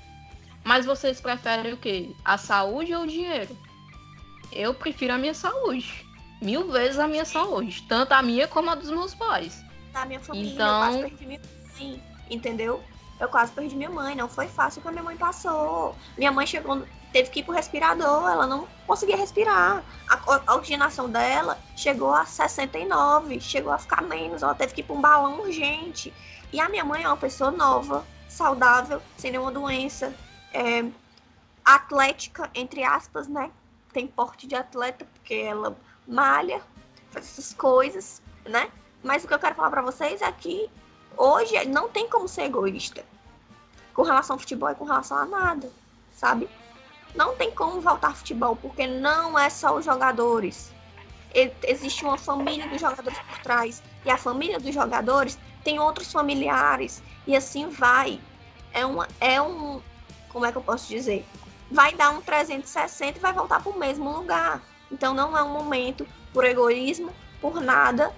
Mas 0.64 0.86
vocês 0.86 1.20
preferem 1.20 1.72
o 1.72 1.76
quê? 1.76 2.10
A 2.24 2.36
saúde 2.38 2.94
ou 2.94 3.02
o 3.02 3.06
dinheiro? 3.06 3.56
Eu 4.50 4.74
prefiro 4.74 5.12
a 5.14 5.18
minha 5.18 5.34
saúde. 5.34 6.06
Mil 6.40 6.70
vezes 6.70 6.98
a 6.98 7.06
minha 7.06 7.24
saúde. 7.24 7.82
Tanto 7.88 8.12
a 8.12 8.22
minha 8.22 8.48
como 8.48 8.70
a 8.70 8.74
dos 8.74 8.90
meus 8.90 9.14
pais. 9.14 9.64
Da 9.92 10.04
minha 10.04 10.20
família, 10.20 10.52
Então- 10.52 10.66
eu 10.66 10.80
quase 10.80 11.02
perdi 11.02 11.26
minha 11.26 11.40
mãe, 11.78 12.02
entendeu? 12.30 12.82
Eu 13.20 13.28
quase 13.28 13.52
perdi 13.52 13.76
minha 13.76 13.90
mãe, 13.90 14.14
não 14.16 14.28
foi 14.28 14.48
fácil 14.48 14.80
o 14.80 14.82
que 14.82 14.88
a 14.88 14.92
minha 14.92 15.04
mãe 15.04 15.16
passou. 15.16 15.94
Minha 16.18 16.32
mãe 16.32 16.46
chegou, 16.46 16.82
teve 17.12 17.30
que 17.30 17.40
ir 17.40 17.42
pro 17.42 17.54
respirador, 17.54 18.28
ela 18.28 18.46
não 18.46 18.66
conseguia 18.86 19.16
respirar. 19.16 19.84
A, 20.08 20.40
a 20.46 20.54
oxigenação 20.54 21.08
dela 21.08 21.58
chegou 21.76 22.12
a 22.12 22.24
69, 22.24 23.40
chegou 23.40 23.72
a 23.72 23.78
ficar 23.78 24.02
menos, 24.02 24.42
ela 24.42 24.54
teve 24.54 24.74
que 24.74 24.80
ir 24.80 24.84
pra 24.84 24.96
um 24.96 25.00
balão 25.00 25.40
urgente. 25.40 26.12
E 26.52 26.60
a 26.60 26.68
minha 26.68 26.84
mãe 26.84 27.02
é 27.02 27.06
uma 27.06 27.16
pessoa 27.16 27.50
nova, 27.50 28.04
saudável, 28.28 29.00
sem 29.16 29.30
nenhuma 29.30 29.52
doença, 29.52 30.14
é, 30.52 30.84
atlética, 31.64 32.50
entre 32.54 32.82
aspas, 32.82 33.28
né? 33.28 33.50
Tem 33.92 34.06
porte 34.06 34.46
de 34.46 34.54
atleta, 34.54 35.06
porque 35.12 35.34
ela 35.34 35.76
malha, 36.06 36.62
faz 37.10 37.26
essas 37.26 37.54
coisas, 37.54 38.22
né? 38.44 38.70
Mas 39.02 39.24
o 39.24 39.28
que 39.28 39.34
eu 39.34 39.38
quero 39.38 39.54
falar 39.54 39.70
pra 39.70 39.82
vocês 39.82 40.22
é 40.22 40.32
que 40.32 40.70
hoje 41.16 41.64
não 41.66 41.88
tem 41.88 42.08
como 42.08 42.26
ser 42.26 42.44
egoísta 42.44 43.04
com 43.92 44.02
relação 44.02 44.34
ao 44.34 44.40
futebol 44.40 44.70
e 44.70 44.74
com 44.74 44.84
relação 44.84 45.18
a 45.18 45.26
nada, 45.26 45.70
sabe? 46.14 46.48
Não 47.14 47.34
tem 47.36 47.50
como 47.50 47.80
voltar 47.80 48.16
futebol, 48.16 48.56
porque 48.56 48.86
não 48.86 49.38
é 49.38 49.50
só 49.50 49.76
os 49.76 49.84
jogadores. 49.84 50.72
Existe 51.62 52.04
uma 52.04 52.18
família 52.18 52.68
dos 52.68 52.80
jogadores 52.80 53.18
por 53.18 53.38
trás. 53.38 53.82
E 54.04 54.10
a 54.10 54.16
família 54.16 54.58
dos 54.58 54.74
jogadores 54.74 55.38
tem 55.62 55.78
outros 55.78 56.10
familiares. 56.10 57.02
E 57.26 57.36
assim 57.36 57.68
vai. 57.68 58.20
É, 58.72 58.84
uma, 58.84 59.06
é 59.20 59.40
um. 59.40 59.80
Como 60.30 60.46
é 60.46 60.52
que 60.52 60.58
eu 60.58 60.62
posso 60.62 60.88
dizer? 60.88 61.26
Vai 61.70 61.94
dar 61.94 62.10
um 62.10 62.20
360 62.20 63.18
e 63.18 63.20
vai 63.20 63.32
voltar 63.32 63.62
para 63.62 63.72
o 63.72 63.78
mesmo 63.78 64.10
lugar. 64.10 64.62
Então 64.90 65.14
não 65.14 65.36
é 65.36 65.42
um 65.42 65.50
momento 65.50 66.06
por 66.32 66.44
egoísmo, 66.44 67.10
por 67.40 67.60
nada, 67.60 68.14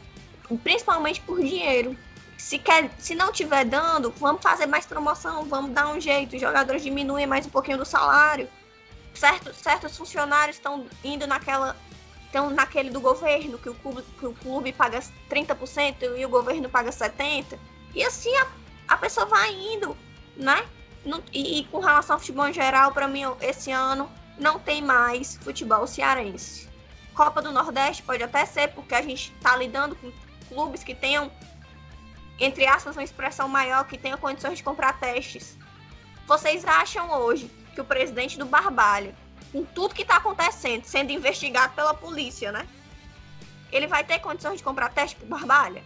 principalmente 0.62 1.20
por 1.20 1.40
dinheiro. 1.40 1.96
Se, 2.36 2.58
quer, 2.58 2.90
se 2.98 3.14
não 3.14 3.32
tiver 3.32 3.64
dando, 3.64 4.12
vamos 4.18 4.42
fazer 4.42 4.66
mais 4.66 4.84
promoção, 4.84 5.44
vamos 5.44 5.70
dar 5.70 5.88
um 5.88 6.00
jeito. 6.00 6.34
Os 6.34 6.42
jogadores 6.42 6.82
diminuem 6.82 7.26
mais 7.26 7.46
um 7.46 7.50
pouquinho 7.50 7.78
do 7.78 7.84
salário. 7.84 8.48
Certo, 9.14 9.54
certos 9.54 9.96
funcionários 9.96 10.56
estão 10.56 10.86
indo 11.02 11.26
naquela 11.26 11.76
Então, 12.28 12.50
naquele 12.50 12.90
do 12.90 13.00
governo, 13.00 13.56
que 13.58 13.68
o 13.68 13.74
clube, 13.74 14.02
que 14.18 14.26
o 14.26 14.34
clube 14.34 14.72
paga 14.72 14.98
30% 15.30 16.16
e 16.16 16.26
o 16.26 16.28
governo 16.28 16.68
paga 16.68 16.90
70%. 16.90 17.56
E 17.94 18.02
assim 18.02 18.34
a, 18.36 18.46
a 18.88 18.96
pessoa 18.96 19.24
vai 19.26 19.52
indo, 19.54 19.96
né? 20.36 20.66
No, 21.04 21.22
e, 21.32 21.60
e, 21.60 21.64
com 21.66 21.78
relação 21.78 22.16
ao 22.16 22.20
futebol 22.20 22.48
em 22.48 22.52
geral, 22.52 22.90
para 22.90 23.06
mim, 23.06 23.22
esse 23.40 23.70
ano 23.70 24.10
não 24.36 24.58
tem 24.58 24.82
mais 24.82 25.36
futebol 25.36 25.86
cearense. 25.86 26.68
Copa 27.14 27.40
do 27.40 27.52
Nordeste 27.52 28.02
pode 28.02 28.22
até 28.22 28.44
ser, 28.44 28.68
porque 28.72 28.94
a 28.94 29.02
gente 29.02 29.32
está 29.36 29.54
lidando 29.54 29.94
com 29.94 30.10
clubes 30.48 30.82
que 30.82 30.94
tenham, 30.94 31.30
entre 32.40 32.66
aspas, 32.66 32.96
uma 32.96 33.04
expressão 33.04 33.48
maior, 33.48 33.86
que 33.86 33.96
tenham 33.96 34.18
condições 34.18 34.58
de 34.58 34.64
comprar 34.64 34.98
testes. 34.98 35.56
Vocês 36.26 36.64
acham 36.64 37.12
hoje 37.20 37.48
que 37.74 37.80
o 37.80 37.84
presidente 37.84 38.38
do 38.38 38.46
Barbalho, 38.46 39.14
com 39.52 39.64
tudo 39.64 39.94
que 39.94 40.02
está 40.02 40.16
acontecendo, 40.16 40.84
sendo 40.84 41.12
investigado 41.12 41.74
pela 41.74 41.94
polícia, 41.94 42.50
né? 42.50 42.66
Ele 43.70 43.86
vai 43.86 44.04
ter 44.04 44.20
condições 44.20 44.58
de 44.58 44.64
comprar 44.64 44.90
teste 44.90 45.16
pro 45.16 45.26
Barbalha? 45.26 45.82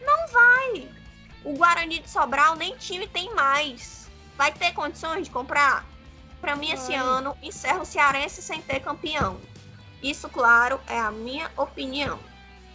Não 0.00 0.28
vai. 0.28 0.88
O 1.44 1.54
Guarani 1.54 2.00
de 2.00 2.10
Sobral 2.10 2.56
nem 2.56 2.76
time 2.76 3.06
tem 3.06 3.34
mais. 3.34 4.10
Vai 4.36 4.52
ter 4.52 4.72
condições 4.72 5.24
de 5.24 5.30
comprar? 5.30 5.84
Para 6.40 6.56
mim, 6.56 6.70
esse 6.70 6.94
ano, 6.94 7.36
encerra 7.42 7.80
o 7.80 7.86
Cearense 7.86 8.40
sem 8.40 8.62
ter 8.62 8.80
campeão. 8.80 9.40
Isso, 10.02 10.28
claro, 10.28 10.80
é 10.86 10.98
a 10.98 11.10
minha 11.10 11.50
opinião. 11.56 12.18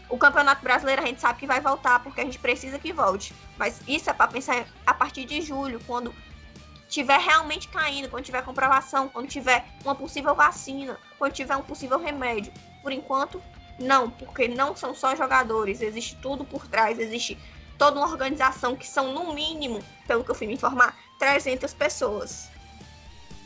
O 0.09 0.17
Campeonato 0.17 0.61
Brasileiro 0.61 1.01
a 1.01 1.05
gente 1.05 1.21
sabe 1.21 1.39
que 1.39 1.47
vai 1.47 1.61
voltar, 1.61 1.99
porque 2.03 2.21
a 2.21 2.25
gente 2.25 2.37
precisa 2.37 2.77
que 2.77 2.91
volte. 2.91 3.33
Mas 3.57 3.81
isso 3.87 4.09
é 4.09 4.13
para 4.13 4.27
pensar 4.27 4.65
a 4.85 4.93
partir 4.93 5.25
de 5.25 5.41
julho, 5.41 5.79
quando 5.87 6.13
tiver 6.93 7.17
realmente 7.17 7.67
caindo, 7.69 8.07
quando 8.07 8.23
tiver 8.23 8.43
comprovação, 8.43 9.09
quando 9.09 9.27
tiver 9.27 9.65
uma 9.83 9.95
possível 9.95 10.35
vacina, 10.35 10.99
quando 11.17 11.33
tiver 11.33 11.55
um 11.55 11.63
possível 11.63 11.97
remédio. 11.97 12.53
Por 12.83 12.91
enquanto, 12.91 13.41
não, 13.79 14.11
porque 14.11 14.47
não 14.47 14.75
são 14.75 14.93
só 14.93 15.15
jogadores, 15.15 15.81
existe 15.81 16.15
tudo 16.17 16.45
por 16.45 16.67
trás, 16.67 16.99
existe 16.99 17.35
toda 17.79 17.99
uma 17.99 18.07
organização 18.07 18.75
que 18.75 18.87
são, 18.87 19.11
no 19.11 19.33
mínimo, 19.33 19.83
pelo 20.05 20.23
que 20.23 20.29
eu 20.29 20.35
fui 20.35 20.45
me 20.45 20.53
informar, 20.53 20.95
300 21.17 21.73
pessoas. 21.73 22.47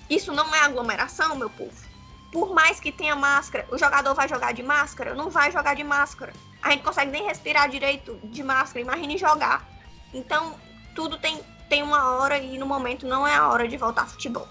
Isso 0.09 0.33
não 0.33 0.53
é 0.53 0.59
aglomeração, 0.59 1.37
meu 1.37 1.49
povo. 1.49 1.87
Por 2.33 2.53
mais 2.53 2.81
que 2.81 2.91
tenha 2.91 3.15
máscara, 3.15 3.65
o 3.71 3.77
jogador 3.77 4.13
vai 4.13 4.27
jogar 4.27 4.51
de 4.51 4.61
máscara? 4.61 5.15
Não 5.15 5.29
vai 5.29 5.53
jogar 5.53 5.73
de 5.73 5.85
máscara. 5.85 6.33
A 6.61 6.71
gente 6.71 6.83
consegue 6.83 7.11
nem 7.11 7.23
respirar 7.23 7.69
direito 7.69 8.19
de 8.25 8.43
máscara, 8.43 8.81
imagine 8.81 9.17
jogar. 9.17 9.65
Então, 10.13 10.59
tudo 10.93 11.17
tem, 11.17 11.39
tem 11.69 11.83
uma 11.83 12.17
hora 12.17 12.37
e 12.37 12.57
no 12.57 12.65
momento 12.65 13.07
não 13.07 13.27
é 13.27 13.35
a 13.35 13.49
hora 13.49 13.67
de 13.67 13.77
voltar 13.77 14.03
ao 14.03 14.07
futebol. 14.07 14.47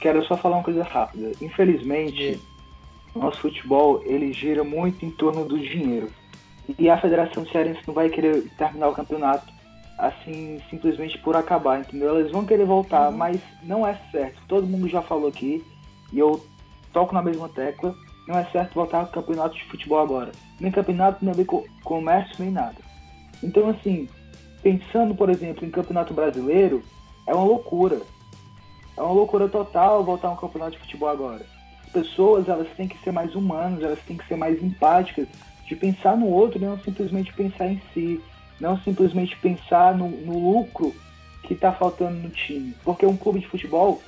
Quero 0.00 0.24
só 0.26 0.36
falar 0.36 0.56
uma 0.56 0.64
coisa 0.64 0.82
rápida. 0.82 1.32
Infelizmente, 1.40 2.40
nosso 3.14 3.40
futebol 3.40 4.02
ele 4.04 4.32
gira 4.32 4.62
muito 4.62 5.04
em 5.04 5.10
torno 5.10 5.44
do 5.44 5.58
dinheiro. 5.58 6.10
E 6.78 6.90
a 6.90 7.00
Federação 7.00 7.46
Cearense 7.46 7.80
não 7.86 7.94
vai 7.94 8.08
querer 8.08 8.42
terminar 8.56 8.88
o 8.88 8.94
campeonato 8.94 9.56
assim, 9.98 10.60
simplesmente 10.68 11.18
por 11.18 11.36
acabar, 11.36 11.80
entendeu? 11.80 12.18
Eles 12.18 12.32
vão 12.32 12.44
querer 12.44 12.66
voltar, 12.66 13.10
uhum. 13.10 13.16
mas 13.16 13.40
não 13.62 13.86
é 13.86 13.98
certo. 14.10 14.40
Todo 14.46 14.66
mundo 14.66 14.88
já 14.88 15.02
falou 15.02 15.28
aqui, 15.28 15.64
e 16.12 16.18
eu 16.18 16.44
toco 16.92 17.14
na 17.14 17.22
mesma 17.22 17.48
tecla, 17.48 17.94
não 18.28 18.38
é 18.38 18.44
certo 18.46 18.74
voltar 18.74 19.00
ao 19.00 19.06
campeonato 19.06 19.56
de 19.56 19.64
futebol 19.64 20.00
agora. 20.00 20.32
Nem 20.60 20.70
campeonato, 20.70 21.24
nem 21.24 21.34
comércio, 21.82 22.34
nem 22.38 22.50
nada. 22.50 22.76
Então, 23.42 23.68
assim, 23.70 24.08
pensando, 24.62 25.14
por 25.14 25.30
exemplo, 25.30 25.66
em 25.66 25.70
campeonato 25.70 26.14
brasileiro, 26.14 26.82
é 27.26 27.34
uma 27.34 27.44
loucura. 27.44 28.00
É 28.96 29.02
uma 29.02 29.12
loucura 29.12 29.48
total 29.48 30.04
voltar 30.04 30.28
ao 30.28 30.36
campeonato 30.36 30.72
de 30.72 30.78
futebol 30.78 31.08
agora. 31.08 31.44
As 31.84 31.90
pessoas, 31.90 32.48
elas 32.48 32.68
têm 32.76 32.88
que 32.88 32.98
ser 32.98 33.12
mais 33.12 33.34
humanas, 33.34 33.82
elas 33.82 34.00
têm 34.00 34.16
que 34.16 34.26
ser 34.26 34.36
mais 34.36 34.62
empáticas, 34.62 35.28
de 35.66 35.76
pensar 35.76 36.16
no 36.16 36.28
outro 36.28 36.58
e 36.58 36.64
não 36.64 36.78
simplesmente 36.78 37.32
pensar 37.32 37.68
em 37.68 37.80
si 37.92 38.20
não 38.60 38.78
simplesmente 38.80 39.36
pensar 39.38 39.94
no, 39.96 40.08
no 40.08 40.38
lucro 40.38 40.94
que 41.42 41.54
está 41.54 41.72
faltando 41.72 42.16
no 42.16 42.30
time. 42.30 42.74
Porque 42.84 43.06
um 43.06 43.16
clube 43.16 43.40
de 43.40 43.48
futebol 43.48 44.02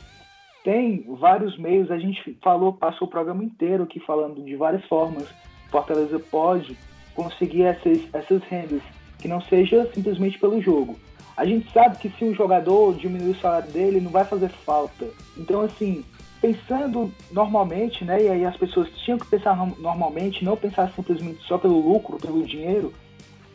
tem 0.65 1.05
vários 1.19 1.57
meios, 1.59 1.91
a 1.91 1.99
gente 1.99 2.37
falou, 2.43 2.73
passou 2.73 3.07
o 3.07 3.11
programa 3.11 3.45
inteiro 3.45 3.85
aqui 3.85 4.01
falando 4.01 4.43
de 4.43 4.57
várias 4.57 4.85
formas. 4.87 5.29
Fortaleza 5.71 6.19
pode 6.19 6.77
conseguir 7.15 7.63
essas, 7.63 8.03
essas 8.13 8.43
rendas, 8.45 8.83
que 9.19 9.29
não 9.29 9.41
seja 9.41 9.89
simplesmente 9.95 10.39
pelo 10.39 10.61
jogo. 10.61 10.99
A 11.37 11.45
gente 11.45 11.71
sabe 11.73 11.97
que 11.99 12.09
se 12.11 12.25
um 12.25 12.35
jogador 12.35 12.95
diminuir 12.97 13.31
o 13.31 13.41
salário 13.41 13.71
dele, 13.71 14.01
não 14.01 14.11
vai 14.11 14.25
fazer 14.25 14.49
falta. 14.49 15.07
Então, 15.37 15.61
assim, 15.61 16.05
pensando 16.41 17.13
normalmente, 17.31 18.05
né, 18.05 18.23
e 18.25 18.29
aí 18.29 18.45
as 18.45 18.57
pessoas 18.57 18.89
tinham 19.05 19.19
que 19.19 19.27
pensar 19.27 19.57
normalmente, 19.79 20.45
não 20.45 20.57
pensar 20.57 20.93
simplesmente 20.93 21.43
só 21.45 21.59
pelo 21.59 21.81
lucro, 21.81 22.19
pelo 22.19 22.43
dinheiro, 22.43 22.93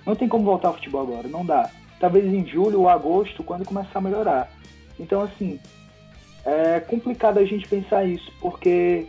não 0.06 0.16
tem 0.16 0.28
como 0.28 0.46
voltar 0.46 0.70
ao 0.70 0.76
futebol 0.76 1.02
agora, 1.02 1.28
não 1.28 1.46
dá. 1.46 1.70
Talvez 2.00 2.26
em 2.26 2.46
julho 2.46 2.82
ou 2.82 2.90
agosto, 2.90 3.44
quando 3.44 3.66
começar 3.66 4.00
a 4.00 4.02
melhorar. 4.02 4.52
Então, 5.00 5.22
assim, 5.22 5.60
é 6.46 6.80
complicado 6.80 7.38
a 7.38 7.46
gente 7.46 7.68
pensar 7.68 8.06
isso, 8.06 8.32
porque 8.42 9.08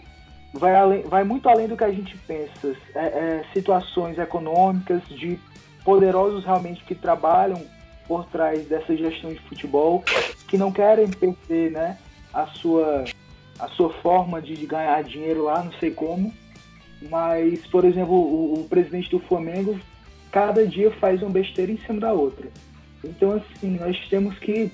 vai, 0.52 0.74
além, 0.74 1.02
vai 1.02 1.24
muito 1.24 1.48
além 1.48 1.66
do 1.66 1.76
que 1.76 1.84
a 1.84 1.92
gente 1.92 2.16
pensa. 2.18 2.76
É, 2.94 3.04
é, 3.04 3.44
situações 3.52 4.18
econômicas 4.18 5.02
de 5.08 5.38
poderosos 5.84 6.44
realmente 6.44 6.82
que 6.84 6.94
trabalham 6.94 7.62
por 8.08 8.24
trás 8.26 8.66
dessa 8.66 8.96
gestão 8.96 9.30
de 9.32 9.40
futebol, 9.40 10.04
que 10.48 10.58
não 10.58 10.72
querem 10.72 11.08
perder 11.08 11.70
né, 11.70 11.98
a, 12.32 12.46
sua, 12.46 13.04
a 13.58 13.68
sua 13.68 13.90
forma 13.90 14.40
de 14.40 14.54
ganhar 14.66 15.02
dinheiro 15.04 15.44
lá, 15.44 15.62
não 15.62 15.72
sei 15.74 15.90
como. 15.90 16.32
Mas, 17.10 17.66
por 17.66 17.84
exemplo, 17.84 18.14
o, 18.14 18.60
o 18.60 18.68
presidente 18.68 19.10
do 19.10 19.18
Flamengo 19.20 19.78
cada 20.30 20.66
dia 20.66 20.90
faz 20.92 21.22
uma 21.22 21.30
besteira 21.30 21.70
em 21.70 21.78
cima 21.78 22.00
da 22.00 22.12
outra. 22.12 22.48
Então, 23.04 23.32
assim, 23.32 23.78
nós 23.78 23.96
temos 24.08 24.38
que 24.38 24.70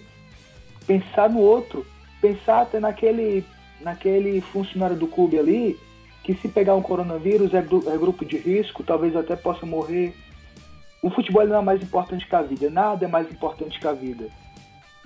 pensar 0.86 1.28
no 1.28 1.40
outro, 1.40 1.84
pensar 2.20 2.62
até 2.62 2.80
naquele, 2.80 3.44
naquele 3.80 4.40
funcionário 4.40 4.96
do 4.96 5.06
clube 5.06 5.38
ali, 5.38 5.78
que 6.24 6.34
se 6.34 6.48
pegar 6.48 6.76
um 6.76 6.82
coronavírus 6.82 7.52
é, 7.52 7.58
é 7.58 7.98
grupo 7.98 8.24
de 8.24 8.36
risco, 8.36 8.82
talvez 8.82 9.14
até 9.16 9.36
possa 9.36 9.66
morrer. 9.66 10.14
O 11.02 11.10
futebol 11.10 11.46
não 11.46 11.58
é 11.58 11.62
mais 11.62 11.82
importante 11.82 12.26
que 12.26 12.34
a 12.34 12.42
vida, 12.42 12.68
nada 12.68 13.06
é 13.06 13.08
mais 13.08 13.30
importante 13.30 13.80
que 13.80 13.86
a 13.86 13.92
vida. 13.92 14.28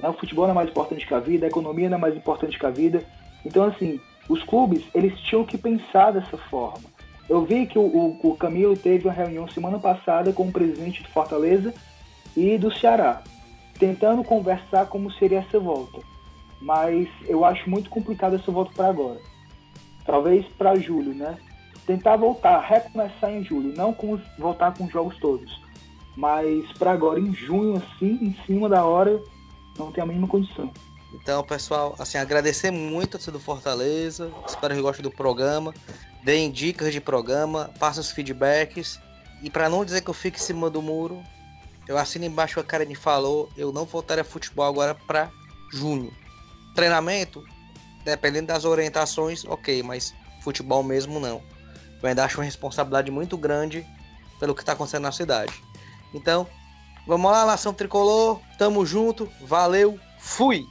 O 0.03 0.12
futebol 0.15 0.47
não 0.47 0.53
é 0.53 0.55
mais 0.55 0.71
importante 0.71 1.07
que 1.07 1.15
a 1.15 1.21
vida, 1.21 1.47
a 1.47 1.49
economia 1.49 1.89
não 1.89 1.99
é 1.99 2.01
mais 2.01 2.16
importante 2.16 2.59
que 2.59 2.66
a 2.66 2.71
vida. 2.71 3.05
Então, 3.45 3.65
assim, 3.65 4.01
os 4.29 4.43
clubes, 4.43 4.85
eles 4.95 5.19
tinham 5.21 5.45
que 5.45 5.57
pensar 5.57 6.11
dessa 6.12 6.37
forma. 6.37 6.85
Eu 7.29 7.45
vi 7.45 7.66
que 7.66 7.79
o, 7.79 7.83
o, 7.83 8.31
o 8.31 8.37
Camilo 8.37 8.77
teve 8.77 9.07
uma 9.07 9.15
reunião 9.15 9.49
semana 9.49 9.79
passada 9.79 10.33
com 10.33 10.49
o 10.49 10.53
presidente 10.53 11.03
do 11.03 11.09
Fortaleza 11.09 11.73
e 12.37 12.59
do 12.59 12.73
Ceará, 12.77 13.23
tentando 13.79 14.25
conversar 14.25 14.87
como 14.87 15.12
seria 15.12 15.39
essa 15.39 15.59
volta. 15.61 16.01
Mas 16.61 17.09
eu 17.27 17.45
acho 17.45 17.71
muito 17.71 17.89
complicado 17.89 18.37
essa 18.37 18.51
volta 18.51 18.73
para 18.75 18.89
agora. 18.89 19.21
Talvez 20.05 20.45
para 20.59 20.75
julho, 20.75 21.15
né? 21.15 21.39
Tentar 21.87 22.16
voltar, 22.16 22.61
recomeçar 22.61 23.31
em 23.31 23.45
julho, 23.45 23.75
não 23.77 23.93
com, 23.93 24.19
voltar 24.39 24.77
com 24.77 24.85
os 24.85 24.93
jogos 24.93 25.16
todos. 25.19 25.64
Mas 26.16 26.70
para 26.78 26.93
agora, 26.93 27.19
em 27.19 27.32
junho, 27.35 27.77
assim, 27.77 28.19
em 28.20 28.36
cima 28.47 28.69
da 28.69 28.85
hora, 28.85 29.23
não 29.78 29.91
tem 29.91 30.03
a 30.03 30.07
mínima 30.07 30.28
condição. 30.28 30.73
Então, 31.12 31.43
pessoal, 31.45 31.95
assim, 31.99 32.19
agradecer 32.19 32.70
muito 32.70 33.16
a 33.16 33.31
do 33.31 33.41
Fortaleza. 33.41 34.32
Espero 34.47 34.74
que 34.74 34.81
gostem 34.81 35.03
do 35.03 35.11
programa 35.11 35.73
deem 36.24 36.51
dicas 36.51 36.93
de 36.93 37.01
programa, 37.01 37.70
passem 37.78 38.01
os 38.01 38.11
feedbacks. 38.11 38.99
E 39.43 39.51
para 39.51 39.69
não 39.69 39.85
dizer 39.85 40.01
que 40.01 40.09
eu 40.09 40.15
fico 40.15 40.39
em 40.39 40.41
cima 40.41 40.70
do 40.70 40.81
muro, 40.81 41.23
eu 41.86 41.99
assino 41.99 42.24
embaixo 42.24 42.59
a 42.59 42.65
Karen 42.65 42.95
falou, 42.95 43.51
eu 43.57 43.70
não 43.70 43.85
voltarei 43.85 44.23
a 44.23 44.24
futebol 44.24 44.65
agora 44.65 44.95
para 44.95 45.31
junho. 45.70 46.11
Treinamento, 46.74 47.45
dependendo 48.05 48.47
das 48.47 48.65
orientações, 48.65 49.45
ok, 49.45 49.82
mas 49.82 50.15
futebol 50.41 50.82
mesmo 50.82 51.20
não. 51.20 51.43
Eu 52.03 52.09
ainda 52.09 52.24
acho 52.24 52.39
uma 52.39 52.45
responsabilidade 52.45 53.11
muito 53.11 53.36
grande 53.36 53.86
pelo 54.41 54.55
que 54.55 54.62
está 54.62 54.73
acontecendo 54.73 55.03
na 55.03 55.12
cidade. 55.12 55.53
Então, 56.15 56.47
vamos 57.07 57.31
lá, 57.31 57.45
nação 57.45 57.74
tricolor, 57.74 58.41
tamo 58.57 58.86
junto, 58.86 59.28
valeu, 59.43 59.99
fui! 60.19 60.65